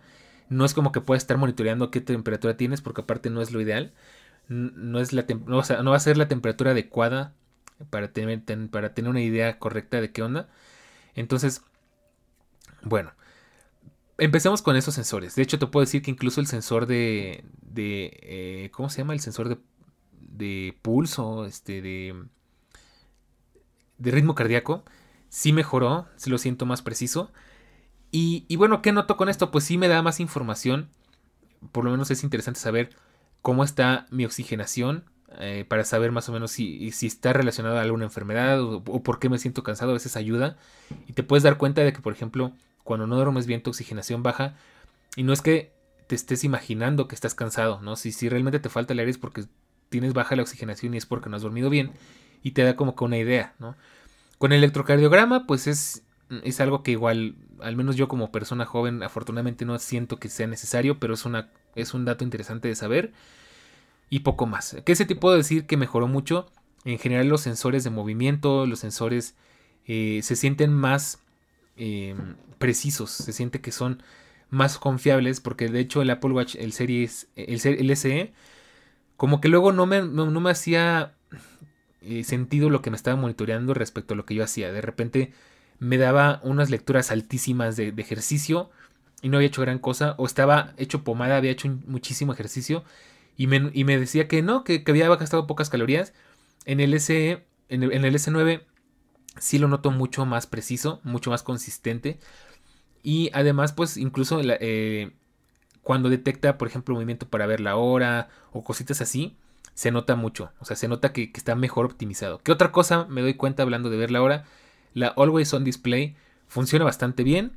No 0.50 0.64
es 0.64 0.74
como 0.74 0.92
que 0.92 1.00
puedas 1.00 1.22
estar 1.22 1.36
monitoreando 1.36 1.90
qué 1.90 2.00
temperatura 2.00 2.56
tienes, 2.56 2.80
porque 2.80 3.02
aparte 3.02 3.30
no 3.30 3.42
es 3.42 3.52
lo 3.52 3.60
ideal. 3.60 3.92
No, 4.48 5.00
es 5.00 5.12
la 5.12 5.26
no, 5.46 5.58
va 5.58 5.96
a 5.96 6.00
ser 6.00 6.16
la 6.16 6.28
temperatura 6.28 6.72
adecuada 6.72 7.34
para 7.90 8.12
tener, 8.12 8.42
para 8.70 8.94
tener 8.94 9.10
una 9.10 9.20
idea 9.20 9.58
correcta 9.58 10.00
de 10.00 10.10
qué 10.12 10.22
onda. 10.22 10.48
Entonces, 11.14 11.62
bueno, 12.82 13.12
empecemos 14.18 14.62
con 14.62 14.76
esos 14.76 14.94
sensores. 14.94 15.34
De 15.34 15.42
hecho, 15.42 15.58
te 15.58 15.66
puedo 15.66 15.84
decir 15.84 16.02
que 16.02 16.10
incluso 16.10 16.40
el 16.40 16.46
sensor 16.46 16.86
de, 16.86 17.44
de 17.60 18.18
eh, 18.22 18.70
¿cómo 18.72 18.88
se 18.88 18.98
llama? 18.98 19.12
El 19.12 19.20
sensor 19.20 19.48
de 19.48 19.58
de 20.38 20.78
pulso, 20.82 21.44
este, 21.44 21.82
de, 21.82 22.14
de 23.98 24.10
ritmo 24.10 24.34
cardíaco, 24.34 24.84
sí 25.28 25.52
mejoró, 25.52 26.06
sí 26.16 26.30
lo 26.30 26.38
siento 26.38 26.64
más 26.64 26.80
preciso. 26.80 27.32
Y, 28.10 28.46
y, 28.48 28.56
bueno, 28.56 28.80
¿qué 28.80 28.92
noto 28.92 29.16
con 29.16 29.28
esto? 29.28 29.50
Pues 29.50 29.64
sí 29.64 29.76
me 29.76 29.88
da 29.88 30.00
más 30.00 30.20
información. 30.20 30.88
Por 31.72 31.84
lo 31.84 31.90
menos 31.90 32.10
es 32.10 32.22
interesante 32.22 32.60
saber 32.60 32.90
cómo 33.42 33.64
está 33.64 34.06
mi 34.10 34.24
oxigenación. 34.24 35.04
Eh, 35.40 35.66
para 35.68 35.84
saber 35.84 36.10
más 36.10 36.26
o 36.30 36.32
menos 36.32 36.50
si, 36.50 36.90
si 36.90 37.06
está 37.06 37.34
relacionado 37.34 37.76
a 37.76 37.82
alguna 37.82 38.04
enfermedad 38.04 38.62
o, 38.62 38.82
o, 38.86 39.02
por 39.02 39.18
qué 39.18 39.28
me 39.28 39.38
siento 39.38 39.62
cansado. 39.62 39.90
A 39.90 39.94
veces 39.94 40.16
ayuda. 40.16 40.56
Y 41.06 41.12
te 41.12 41.22
puedes 41.22 41.42
dar 41.42 41.58
cuenta 41.58 41.82
de 41.82 41.92
que, 41.92 42.00
por 42.00 42.12
ejemplo, 42.12 42.52
cuando 42.82 43.06
no 43.06 43.16
duermes 43.16 43.46
bien, 43.46 43.62
tu 43.62 43.70
oxigenación 43.70 44.22
baja. 44.22 44.54
Y 45.16 45.22
no 45.22 45.32
es 45.32 45.42
que 45.42 45.72
te 46.06 46.14
estés 46.14 46.42
imaginando 46.42 47.06
que 47.06 47.14
estás 47.14 47.34
cansado, 47.34 47.80
¿no? 47.82 47.94
Si, 47.96 48.12
si 48.12 48.28
realmente 48.28 48.58
te 48.58 48.70
falta 48.70 48.94
el 48.94 48.98
aire 48.98 49.10
es 49.10 49.18
porque 49.18 49.44
tienes 49.90 50.14
baja 50.14 50.36
la 50.36 50.42
oxigenación 50.42 50.94
y 50.94 50.96
es 50.96 51.06
porque 51.06 51.28
no 51.28 51.36
has 51.36 51.42
dormido 51.42 51.70
bien 51.70 51.92
y 52.42 52.52
te 52.52 52.62
da 52.62 52.76
como 52.76 52.96
que 52.96 53.04
una 53.04 53.18
idea, 53.18 53.54
¿no? 53.58 53.76
Con 54.38 54.52
el 54.52 54.58
electrocardiograma, 54.58 55.46
pues 55.46 55.66
es, 55.66 56.02
es 56.44 56.60
algo 56.60 56.82
que 56.82 56.92
igual, 56.92 57.36
al 57.60 57.76
menos 57.76 57.96
yo 57.96 58.08
como 58.08 58.30
persona 58.30 58.64
joven, 58.64 59.02
afortunadamente 59.02 59.64
no 59.64 59.78
siento 59.78 60.18
que 60.18 60.28
sea 60.28 60.46
necesario, 60.46 60.98
pero 60.98 61.14
es, 61.14 61.24
una, 61.24 61.50
es 61.80 61.94
un 61.94 62.04
dato 62.04 62.24
interesante 62.24 62.68
de 62.68 62.74
saber 62.74 63.12
y 64.10 64.20
poco 64.20 64.46
más. 64.46 64.76
¿Qué 64.84 64.94
se 64.94 65.04
te 65.04 65.16
puedo 65.16 65.36
decir 65.36 65.66
que 65.66 65.76
mejoró 65.76 66.08
mucho? 66.08 66.50
En 66.84 66.98
general 66.98 67.28
los 67.28 67.42
sensores 67.42 67.84
de 67.84 67.90
movimiento, 67.90 68.66
los 68.66 68.78
sensores 68.78 69.34
eh, 69.86 70.20
se 70.22 70.36
sienten 70.36 70.72
más 70.72 71.20
eh, 71.76 72.14
precisos, 72.58 73.10
se 73.10 73.32
siente 73.32 73.60
que 73.60 73.72
son 73.72 74.02
más 74.50 74.78
confiables 74.78 75.40
porque 75.40 75.68
de 75.68 75.80
hecho 75.80 76.02
el 76.02 76.10
Apple 76.10 76.30
Watch, 76.30 76.56
el 76.56 76.72
Series, 76.72 77.28
el, 77.36 77.60
el 77.64 77.96
SE, 77.96 78.32
como 79.16 79.40
que 79.40 79.48
luego 79.48 79.72
no 79.72 79.84
me, 79.84 80.02
no, 80.02 80.26
me 80.40 80.50
hacía 80.50 81.14
eh, 82.02 82.22
sentido 82.24 82.70
lo 82.70 82.82
que 82.82 82.90
me 82.90 82.96
estaba 82.96 83.16
monitoreando 83.16 83.74
respecto 83.74 84.14
a 84.14 84.16
lo 84.16 84.24
que 84.24 84.34
yo 84.34 84.44
hacía. 84.44 84.72
De 84.72 84.80
repente 84.80 85.32
me 85.80 85.98
daba 85.98 86.40
unas 86.44 86.70
lecturas 86.70 87.10
altísimas 87.10 87.76
de, 87.76 87.88
ejercicio 87.96 88.70
y 89.22 89.28
no 89.28 89.36
había 89.36 89.48
hecho 89.48 89.62
gran 89.62 89.78
cosa, 89.78 90.14
o 90.18 90.26
estaba 90.26 90.72
hecho 90.76 91.02
pomada, 91.02 91.36
había 91.36 91.50
hecho 91.50 91.68
muchísimo 91.86 92.32
ejercicio 92.32 92.84
y 93.36 93.46
me, 93.46 93.70
y 93.72 93.84
me 93.84 93.98
decía 93.98 94.28
que 94.28 94.42
no, 94.42 94.64
que, 94.64 94.82
había 94.86 95.08
gastado 95.08 95.46
pocas 95.46 95.70
calorías. 95.70 96.12
En 96.64 96.80
el, 96.80 96.92
S, 96.94 97.44
en 97.68 97.82
el, 97.82 98.14
S9 98.14 98.62
sí 99.38 99.58
lo 99.58 99.68
noto 99.68 99.90
mucho 99.90 100.26
más 100.26 100.46
preciso, 100.46 101.00
mucho 101.04 101.30
más 101.30 101.42
consistente. 101.42 102.18
Y 103.02 103.30
además, 103.32 103.72
pues 103.72 103.96
incluso 103.96 104.40
eh, 104.42 105.12
cuando 105.82 106.10
detecta, 106.10 106.58
por 106.58 106.68
ejemplo, 106.68 106.94
movimiento 106.94 107.28
para 107.28 107.46
ver 107.46 107.60
la 107.60 107.76
hora 107.76 108.28
o 108.52 108.64
cositas 108.64 109.00
así, 109.00 109.36
se 109.74 109.92
nota 109.92 110.16
mucho. 110.16 110.50
O 110.58 110.64
sea, 110.64 110.76
se 110.76 110.88
nota 110.88 111.12
que, 111.12 111.30
que 111.32 111.38
está 111.38 111.54
mejor 111.54 111.86
optimizado. 111.86 112.40
¿Qué 112.40 112.52
otra 112.52 112.72
cosa 112.72 113.06
me 113.06 113.22
doy 113.22 113.34
cuenta 113.34 113.62
hablando 113.62 113.88
de 113.88 113.96
ver 113.96 114.10
la 114.10 114.22
hora? 114.22 114.44
La 114.94 115.08
Always 115.16 115.54
On 115.54 115.62
Display 115.62 116.16
funciona 116.48 116.84
bastante 116.84 117.22
bien 117.22 117.52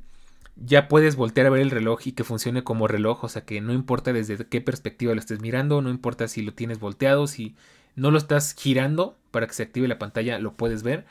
ya 0.56 0.88
puedes 0.88 1.16
voltear 1.16 1.46
a 1.46 1.50
ver 1.50 1.62
el 1.62 1.70
reloj 1.70 2.06
y 2.06 2.12
que 2.12 2.24
funcione 2.24 2.64
como 2.64 2.88
reloj, 2.88 3.24
o 3.24 3.28
sea 3.28 3.44
que 3.44 3.60
no 3.60 3.72
importa 3.72 4.12
desde 4.12 4.46
qué 4.46 4.60
perspectiva 4.60 5.14
lo 5.14 5.20
estés 5.20 5.40
mirando, 5.40 5.82
no 5.82 5.90
importa 5.90 6.28
si 6.28 6.42
lo 6.42 6.54
tienes 6.54 6.78
volteado, 6.78 7.26
si 7.26 7.56
no 7.96 8.10
lo 8.10 8.18
estás 8.18 8.54
girando 8.54 9.18
para 9.30 9.46
que 9.46 9.54
se 9.54 9.62
active 9.62 9.88
la 9.88 9.98
pantalla, 9.98 10.38
lo 10.38 10.54
puedes 10.54 10.82
ver. 10.82 11.06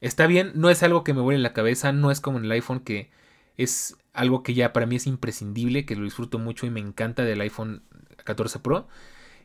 Está 0.00 0.26
bien, 0.26 0.52
no 0.54 0.70
es 0.70 0.82
algo 0.82 1.04
que 1.04 1.14
me 1.14 1.20
vuele 1.20 1.36
en 1.36 1.42
la 1.42 1.52
cabeza, 1.52 1.92
no 1.92 2.10
es 2.10 2.20
como 2.20 2.38
en 2.38 2.46
el 2.46 2.52
iPhone 2.52 2.80
que 2.80 3.10
es 3.56 3.96
algo 4.12 4.42
que 4.42 4.54
ya 4.54 4.72
para 4.72 4.86
mí 4.86 4.96
es 4.96 5.06
imprescindible, 5.06 5.86
que 5.86 5.96
lo 5.96 6.04
disfruto 6.04 6.38
mucho 6.38 6.66
y 6.66 6.70
me 6.70 6.80
encanta 6.80 7.24
del 7.24 7.40
iPhone 7.40 7.82
14 8.24 8.58
Pro. 8.60 8.88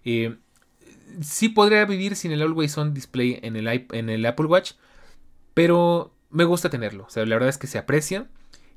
Eh, 0.04 0.38
sí 1.22 1.50
podría 1.50 1.86
vivir 1.86 2.16
sin 2.16 2.32
el 2.32 2.42
Always 2.42 2.78
On 2.78 2.94
Display 2.94 3.40
en 3.44 3.56
el, 3.56 3.68
en 3.68 4.10
el 4.10 4.26
Apple 4.26 4.48
Watch, 4.48 4.74
pero 5.54 6.14
me 6.30 6.44
gusta 6.44 6.70
tenerlo, 6.70 7.06
o 7.06 7.10
sea, 7.10 7.26
la 7.26 7.36
verdad 7.36 7.50
es 7.50 7.58
que 7.58 7.68
se 7.68 7.78
aprecia. 7.78 8.28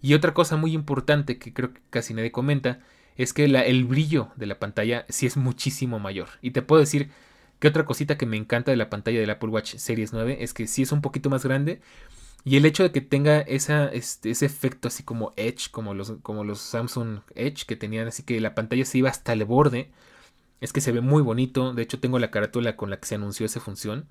Y 0.03 0.15
otra 0.15 0.35
cosa 0.35 0.57
muy 0.57 0.73
importante 0.73 1.39
que 1.39 1.53
creo 1.53 1.73
que 1.73 1.81
casi 1.91 2.15
nadie 2.15 2.33
comenta 2.33 2.81
es 3.17 3.33
que 3.33 3.45
el 3.45 3.85
brillo 3.85 4.31
de 4.37 4.47
la 4.47 4.59
pantalla 4.59 5.05
sí 5.09 5.27
es 5.27 5.37
muchísimo 5.37 5.99
mayor. 5.99 6.29
Y 6.41 6.53
te 6.53 6.63
puedo 6.63 6.81
decir 6.81 7.11
que 7.59 7.69
otra 7.69 7.85
cosita 7.85 8.17
que 8.17 8.27
me 8.27 8.39
encanta 8.39 8.71
de 8.71 8.79
la 8.79 8.89
pantalla 8.89 9.21
del 9.21 9.31
Apple 9.31 9.51
Watch 9.51 9.77
Series 9.77 10.13
9 10.13 10.39
es 10.41 10.55
que 10.55 10.67
sí 10.67 10.83
es 10.83 10.93
un 10.93 11.03
poquito 11.03 11.29
más 11.29 11.45
grande. 11.45 11.81
Y 12.45 12.57
el 12.57 12.65
hecho 12.65 12.83
de 12.83 12.93
que 12.93 13.03
tenga 13.03 13.41
este, 13.41 14.31
ese 14.31 14.47
efecto 14.47 14.89
así 14.89 15.03
como 15.03 15.33
Edge, 15.37 15.71
como 15.71 15.93
los, 15.93 16.13
como 16.23 16.45
los 16.45 16.61
Samsung 16.61 17.21
Edge 17.35 17.67
que 17.67 17.77
tenían, 17.77 18.09
así 18.09 18.23
que 18.23 18.41
la 18.41 18.55
pantalla 18.55 18.87
se 18.87 18.99
iba 18.99 19.11
hasta 19.11 19.35
el 19.35 19.45
borde, 19.45 19.91
es 20.63 20.73
que 20.73 20.81
se 20.81 20.93
ve 20.93 21.03
muy 21.03 21.23
bonito. 21.23 21.75
De 21.75 21.83
hecho, 21.83 22.01
tengo 22.01 22.19
la 22.19 22.31
carátula 22.31 22.77
con 22.77 22.89
la 22.89 22.99
que 22.99 23.07
se 23.07 23.17
anunció 23.17 23.45
esa 23.45 23.61
función. 23.61 24.07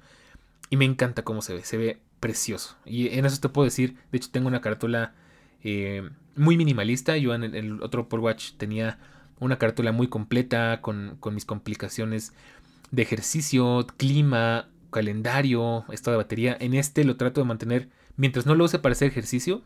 Y 0.70 0.78
me 0.78 0.86
encanta 0.86 1.24
cómo 1.24 1.42
se 1.42 1.56
ve, 1.56 1.64
se 1.64 1.78
ve 1.78 2.00
precioso. 2.20 2.78
Y 2.86 3.18
en 3.18 3.26
eso 3.26 3.42
te 3.42 3.50
puedo 3.50 3.66
decir, 3.66 3.98
de 4.12 4.18
hecho 4.18 4.30
tengo 4.32 4.48
una 4.48 4.62
carátula 4.62 5.16
eh, 5.64 6.10
muy 6.36 6.58
minimalista. 6.58 7.18
Yo 7.18 7.34
en 7.34 7.44
el 7.44 7.82
otro 7.84 8.04
Apple 8.04 8.20
Watch 8.20 8.54
tenía 8.58 8.98
una 9.40 9.58
carátula 9.58 9.92
muy 9.92 10.08
completa 10.08 10.82
con, 10.82 11.18
mis 11.32 11.46
complicaciones 11.46 12.34
de 12.92 13.02
ejercicio, 13.02 13.86
clima, 13.98 14.68
calendario, 14.92 15.86
estado 15.92 16.18
de 16.18 16.24
batería. 16.24 16.58
En 16.60 16.74
este 16.74 17.04
lo 17.04 17.18
trato 17.18 17.42
de 17.42 17.48
mantener 17.48 17.90
mientras 18.18 18.46
no 18.46 18.56
lo 18.56 18.66
use 18.66 18.80
para 18.80 18.94
hacer 18.94 19.08
ejercicio 19.08 19.62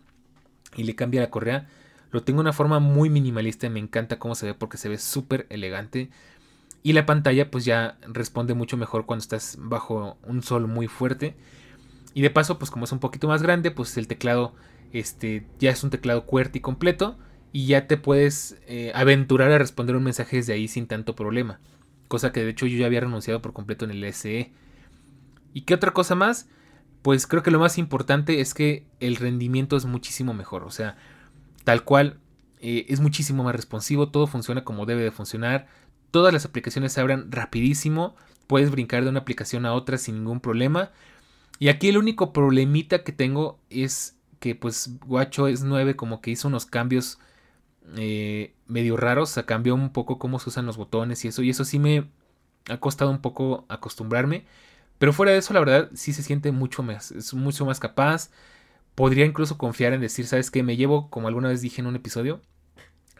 y 0.76 0.84
le 0.84 0.96
cambia 0.96 1.22
la 1.22 1.30
correa. 1.30 1.68
Lo 2.12 2.24
tengo 2.24 2.38
de 2.38 2.41
una 2.41 2.54
forma 2.54 2.80
muy 2.80 3.10
minimalista 3.10 3.68
y 3.68 3.72
me 3.72 3.80
encanta 3.80 4.20
cómo 4.20 4.36
se 4.36 4.48
ve 4.48 4.54
porque 4.54 4.78
se 4.78 4.89
ve 4.89 4.98
súper 4.98 5.48
elegante. 5.50 6.10
Y 6.84 6.94
la 6.94 7.06
pantalla 7.06 7.50
pues 7.50 7.66
ya 7.66 7.98
responde 8.02 8.54
mucho 8.54 8.78
mejor 8.78 9.06
cuando 9.06 9.24
estás 9.24 9.58
bajo 9.60 10.18
un 10.24 10.44
sol 10.44 10.68
muy 10.68 10.88
fuerte. 10.88 11.36
Y 12.14 12.22
de 12.22 12.30
paso 12.30 12.60
pues 12.60 12.70
como 12.70 12.86
es 12.86 12.91
un 12.91 13.00
poquito 13.00 13.28
más 13.28 13.41
grande 13.41 13.72
pues 13.72 13.98
el 13.98 14.08
teclado 14.08 14.54
este, 14.94 15.48
ya 15.60 15.72
es 15.72 15.84
un 15.84 15.89
teclado 15.89 16.26
QWERTY 16.26 16.62
completo 16.62 17.18
y 17.52 17.66
ya 17.66 17.88
te 17.88 17.98
puedes 17.98 18.58
eh, 18.68 18.91
aventurar 18.96 19.52
a 19.52 19.58
responder 19.58 19.96
un 19.96 20.04
mensaje 20.04 20.38
desde 20.38 20.54
ahí 20.54 20.68
sin 20.68 20.88
tanto 20.88 21.16
problema. 21.16 21.60
Cosa 22.08 22.32
que 22.32 22.44
de 22.44 22.52
hecho 22.52 22.68
yo 22.68 22.78
ya 22.78 22.86
había 22.86 23.02
renunciado 23.02 23.41
por 23.41 23.54
completo 23.54 23.86
en 23.86 23.91
el 23.91 24.14
SE. 24.14 24.52
¿Y 25.54 25.62
qué 25.62 25.74
otra 25.74 25.91
cosa 25.91 26.16
más? 26.16 26.48
Pues 27.02 27.28
creo 27.28 27.44
que 27.44 27.52
lo 27.52 27.60
más 27.60 27.78
importante 27.78 28.39
es 28.39 28.54
que 28.54 28.86
el 29.00 29.18
rendimiento 29.18 29.76
es 29.76 29.86
muchísimo 29.86 30.34
mejor. 30.34 30.64
O 30.64 30.72
sea, 30.72 30.96
tal 31.64 31.84
cual 31.84 32.20
eh, 32.60 32.86
es 32.88 33.00
muchísimo 33.00 33.44
más 33.44 33.56
responsivo, 33.56 34.10
todo 34.10 34.28
funciona 34.28 34.64
como 34.64 34.86
debe 34.86 35.02
de 35.02 35.12
funcionar. 35.12 35.68
Todas 36.12 36.34
las 36.34 36.46
aplicaciones 36.46 36.94
se 36.94 37.02
abran 37.02 37.32
rapidísimo. 37.32 38.16
Puedes 38.46 38.70
brincar 38.70 39.04
de 39.04 39.10
una 39.10 39.22
aplicación 39.22 39.66
a 39.66 39.74
otra 39.74 39.98
sin 39.98 40.16
ningún 40.16 40.39
problema. 40.39 40.91
Y 41.60 41.70
aquí 41.70 41.89
el 41.89 41.98
único 41.98 42.34
problemita 42.34 43.04
que 43.04 43.12
tengo 43.12 43.60
es 43.70 44.18
que 44.44 44.56
pues 44.56 44.89
es 45.50 45.64
9 45.64 45.96
como 45.96 46.20
que 46.20 46.32
hizo 46.32 46.50
unos 46.50 46.66
cambios 46.66 47.18
eh, 47.96 48.54
medio 48.68 48.98
raros, 48.98 49.32
o 49.32 49.34
sea, 49.36 49.46
cambió 49.46 49.74
un 49.74 49.94
poco 49.94 50.20
cómo 50.20 50.38
se 50.38 50.50
usan 50.50 50.66
los 50.66 50.76
botones 50.76 51.24
y 51.24 51.30
eso, 51.30 51.44
y 51.44 51.50
eso 51.50 51.64
sí 51.64 51.80
me 51.80 52.10
ha 52.68 52.78
costado 52.82 53.10
un 53.10 53.22
poco 53.22 53.66
acostumbrarme, 53.70 54.46
pero 54.98 55.14
fuera 55.14 55.32
de 55.32 55.38
eso 55.38 55.54
la 55.54 55.62
verdad 55.62 55.89
sí 55.94 56.12
se 56.12 56.24
siente 56.24 56.52
mucho 56.52 56.84
más, 56.84 57.14
es 57.14 57.34
mucho 57.34 57.66
más 57.66 57.80
capaz, 57.80 58.32
podría 58.96 59.26
incluso 59.26 59.58
confiar 59.58 59.94
en 59.94 60.02
decir, 60.02 60.28
¿sabes 60.28 60.52
qué? 60.52 60.62
Me 60.62 60.76
llevo, 60.76 61.10
como 61.10 61.30
alguna 61.30 61.48
vez 61.48 61.62
dije 61.62 61.80
en 61.80 61.88
un 61.88 61.96
episodio, 61.96 62.41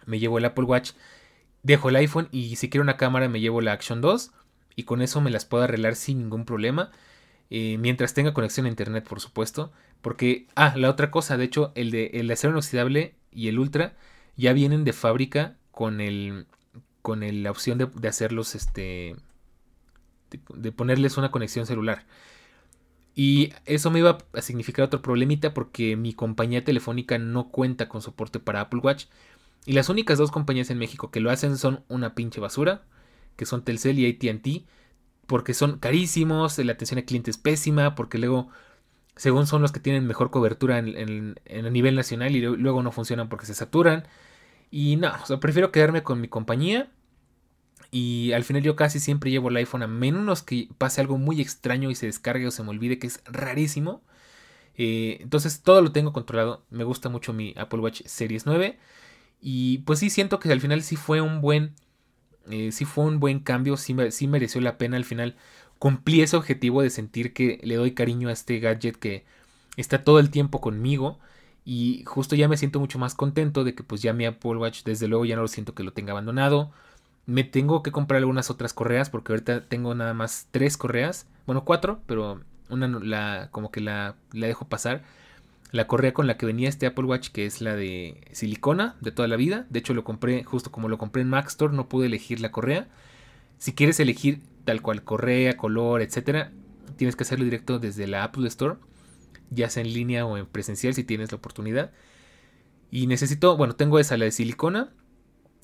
me 0.06 0.20
llevo 0.20 0.40
el 0.40 0.46
Apple 0.46 0.66
Watch, 0.66 0.92
dejo 1.62 1.88
el 1.88 1.96
iPhone 1.96 2.28
y 2.34 2.58
si 2.58 2.70
quiero 2.70 2.84
una 2.84 2.98
cámara 2.98 3.30
me 3.30 3.40
llevo 3.40 3.62
la 3.62 3.72
Action 3.72 4.02
2 4.02 4.32
y 4.76 4.84
con 4.84 5.02
eso 5.02 5.22
me 5.22 5.32
las 5.32 5.46
puedo 5.46 5.64
arreglar 5.64 5.96
sin 5.96 6.18
ningún 6.18 6.44
problema. 6.44 6.92
Eh, 7.50 7.78
mientras 7.78 8.14
tenga 8.14 8.34
conexión 8.34 8.66
a 8.66 8.70
internet, 8.70 9.08
por 9.08 9.22
supuesto. 9.22 9.72
Porque, 10.04 10.48
ah, 10.56 10.76
la 10.78 10.92
otra 10.92 11.10
cosa, 11.10 11.38
de 11.38 11.46
hecho, 11.46 11.72
el 11.74 11.90
de 11.90 12.12
el 12.14 12.30
acero 12.30 12.52
inoxidable 12.52 13.16
y 13.32 13.48
el 13.48 13.58
ultra 13.58 13.96
ya 14.38 14.54
vienen 14.54 14.84
de 14.84 14.94
fábrica 14.94 15.58
con 15.72 16.02
el 16.02 16.46
con 17.02 17.22
la 17.44 17.52
opción 17.52 17.78
de, 17.78 18.08
hacerlos, 18.08 18.56
este, 18.56 19.16
de, 20.54 20.72
ponerles 20.72 21.18
una 21.18 21.32
conexión 21.32 21.66
celular. 21.66 22.06
Y 23.16 23.52
eso 23.66 23.92
me 23.92 24.00
iba 24.00 24.20
a 24.34 24.42
significar 24.42 24.86
otro 24.86 25.02
problemita 25.02 25.54
porque 25.54 25.98
mi 25.98 26.14
compañía 26.14 26.64
telefónica 26.64 27.18
no 27.18 27.50
cuenta 27.50 27.90
con 27.90 28.02
soporte 28.02 28.40
para 28.40 28.62
Apple 28.62 28.80
Watch. 28.82 29.06
Y 29.66 29.74
las 29.74 29.90
únicas 29.90 30.18
dos 30.18 30.32
compañías 30.32 30.70
en 30.70 30.78
México 30.78 31.12
que 31.12 31.20
lo 31.20 31.30
hacen 31.32 31.58
son 31.58 31.84
una 31.90 32.16
pinche 32.16 32.40
basura, 32.40 32.84
que 33.36 33.46
son 33.46 33.64
Telcel 33.66 34.00
y 34.00 34.10
ATT 34.10 34.66
porque 35.28 35.54
son 35.54 35.80
carísimos, 35.80 36.58
la 36.58 36.74
atención 36.74 36.98
al 36.98 37.06
cliente 37.06 37.32
es 37.32 37.38
pésima, 37.38 37.96
porque 37.96 38.18
luego, 38.18 38.50
según 39.16 39.48
son 39.48 39.62
los 39.62 39.72
que 39.72 39.80
tienen 39.80 40.08
mejor 40.08 40.32
cobertura 40.32 40.80
en, 40.80 41.40
el 41.46 41.74
nivel 41.74 41.96
nacional 41.96 42.36
y 42.36 42.42
luego 42.42 42.84
no 42.84 42.92
funcionan 42.92 43.30
porque 43.30 43.46
se 43.46 43.54
saturan. 43.54 44.08
Y 44.72 44.96
no, 44.96 45.12
prefiero 45.40 45.72
quedarme 45.72 46.04
con 46.04 46.20
mi 46.22 46.28
compañía. 46.28 46.92
Y 47.92 48.32
al 48.34 48.44
final 48.44 48.64
yo 48.64 48.76
casi 48.76 49.00
siempre 49.00 49.30
llevo 49.30 49.50
el 49.50 49.58
iPhone 49.58 49.84
a 49.84 49.88
menos 49.88 50.42
que 50.42 50.68
pase 50.80 51.00
algo 51.02 51.18
muy 51.18 51.42
extraño 51.42 51.92
y 51.92 51.96
se 51.96 52.08
descargue 52.08 52.48
o 52.48 52.52
se 52.52 52.64
me 52.64 52.70
olvide, 52.70 52.98
que 52.98 53.08
es 53.08 53.22
rarísimo. 53.26 54.04
Eh, 54.76 55.20
entonces 55.22 55.62
todo 55.62 55.82
lo 55.82 55.92
tengo 55.92 56.12
controlado. 56.14 56.66
Me 56.72 56.84
gusta 56.84 57.10
mucho 57.10 57.34
mi 57.34 57.54
Apple 57.58 57.80
Watch 57.82 58.02
Series 58.06 58.48
9. 58.48 58.80
Y 59.42 59.80
pues 59.80 60.00
sí, 60.00 60.10
siento 60.10 60.40
que 60.40 60.52
al 60.52 60.62
final 60.62 60.82
sí 60.82 60.96
fue 60.96 61.22
un 61.22 61.42
buen 61.42 61.76
eh, 62.50 62.72
sí 62.72 62.86
fue 62.86 63.06
un 63.06 63.20
buen 63.20 63.40
cambio, 63.40 63.78
sí, 63.78 63.96
sí, 64.12 64.28
mereció 64.28 64.60
la 64.62 64.78
pena 64.78 64.98
al 64.98 65.06
final. 65.06 65.36
Cumplí 65.84 66.22
ese 66.22 66.38
objetivo 66.38 66.82
de 66.82 66.90
sentir 66.90 67.34
que 67.34 67.60
le 67.62 67.76
doy 67.76 67.92
cariño 67.92 68.30
a 68.30 68.32
este 68.32 68.58
gadget 68.62 68.96
que 68.96 69.26
está 69.76 70.02
todo 70.02 70.20
el 70.20 70.30
tiempo 70.30 70.62
conmigo. 70.62 71.20
Y 71.66 72.06
justo 72.06 72.38
ya 72.38 72.48
me 72.48 72.56
siento 72.56 72.80
mucho 72.80 73.00
más 73.00 73.16
contento 73.16 73.66
de 73.66 73.76
que 73.76 73.84
pues 73.84 74.02
ya 74.02 74.14
mi 74.14 74.26
Apple 74.26 74.56
Watch 74.56 74.84
desde 74.86 75.10
luego 75.10 75.26
ya 75.26 75.36
no 75.36 75.42
lo 75.42 75.50
siento 75.50 75.76
que 75.76 75.84
lo 75.84 75.92
tenga 75.92 76.12
abandonado. 76.12 76.72
Me 77.26 77.44
tengo 77.44 77.84
que 77.84 77.92
comprar 77.92 78.20
algunas 78.20 78.50
otras 78.50 78.72
correas 78.72 79.10
porque 79.10 79.34
ahorita 79.34 79.66
tengo 79.66 79.94
nada 79.94 80.14
más 80.14 80.48
tres 80.52 80.78
correas. 80.78 81.28
Bueno, 81.46 81.66
cuatro, 81.66 82.00
pero 82.06 82.40
una 82.70 82.88
la, 82.88 83.50
como 83.52 83.70
que 83.70 83.82
la, 83.82 84.16
la 84.32 84.48
dejo 84.48 84.64
pasar 84.70 85.04
la 85.74 85.86
correa 85.86 86.14
con 86.14 86.28
la 86.28 86.38
que 86.38 86.46
venía 86.46 86.70
este 86.70 86.86
Apple 86.86 87.04
Watch, 87.04 87.28
que 87.28 87.46
es 87.46 87.60
la 87.60 87.76
de 87.76 88.22
silicona 88.32 88.96
de 89.02 89.12
toda 89.12 89.28
la 89.28 89.36
vida. 89.36 89.66
De 89.70 89.80
hecho, 89.80 89.94
lo 89.94 90.06
compré 90.06 90.46
justo 90.46 90.72
como 90.72 90.88
lo 90.88 90.98
compré 90.98 91.24
en 91.24 91.30
Mac 91.30 91.48
Store, 91.48 91.76
no 91.76 91.90
pude 91.90 92.06
elegir 92.06 92.40
la 92.40 92.54
correa. 92.54 92.88
Si 93.58 93.74
quieres 93.74 94.00
elegir 94.00 94.40
tal 94.66 94.82
cual 94.82 95.04
correa, 95.04 95.58
color, 95.58 96.02
etcétera, 96.02 96.52
tienes 96.96 97.16
que 97.16 97.24
hacerlo 97.24 97.46
directo 97.46 97.80
desde 97.80 98.08
la 98.08 98.24
Apple 98.24 98.48
Store, 98.48 98.78
ya 99.50 99.70
sea 99.70 99.84
en 99.84 99.94
línea 99.94 100.26
o 100.26 100.38
en 100.38 100.46
presencial 100.46 100.94
si 100.94 101.04
tienes 101.04 101.32
la 101.32 101.38
oportunidad. 101.38 101.92
Y 102.92 103.08
necesito, 103.08 103.58
bueno, 103.58 103.76
tengo 103.76 104.00
esa, 104.00 104.18
la 104.18 104.26
de 104.26 104.32
silicona, 104.32 104.94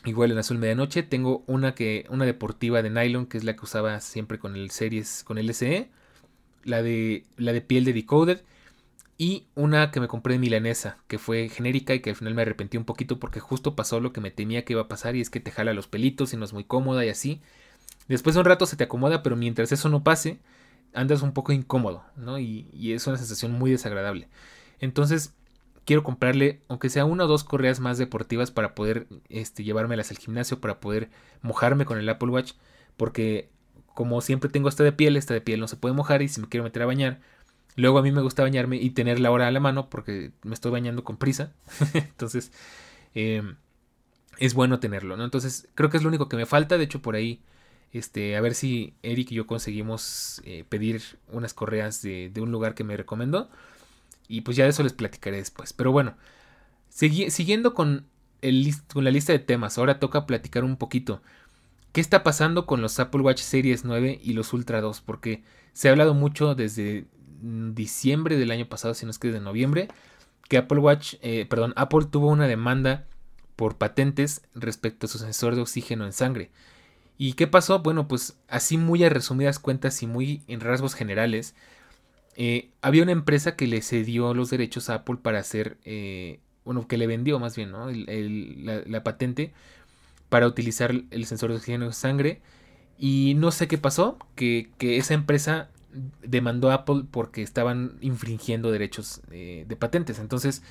igual 0.05 0.31
en 0.31 0.39
azul 0.39 0.57
medianoche. 0.57 1.03
Tengo 1.03 1.43
una 1.47 1.75
que, 1.75 2.05
una 2.09 2.25
deportiva 2.25 2.81
de 2.81 2.89
nylon, 2.89 3.27
que 3.27 3.37
es 3.37 3.43
la 3.43 3.55
que 3.55 3.65
usaba 3.65 3.99
siempre 4.01 4.39
con 4.39 4.55
el 4.55 4.71
series, 4.71 5.23
con 5.23 5.37
el 5.37 5.49
SE. 5.53 5.89
La 6.63 6.81
de, 6.83 7.25
la 7.37 7.53
de 7.53 7.61
piel 7.61 7.85
de 7.85 7.93
Decoded 7.93 8.41
y 9.19 9.47
una 9.53 9.91
que 9.91 9.99
me 9.99 10.07
compré 10.07 10.35
de 10.35 10.39
milanesa, 10.39 10.97
que 11.09 11.19
fue 11.19 11.49
genérica 11.49 11.93
y 11.93 11.99
que 11.99 12.11
al 12.11 12.15
final 12.15 12.35
me 12.35 12.41
arrepentí 12.41 12.77
un 12.77 12.85
poquito 12.85 13.19
porque 13.19 13.41
justo 13.41 13.75
pasó 13.75 13.99
lo 13.99 14.13
que 14.13 14.21
me 14.21 14.31
temía 14.31 14.63
que 14.63 14.73
iba 14.73 14.83
a 14.83 14.87
pasar 14.87 15.17
y 15.17 15.21
es 15.21 15.29
que 15.29 15.41
te 15.41 15.51
jala 15.51 15.73
los 15.73 15.87
pelitos 15.87 16.33
y 16.33 16.37
no 16.37 16.45
es 16.45 16.53
muy 16.53 16.63
cómoda 16.63 17.05
y 17.05 17.09
así. 17.09 17.41
Después 18.09 18.33
de 18.33 18.41
un 18.41 18.45
rato 18.45 18.65
se 18.65 18.75
te 18.75 18.83
acomoda, 18.83 19.23
pero 19.23 19.35
mientras 19.35 19.71
eso 19.71 19.87
no 19.87 20.03
pase, 20.03 20.39
andas 20.93 21.21
un 21.21 21.31
poco 21.31 21.53
incómodo, 21.53 22.03
¿no? 22.15 22.39
Y, 22.39 22.67
es 22.91 23.05
una 23.07 23.17
sensación 23.17 23.51
muy 23.53 23.71
desagradable. 23.71 24.27
Entonces, 24.79 25.35
quiero 25.85 26.03
comprarle, 26.03 26.61
aunque 26.67 26.89
sea 26.89 27.05
una 27.05 27.25
o 27.25 27.27
dos 27.27 27.43
correas 27.43 27.79
más 27.79 27.97
deportivas 27.97 28.51
para 28.51 28.73
poder 28.75 29.07
este, 29.29 29.63
llevármelas 29.63 30.11
al 30.11 30.17
gimnasio, 30.17 30.59
para 30.59 30.79
poder 30.79 31.09
mojarme 31.41 31.85
con 31.85 31.99
el 31.99 32.09
Apple 32.09 32.29
Watch, 32.29 32.53
porque 32.97 33.49
como 33.93 34.21
siempre 34.21 34.49
tengo 34.49 34.69
esta 34.69 34.83
de 34.83 34.91
piel, 34.91 35.15
esta 35.15 35.33
de 35.33 35.41
piel 35.41 35.59
no 35.59 35.67
se 35.67 35.77
puede 35.77 35.93
mojar 35.93 36.21
y 36.21 36.29
si 36.29 36.41
me 36.41 36.47
quiero 36.47 36.63
meter 36.63 36.81
a 36.83 36.85
bañar, 36.85 37.19
luego 37.75 37.99
a 37.99 38.01
mí 38.01 38.11
me 38.11 38.21
gusta 38.21 38.43
bañarme 38.43 38.77
y 38.77 38.89
tener 38.91 39.19
la 39.19 39.31
hora 39.31 39.47
a 39.47 39.51
la 39.51 39.59
mano 39.59 39.89
porque 39.89 40.31
me 40.43 40.53
estoy 40.53 40.71
bañando 40.71 41.03
con 41.03 41.17
prisa, 41.17 41.53
entonces 41.93 42.51
em, 43.13 43.57
es 44.37 44.53
bueno 44.53 44.79
tenerlo, 44.79 45.17
¿no? 45.17 45.25
Entonces 45.25 45.67
creo 45.75 45.89
que 45.89 45.97
es 45.97 46.03
lo 46.03 46.09
único 46.09 46.29
que 46.29 46.37
me 46.37 46.45
falta, 46.45 46.77
de 46.77 46.85
hecho 46.85 47.01
por 47.01 47.15
ahí 47.15 47.41
este, 47.91 48.35
a 48.35 48.41
ver 48.41 48.53
si 48.53 48.93
Eric 49.03 49.31
y 49.31 49.35
yo 49.35 49.47
conseguimos 49.47 50.41
eh, 50.45 50.63
pedir 50.67 51.01
unas 51.31 51.53
correas 51.53 52.01
de, 52.01 52.31
un 52.37 52.51
lugar 52.51 52.75
que 52.75 52.83
me 52.83 52.97
recomendó. 52.97 53.49
Y 54.27 54.41
pues 54.41 54.57
ya 54.57 54.65
de 54.65 54.69
eso 54.71 54.83
les 54.83 54.93
platicaré 54.93 55.37
después. 55.37 55.73
Pero 55.73 55.91
bueno, 55.91 56.15
siguiendo 56.89 57.73
con, 57.73 58.05
el, 58.41 58.73
con 58.93 59.03
la 59.03 59.11
lista 59.11 59.33
de 59.33 59.39
temas, 59.39 59.77
ahora 59.77 59.99
toca 59.99 60.27
platicar 60.27 60.63
un 60.63 60.77
poquito. 60.77 61.21
¿Qué 61.91 62.01
está 62.01 62.21
pasando 62.21 62.67
con 62.67 62.81
los 62.81 62.99
Apple 62.99 63.21
Watch 63.21 63.41
Series 63.41 63.83
9 63.83 64.19
y 64.21 64.33
los 64.33 64.53
Ultra 64.53 64.81
2? 64.81 65.01
Porque 65.01 65.43
se 65.73 65.87
ha 65.87 65.91
hablado 65.91 66.13
mucho 66.13 66.53
desde 66.53 67.05
diciembre 67.41 68.37
del 68.37 68.51
año 68.51 68.67
pasado, 68.67 68.93
si 68.93 69.05
no 69.05 69.11
es 69.11 69.17
que 69.17 69.29
desde 69.29 69.39
noviembre, 69.39 69.87
que 70.47 70.57
Apple 70.57 70.79
Watch, 70.79 71.15
eh, 71.21 71.47
perdón, 71.49 71.73
Apple 71.75 72.05
tuvo 72.11 72.27
una 72.27 72.47
demanda 72.47 73.05
por 73.55 73.77
patentes 73.77 74.41
respecto 74.53 75.05
a 75.05 75.09
su 75.09 75.17
sensor 75.17 75.55
de 75.55 75.61
oxígeno 75.61 76.05
en 76.05 76.13
sangre. 76.13 76.51
¿Y 77.21 77.33
qué 77.33 77.47
pasó? 77.47 77.79
Bueno, 77.79 78.07
pues 78.07 78.39
así 78.47 78.77
muy 78.77 79.03
a 79.03 79.09
resumidas 79.09 79.59
cuentas 79.59 80.01
y 80.01 80.07
muy 80.07 80.41
en 80.47 80.61
rasgos 80.61 80.95
generales, 80.95 81.53
eh, 82.37 82.69
había 82.81 83.03
una 83.03 83.11
empresa 83.11 83.57
que 83.57 83.67
le 83.67 83.81
cedió 83.81 84.33
los 84.33 84.49
derechos 84.49 84.89
a 84.89 84.95
Apple 84.95 85.17
para 85.21 85.39
hacer, 85.39 85.77
eh, 85.83 86.39
bueno, 86.63 86.87
que 86.87 86.97
le 86.97 87.07
vendió 87.07 87.37
más 87.37 87.57
bien, 87.57 87.71
¿no? 87.71 87.91
la, 87.91 89.03
patente 89.03 89.51
para 90.29 90.47
utilizar 90.47 90.93
el 91.11 91.25
sensor 91.25 91.49
de 91.49 91.57
oxígeno 91.57 91.87
de 91.87 91.93
sangre. 91.93 92.41
Y 92.97 93.33
no 93.35 93.51
sé 93.51 93.67
qué 93.67 93.77
pasó, 93.77 94.17
que, 94.35 94.69
esa 94.79 95.13
empresa 95.13 95.71
demandó 96.23 96.71
a 96.71 96.75
Apple 96.75 97.03
porque 97.11 97.41
estaban 97.41 97.97
infringiendo 97.99 98.71
derechos 98.71 99.19
eh, 99.31 99.65
de 99.67 99.75
patentes. 99.75 100.19
Entonces, 100.19 100.63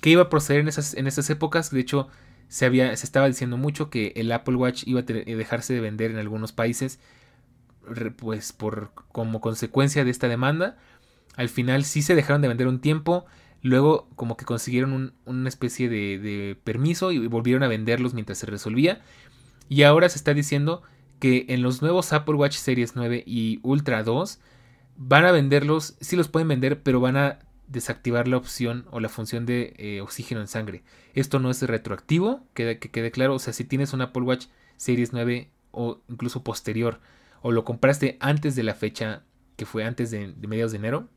¿qué 0.00 0.10
iba 0.10 0.22
a 0.22 0.30
proceder 0.30 0.62
en 0.62 0.68
esas, 0.68 0.94
en 0.94 1.06
esas 1.06 1.30
épocas? 1.30 1.70
De 1.70 1.78
hecho, 1.78 2.08
se, 2.48 2.66
estaba 2.92 3.26
diciendo 3.26 3.56
mucho 3.56 3.90
que 3.90 4.12
el 4.16 4.32
Apple 4.32 4.56
Watch 4.56 4.84
iba 4.86 5.00
a 5.00 5.04
eh, 5.06 5.36
dejarse 5.36 5.74
de 5.74 5.80
vender 5.80 6.10
en 6.10 6.18
algunos 6.18 6.52
países, 6.52 6.98
pues 8.16 8.52
por 8.52 8.92
como 9.12 9.40
consecuencia 9.40 10.04
de 10.04 10.10
esta 10.10 10.28
demanda. 10.28 10.76
Al 11.36 11.48
final 11.48 11.84
sí 11.84 12.02
se 12.02 12.14
dejaron 12.14 12.42
de 12.42 12.48
vender 12.48 12.66
un 12.66 12.80
tiempo, 12.80 13.26
luego 13.62 14.08
como 14.16 14.36
que 14.36 14.44
consiguieron 14.44 15.14
una 15.24 15.48
especie 15.48 15.88
de, 15.88 16.18
de 16.18 16.58
permiso 16.64 17.12
y 17.12 17.26
volvieron 17.26 17.62
a 17.62 17.68
venderlos 17.68 18.14
mientras 18.14 18.38
se 18.38 18.46
resolvía. 18.46 19.02
Y 19.68 19.82
ahora 19.82 20.08
se 20.08 20.18
está 20.18 20.34
diciendo 20.34 20.82
que 21.20 21.46
en 21.48 21.62
los 21.62 21.82
nuevos 21.82 22.12
Apple 22.12 22.36
Watch 22.36 22.56
Series 22.56 22.96
9 22.96 23.22
y 23.26 23.60
Ultra 23.62 24.02
2 24.02 24.40
van 24.96 25.24
a 25.24 25.32
venderlos, 25.32 25.96
sí 26.00 26.16
los 26.16 26.28
pueden 26.28 26.48
vender, 26.48 26.82
pero 26.82 27.00
van 27.00 27.16
a 27.16 27.38
desactivar 27.68 28.28
la 28.28 28.36
opción 28.36 28.86
o 28.90 29.00
la 29.00 29.08
función 29.08 29.46
de 29.46 29.74
eh, 29.78 30.00
oxígeno 30.00 30.40
en 30.40 30.48
sangre. 30.48 30.82
Esto 31.14 31.38
no 31.38 31.50
es 31.50 31.62
retroactivo, 31.62 32.46
que, 32.54 32.78
que 32.78 32.90
quede 32.90 33.10
claro. 33.10 33.34
O 33.34 33.38
sea, 33.38 33.52
si 33.52 33.64
tienes 33.64 33.92
un 33.92 34.00
Apple 34.00 34.22
Watch 34.22 34.46
Series 34.76 35.12
9 35.12 35.50
o 35.70 36.00
incluso 36.08 36.42
posterior, 36.42 37.00
o 37.42 37.52
lo 37.52 37.64
compraste 37.64 38.16
antes 38.20 38.56
de 38.56 38.62
la 38.62 38.74
fecha 38.74 39.22
que 39.56 39.66
fue 39.66 39.84
antes 39.84 40.10
de, 40.10 40.34
mediados 40.46 40.72
de 40.72 40.78
enero, 40.78 41.08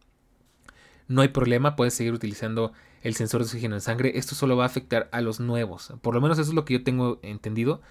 no 1.08 1.22
hay 1.22 1.30
problema, 1.30 1.76
puedes 1.76 1.94
seguir 1.94 2.14
utilizando 2.14 2.74
el 3.04 3.16
sensor 3.16 3.42
de 3.42 3.46
oxígeno 3.46 3.76
en 3.76 3.82
sangre. 3.82 4.14
Esto 4.16 4.36
solo 4.36 4.58
va 4.58 4.64
a 4.64 4.68
afectar 4.68 5.10
a 5.12 5.22
los 5.22 5.40
nuevos. 5.40 5.94
Por 6.02 6.16
lo 6.16 6.22
menos 6.22 6.40
eso 6.40 6.50
es 6.50 6.56
lo 6.56 6.66
que 6.66 6.74
yo 6.74 6.84
tengo 6.84 7.20
entendido 7.22 7.82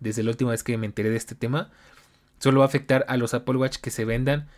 desde 0.00 0.22
la 0.22 0.30
última 0.30 0.50
vez 0.50 0.62
que 0.62 0.76
me 0.78 0.86
enteré 0.86 1.10
de 1.10 1.16
este 1.16 1.34
tema. 1.34 1.70
Solo 2.38 2.60
va 2.60 2.66
a 2.66 2.68
afectar 2.68 3.04
a 3.08 3.16
los 3.16 3.34
Apple 3.34 3.56
Watch 3.56 3.78
que 3.78 3.90
se 3.90 4.04
vendan 4.04 4.48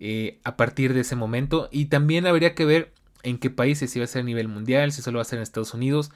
eh, 0.00 0.38
a 0.44 0.56
partir 0.56 0.92
de 0.92 1.00
ese 1.00 1.16
momento. 1.16 1.68
Y 1.70 1.86
también 1.86 2.26
habría 2.26 2.54
que 2.54 2.64
ver 2.64 2.92
en 3.22 3.38
qué 3.38 3.50
países, 3.50 3.90
si 3.90 3.98
va 3.98 4.04
a 4.04 4.08
ser 4.08 4.22
a 4.22 4.24
nivel 4.24 4.48
mundial, 4.48 4.92
si 4.92 5.02
solo 5.02 5.18
va 5.18 5.22
a 5.22 5.24
ser 5.24 5.38
en 5.38 5.42
Estados 5.42 5.74
Unidos. 5.74 6.10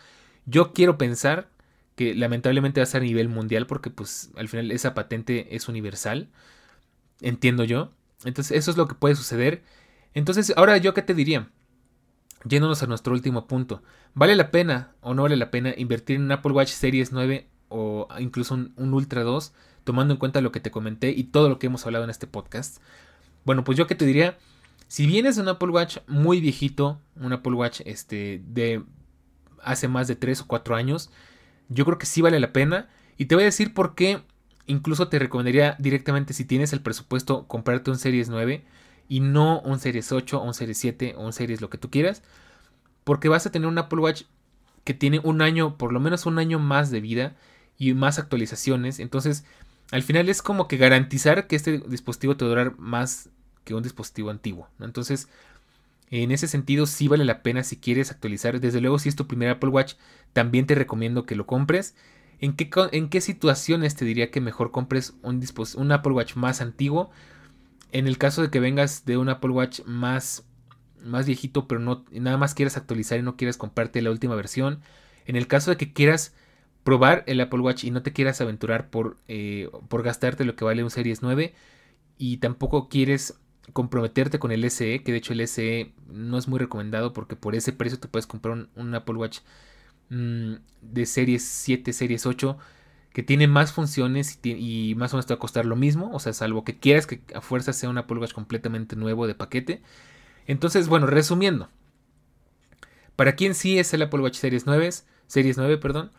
Yo 0.46 0.72
quiero 0.72 0.98
pensar 0.98 1.48
que 1.96 2.14
lamentablemente 2.14 2.80
va 2.80 2.84
a 2.84 2.86
ser 2.86 3.02
a 3.02 3.04
nivel 3.04 3.28
mundial 3.28 3.66
porque 3.66 3.90
pues 3.90 4.30
al 4.36 4.48
final 4.48 4.70
esa 4.70 4.94
patente 4.94 5.54
es 5.54 5.68
universal, 5.68 6.28
entiendo 7.20 7.64
yo. 7.64 7.92
Entonces 8.24 8.56
eso 8.56 8.70
es 8.70 8.76
lo 8.76 8.88
que 8.88 8.94
puede 8.94 9.14
suceder. 9.14 9.62
Entonces 10.14 10.52
ahora 10.56 10.76
yo 10.78 10.94
qué 10.94 11.02
te 11.02 11.14
diría, 11.14 11.50
yéndonos 12.44 12.82
a 12.82 12.86
nuestro 12.86 13.12
último 13.12 13.46
punto, 13.46 13.82
¿vale 14.14 14.36
la 14.36 14.50
pena 14.50 14.94
o 15.00 15.14
no 15.14 15.22
vale 15.22 15.36
la 15.36 15.50
pena 15.50 15.74
invertir 15.76 16.16
en 16.16 16.22
un 16.22 16.32
Apple 16.32 16.52
Watch 16.52 16.70
Series 16.70 17.12
9 17.12 17.48
o 17.68 18.08
incluso 18.18 18.54
un, 18.54 18.72
un 18.76 18.94
Ultra 18.94 19.22
2, 19.22 19.52
tomando 19.84 20.14
en 20.14 20.18
cuenta 20.18 20.40
lo 20.40 20.52
que 20.52 20.60
te 20.60 20.70
comenté 20.70 21.10
y 21.10 21.24
todo 21.24 21.48
lo 21.48 21.58
que 21.58 21.66
hemos 21.66 21.84
hablado 21.86 22.04
en 22.04 22.10
este 22.10 22.26
podcast? 22.26 22.78
Bueno, 23.44 23.64
pues 23.64 23.76
yo 23.76 23.86
qué 23.86 23.94
te 23.94 24.04
diría, 24.04 24.38
si 24.92 25.06
vienes 25.06 25.36
de 25.36 25.42
un 25.42 25.48
Apple 25.48 25.70
Watch 25.70 25.96
muy 26.06 26.42
viejito, 26.42 27.00
un 27.16 27.32
Apple 27.32 27.54
Watch 27.54 27.80
este, 27.86 28.42
de 28.46 28.84
hace 29.62 29.88
más 29.88 30.06
de 30.06 30.16
3 30.16 30.42
o 30.42 30.46
4 30.46 30.76
años, 30.76 31.08
yo 31.70 31.86
creo 31.86 31.96
que 31.96 32.04
sí 32.04 32.20
vale 32.20 32.38
la 32.38 32.52
pena. 32.52 32.90
Y 33.16 33.24
te 33.24 33.34
voy 33.34 33.44
a 33.44 33.46
decir 33.46 33.72
por 33.72 33.94
qué 33.94 34.20
incluso 34.66 35.08
te 35.08 35.18
recomendaría 35.18 35.76
directamente 35.78 36.34
si 36.34 36.44
tienes 36.44 36.74
el 36.74 36.82
presupuesto 36.82 37.48
comprarte 37.48 37.90
un 37.90 37.96
Series 37.96 38.28
9 38.28 38.66
y 39.08 39.20
no 39.20 39.60
un 39.60 39.78
Series 39.78 40.12
8 40.12 40.38
o 40.38 40.44
un 40.44 40.52
Series 40.52 40.76
7 40.76 41.14
o 41.16 41.24
un 41.24 41.32
Series 41.32 41.62
lo 41.62 41.70
que 41.70 41.78
tú 41.78 41.88
quieras. 41.88 42.22
Porque 43.02 43.30
vas 43.30 43.46
a 43.46 43.50
tener 43.50 43.68
un 43.68 43.78
Apple 43.78 44.00
Watch 44.00 44.24
que 44.84 44.92
tiene 44.92 45.22
un 45.24 45.40
año, 45.40 45.78
por 45.78 45.94
lo 45.94 46.00
menos 46.00 46.26
un 46.26 46.38
año 46.38 46.58
más 46.58 46.90
de 46.90 47.00
vida 47.00 47.34
y 47.78 47.94
más 47.94 48.18
actualizaciones. 48.18 48.98
Entonces, 48.98 49.46
al 49.90 50.02
final 50.02 50.28
es 50.28 50.42
como 50.42 50.68
que 50.68 50.76
garantizar 50.76 51.46
que 51.46 51.56
este 51.56 51.78
dispositivo 51.78 52.36
te 52.36 52.44
va 52.44 52.74
más 52.76 53.30
que 53.64 53.74
un 53.74 53.82
dispositivo 53.82 54.30
antiguo. 54.30 54.68
Entonces, 54.80 55.28
en 56.10 56.30
ese 56.30 56.46
sentido, 56.46 56.86
sí 56.86 57.08
vale 57.08 57.24
la 57.24 57.42
pena 57.42 57.64
si 57.64 57.76
quieres 57.78 58.10
actualizar. 58.10 58.60
Desde 58.60 58.80
luego, 58.80 58.98
si 58.98 59.08
es 59.08 59.16
tu 59.16 59.26
primer 59.26 59.48
Apple 59.48 59.70
Watch, 59.70 59.94
también 60.34 60.66
te 60.66 60.74
recomiendo 60.74 61.24
que 61.24 61.36
lo 61.36 61.46
compres. 61.46 61.94
¿En 62.38 62.54
qué, 62.54 62.68
en 62.92 63.08
qué 63.08 63.20
situaciones 63.20 63.94
te 63.94 64.04
diría 64.04 64.30
que 64.30 64.40
mejor 64.40 64.72
compres 64.72 65.14
un, 65.22 65.42
un 65.76 65.92
Apple 65.92 66.12
Watch 66.12 66.36
más 66.36 66.60
antiguo? 66.60 67.10
En 67.92 68.06
el 68.06 68.18
caso 68.18 68.42
de 68.42 68.50
que 68.50 68.60
vengas 68.60 69.04
de 69.04 69.16
un 69.16 69.28
Apple 69.30 69.52
Watch 69.52 69.80
más, 69.86 70.44
más 71.02 71.24
viejito, 71.24 71.66
pero 71.66 71.80
no, 71.80 72.04
nada 72.10 72.36
más 72.36 72.54
quieras 72.54 72.76
actualizar 72.76 73.18
y 73.18 73.22
no 73.22 73.36
quieras 73.36 73.56
comprarte 73.56 74.02
la 74.02 74.10
última 74.10 74.34
versión. 74.34 74.80
En 75.24 75.36
el 75.36 75.46
caso 75.46 75.70
de 75.70 75.76
que 75.78 75.92
quieras 75.92 76.34
probar 76.84 77.24
el 77.26 77.40
Apple 77.40 77.60
Watch 77.60 77.84
y 77.84 77.90
no 77.90 78.02
te 78.02 78.12
quieras 78.12 78.40
aventurar 78.40 78.90
por, 78.90 79.16
eh, 79.28 79.70
por 79.88 80.02
gastarte 80.02 80.44
lo 80.44 80.56
que 80.56 80.64
vale 80.64 80.84
un 80.84 80.90
Series 80.90 81.22
9 81.22 81.54
y 82.18 82.36
tampoco 82.38 82.88
quieres 82.88 83.38
comprometerte 83.72 84.38
con 84.38 84.52
el 84.52 84.68
SE, 84.70 85.02
que 85.02 85.12
de 85.12 85.18
hecho 85.18 85.32
el 85.32 85.46
SE 85.46 85.92
no 86.08 86.38
es 86.38 86.48
muy 86.48 86.58
recomendado 86.58 87.12
porque 87.12 87.36
por 87.36 87.54
ese 87.54 87.72
precio 87.72 87.98
te 87.98 88.08
puedes 88.08 88.26
comprar 88.26 88.68
un, 88.74 88.94
Apple 88.94 89.14
Watch 89.14 89.40
mm, 90.10 90.54
de 90.82 91.06
series 91.06 91.44
7, 91.44 91.92
series 91.92 92.26
8 92.26 92.58
que 93.12 93.22
tiene 93.22 93.46
más 93.46 93.72
funciones 93.72 94.38
y, 94.42 94.94
más 94.96 95.12
o 95.12 95.16
menos 95.16 95.26
te 95.26 95.34
va 95.34 95.36
a 95.36 95.40
costar 95.40 95.66
lo 95.66 95.76
mismo, 95.76 96.10
o 96.12 96.18
sea, 96.18 96.32
salvo 96.32 96.64
que 96.64 96.78
quieras 96.78 97.06
que 97.06 97.20
a 97.34 97.40
fuerza 97.40 97.72
sea 97.72 97.90
un 97.90 97.98
Apple 97.98 98.18
Watch 98.18 98.32
completamente 98.32 98.96
nuevo 98.96 99.26
de 99.26 99.34
paquete. 99.34 99.82
Entonces, 100.46 100.88
bueno, 100.88 101.06
resumiendo, 101.06 101.68
para 103.14 103.36
quien 103.36 103.54
sí 103.54 103.78
es 103.78 103.92
el 103.92 104.02
Apple 104.02 104.20
Watch 104.20 104.36
Series 104.36 104.66
9, 104.66 104.90
Series 105.26 105.58
9, 105.58 105.76
perdón, 105.78 106.10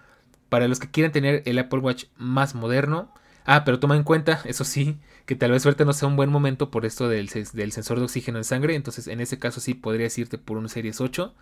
para 0.50 0.68
los 0.68 0.80
que 0.80 0.92
quieran 0.92 1.12
tener 1.12 1.42
el 1.46 1.58
Apple 1.58 1.80
Watch 1.80 2.06
más 2.16 2.54
moderno, 2.54 3.12
Ah, 3.46 3.64
pero 3.66 3.80
toma 3.80 3.96
en 3.96 4.04
cuenta, 4.04 4.42
eso 4.46 4.64
sí, 4.64 4.98
que 5.26 5.36
tal 5.36 5.52
vez 5.52 5.64
suerte 5.64 5.86
no 5.86 5.94
sea 5.94 6.08
un 6.08 6.16
buen 6.16 6.30
momento 6.30 6.72
por 6.72 6.86
esto 6.86 7.10
del, 7.10 7.30
del, 7.54 7.72
sensor 7.72 8.00
de 8.00 8.06
oxígeno 8.06 8.38
en 8.38 8.44
sangre. 8.44 8.76
Entonces, 8.76 9.08
en 9.08 9.20
ese 9.20 9.40
caso 9.40 9.60
sí 9.60 9.74
podrías 9.74 10.18
irte 10.18 10.38
por 10.38 10.58
un 10.58 10.70
Series 10.70 11.02
8 11.02 11.34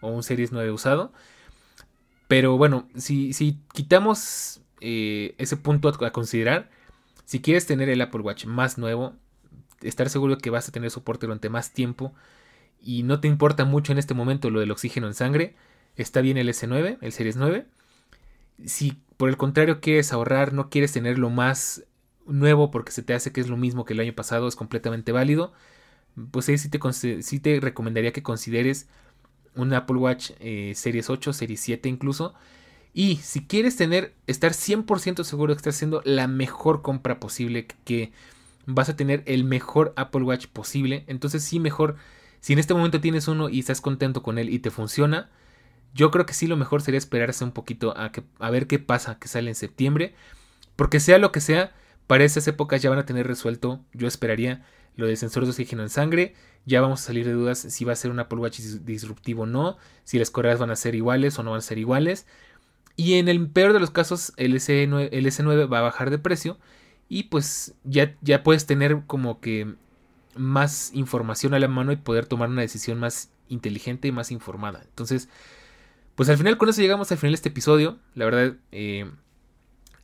o 0.00 0.08
un 0.08 0.22
Series 0.22 0.52
9 0.52 0.70
usado. 0.70 1.12
Pero 2.28 2.56
bueno, 2.56 2.88
si, 2.96 3.32
si 3.34 3.58
quitamos 3.74 4.62
eh, 4.80 5.34
ese 5.38 5.56
punto 5.56 5.88
a, 5.88 6.12
considerar, 6.12 6.70
si 7.24 7.42
quieres 7.42 7.66
tener 7.66 7.88
el 7.88 8.00
Apple 8.00 8.22
Watch 8.22 8.46
más 8.46 8.78
nuevo, 8.78 9.14
estar 9.82 10.08
seguro 10.08 10.38
que 10.38 10.50
vas 10.50 10.68
a 10.68 10.72
tener 10.72 10.90
soporte 10.90 11.26
durante 11.26 11.50
más 11.50 11.72
tiempo 11.72 12.14
y 12.80 13.02
no 13.02 13.20
te 13.20 13.28
importa 13.28 13.64
mucho 13.64 13.92
en 13.92 13.98
este 13.98 14.14
momento 14.14 14.50
lo 14.50 14.60
del 14.60 14.70
oxígeno 14.70 15.06
en 15.06 15.14
sangre, 15.14 15.56
está 15.96 16.20
bien 16.20 16.36
el 16.38 16.48
S9, 16.48 16.98
el 17.00 17.12
Series 17.12 17.36
9. 17.36 17.66
Si 18.66 19.00
por 19.16 19.28
el 19.28 19.36
contrario 19.36 19.80
quieres 19.80 20.12
ahorrar, 20.12 20.52
no 20.52 20.70
quieres 20.70 20.92
tener 20.92 21.18
lo 21.18 21.30
más 21.30 21.84
nuevo 22.26 22.70
porque 22.70 22.92
se 22.92 23.02
te 23.02 23.14
hace 23.14 23.32
que 23.32 23.40
es 23.40 23.48
lo 23.48 23.56
mismo 23.56 23.84
que 23.84 23.94
el 23.94 24.00
año 24.00 24.14
pasado, 24.14 24.48
es 24.48 24.56
completamente 24.56 25.12
válido, 25.12 25.52
pues 26.30 26.48
ahí 26.48 26.58
sí 26.58 26.68
te, 26.68 26.78
te 27.40 27.60
recomendaría 27.60 28.12
que 28.12 28.22
consideres 28.22 28.88
un 29.54 29.72
Apple 29.74 29.96
Watch 29.96 30.32
eh, 30.40 30.72
Series 30.74 31.10
8, 31.10 31.32
Series 31.32 31.60
7 31.60 31.88
incluso. 31.88 32.34
Y 32.94 33.16
si 33.16 33.46
quieres 33.46 33.76
tener, 33.76 34.14
estar 34.26 34.52
100% 34.52 35.24
seguro 35.24 35.52
de 35.52 35.56
que 35.56 35.60
estás 35.60 35.76
haciendo 35.76 36.02
la 36.04 36.28
mejor 36.28 36.82
compra 36.82 37.20
posible, 37.20 37.66
que 37.84 38.12
vas 38.66 38.88
a 38.88 38.96
tener 38.96 39.22
el 39.26 39.44
mejor 39.44 39.92
Apple 39.96 40.22
Watch 40.22 40.46
posible, 40.46 41.04
entonces 41.06 41.42
sí 41.42 41.58
mejor 41.58 41.96
Si 42.40 42.52
en 42.52 42.58
este 42.58 42.74
momento 42.74 43.00
tienes 43.00 43.28
uno 43.28 43.48
y 43.48 43.60
estás 43.60 43.80
contento 43.80 44.22
con 44.22 44.38
él 44.38 44.50
y 44.50 44.58
te 44.58 44.70
funciona, 44.70 45.30
yo 45.94 46.10
creo 46.10 46.26
que 46.26 46.34
sí 46.34 46.46
lo 46.46 46.56
mejor 46.56 46.82
sería 46.82 46.98
esperarse 46.98 47.44
un 47.44 47.52
poquito 47.52 47.96
a, 47.96 48.12
que, 48.12 48.22
a 48.38 48.50
ver 48.50 48.66
qué 48.66 48.78
pasa 48.78 49.18
que 49.18 49.28
sale 49.28 49.50
en 49.50 49.54
septiembre. 49.54 50.14
Porque 50.76 51.00
sea 51.00 51.18
lo 51.18 51.32
que 51.32 51.40
sea, 51.40 51.72
para 52.06 52.24
esas 52.24 52.46
épocas 52.48 52.82
ya 52.82 52.90
van 52.90 52.98
a 52.98 53.06
tener 53.06 53.26
resuelto, 53.26 53.80
yo 53.92 54.08
esperaría, 54.08 54.64
lo 54.96 55.06
de 55.06 55.16
sensores 55.16 55.48
de 55.48 55.52
oxígeno 55.52 55.82
en 55.82 55.90
sangre. 55.90 56.34
Ya 56.64 56.80
vamos 56.80 57.02
a 57.02 57.04
salir 57.04 57.26
de 57.26 57.32
dudas 57.32 57.58
si 57.58 57.84
va 57.84 57.92
a 57.92 57.96
ser 57.96 58.10
un 58.10 58.20
Apple 58.20 58.38
Watch 58.38 58.60
disruptivo 58.60 59.42
o 59.42 59.46
no, 59.46 59.76
si 60.04 60.18
las 60.18 60.30
correas 60.30 60.58
van 60.58 60.70
a 60.70 60.76
ser 60.76 60.94
iguales 60.94 61.38
o 61.38 61.42
no 61.42 61.50
van 61.50 61.58
a 61.58 61.62
ser 61.62 61.78
iguales. 61.78 62.26
Y 62.96 63.14
en 63.14 63.28
el 63.28 63.48
peor 63.48 63.72
de 63.72 63.80
los 63.80 63.90
casos, 63.90 64.32
el 64.36 64.54
S9, 64.54 65.08
el 65.12 65.26
S9 65.26 65.72
va 65.72 65.78
a 65.78 65.82
bajar 65.82 66.10
de 66.10 66.18
precio 66.18 66.58
y 67.08 67.24
pues 67.24 67.74
ya, 67.84 68.16
ya 68.20 68.42
puedes 68.42 68.66
tener 68.66 69.02
como 69.06 69.40
que 69.40 69.74
más 70.34 70.92
información 70.94 71.54
a 71.54 71.58
la 71.58 71.68
mano 71.68 71.92
y 71.92 71.96
poder 71.96 72.26
tomar 72.26 72.48
una 72.48 72.62
decisión 72.62 72.98
más 72.98 73.30
inteligente 73.48 74.08
y 74.08 74.12
más 74.12 74.30
informada. 74.30 74.82
Entonces, 74.84 75.28
pues 76.14 76.28
al 76.28 76.38
final 76.38 76.58
con 76.58 76.68
eso 76.68 76.80
llegamos 76.80 77.10
al 77.12 77.18
final 77.18 77.32
de 77.32 77.36
este 77.36 77.48
episodio. 77.48 77.98
La 78.14 78.24
verdad, 78.24 78.54
eh, 78.70 79.10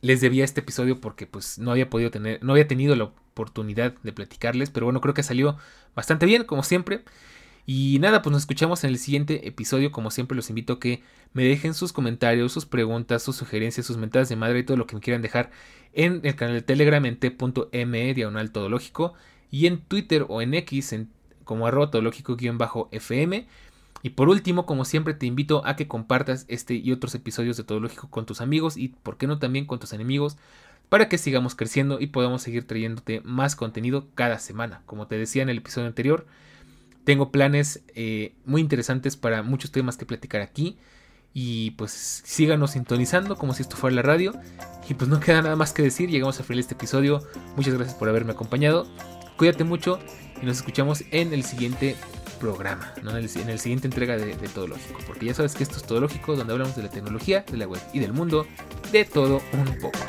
les 0.01 0.21
debía 0.21 0.45
este 0.45 0.61
episodio 0.61 1.01
porque 1.01 1.27
pues 1.27 1.59
no 1.59 1.71
había 1.71 1.89
podido 1.89 2.11
tener, 2.11 2.43
no 2.43 2.53
había 2.53 2.67
tenido 2.67 2.95
la 2.95 3.05
oportunidad 3.05 3.93
de 4.03 4.13
platicarles, 4.13 4.69
pero 4.69 4.85
bueno, 4.85 5.01
creo 5.01 5.13
que 5.13 5.23
salió 5.23 5.57
bastante 5.95 6.25
bien, 6.25 6.43
como 6.43 6.63
siempre. 6.63 7.03
Y 7.65 7.99
nada, 7.99 8.23
pues 8.23 8.31
nos 8.31 8.41
escuchamos 8.41 8.83
en 8.83 8.89
el 8.89 8.97
siguiente 8.97 9.47
episodio. 9.47 9.91
Como 9.91 10.09
siempre, 10.09 10.35
los 10.35 10.49
invito 10.49 10.73
a 10.73 10.79
que 10.79 11.03
me 11.33 11.43
dejen 11.43 11.75
sus 11.75 11.93
comentarios, 11.93 12.51
sus 12.51 12.65
preguntas, 12.65 13.21
sus 13.21 13.35
sugerencias, 13.35 13.85
sus 13.85 13.97
mentadas 13.97 14.27
de 14.29 14.35
madre 14.35 14.59
y 14.59 14.63
todo 14.63 14.75
lo 14.75 14.87
que 14.87 14.95
me 14.95 15.01
quieran 15.01 15.21
dejar 15.21 15.51
en 15.93 16.21
el 16.23 16.35
canal 16.35 16.55
de 16.55 16.61
Telegram 16.63 17.05
en 17.05 17.19
t.me 17.19 18.47
todológico 18.51 19.13
y 19.51 19.67
en 19.67 19.81
Twitter 19.81 20.25
o 20.27 20.41
en 20.41 20.55
X 20.55 20.93
en, 20.93 21.11
como 21.43 21.67
arroba 21.67 21.91
todológico-fm. 21.91 23.47
Y 24.01 24.11
por 24.11 24.29
último, 24.29 24.65
como 24.65 24.85
siempre, 24.85 25.13
te 25.13 25.25
invito 25.25 25.65
a 25.65 25.75
que 25.75 25.87
compartas 25.87 26.45
este 26.47 26.75
y 26.75 26.91
otros 26.91 27.15
episodios 27.15 27.57
de 27.57 27.63
Todo 27.63 27.79
Lógico 27.79 28.09
con 28.09 28.25
tus 28.25 28.41
amigos 28.41 28.77
y, 28.77 28.89
por 28.89 29.17
qué 29.17 29.27
no, 29.27 29.39
también 29.39 29.65
con 29.65 29.79
tus 29.79 29.93
enemigos 29.93 30.37
para 30.89 31.07
que 31.07 31.19
sigamos 31.19 31.55
creciendo 31.55 31.99
y 31.99 32.07
podamos 32.07 32.41
seguir 32.41 32.65
trayéndote 32.65 33.21
más 33.23 33.55
contenido 33.55 34.07
cada 34.15 34.39
semana. 34.39 34.81
Como 34.87 35.07
te 35.07 35.17
decía 35.17 35.43
en 35.43 35.49
el 35.49 35.59
episodio 35.59 35.87
anterior, 35.87 36.25
tengo 37.03 37.31
planes 37.31 37.83
eh, 37.95 38.33
muy 38.45 38.61
interesantes 38.61 39.15
para 39.15 39.43
muchos 39.43 39.71
temas 39.71 39.97
que 39.97 40.05
platicar 40.05 40.41
aquí. 40.41 40.77
Y 41.31 41.71
pues 41.71 41.91
síganos 42.25 42.71
sintonizando 42.71 43.35
como 43.35 43.53
si 43.53 43.61
esto 43.61 43.77
fuera 43.77 43.95
la 43.95 44.01
radio. 44.01 44.33
Y 44.89 44.95
pues 44.95 45.09
no 45.09 45.19
queda 45.19 45.43
nada 45.43 45.55
más 45.55 45.73
que 45.73 45.83
decir. 45.83 46.09
Llegamos 46.09 46.39
al 46.39 46.45
final 46.45 46.57
de 46.57 46.61
este 46.61 46.73
episodio. 46.73 47.21
Muchas 47.55 47.75
gracias 47.75 47.95
por 47.95 48.09
haberme 48.09 48.31
acompañado. 48.31 48.87
Cuídate 49.37 49.63
mucho 49.63 49.99
y 50.41 50.45
nos 50.45 50.57
escuchamos 50.57 51.03
en 51.11 51.33
el 51.33 51.43
siguiente 51.43 51.95
programa, 52.39 52.93
¿no? 53.03 53.11
en, 53.11 53.17
el, 53.17 53.29
en 53.35 53.49
el 53.49 53.59
siguiente 53.59 53.87
entrega 53.87 54.17
de, 54.17 54.35
de, 54.35 54.47
Todo 54.47 54.67
Lógico. 54.67 54.99
Porque 55.05 55.27
ya 55.27 55.33
sabes 55.33 55.53
que 55.53 55.63
esto 55.63 55.77
es 55.77 55.83
Todo 55.83 55.99
Lógico, 55.99 56.35
donde 56.35 56.53
hablamos 56.53 56.75
de 56.75 56.83
la 56.83 56.89
tecnología, 56.89 57.43
de 57.49 57.57
la 57.57 57.67
web 57.67 57.81
y 57.93 57.99
del 57.99 58.13
mundo, 58.13 58.47
de 58.91 59.05
todo 59.05 59.41
un 59.53 59.79
poco. 59.79 59.99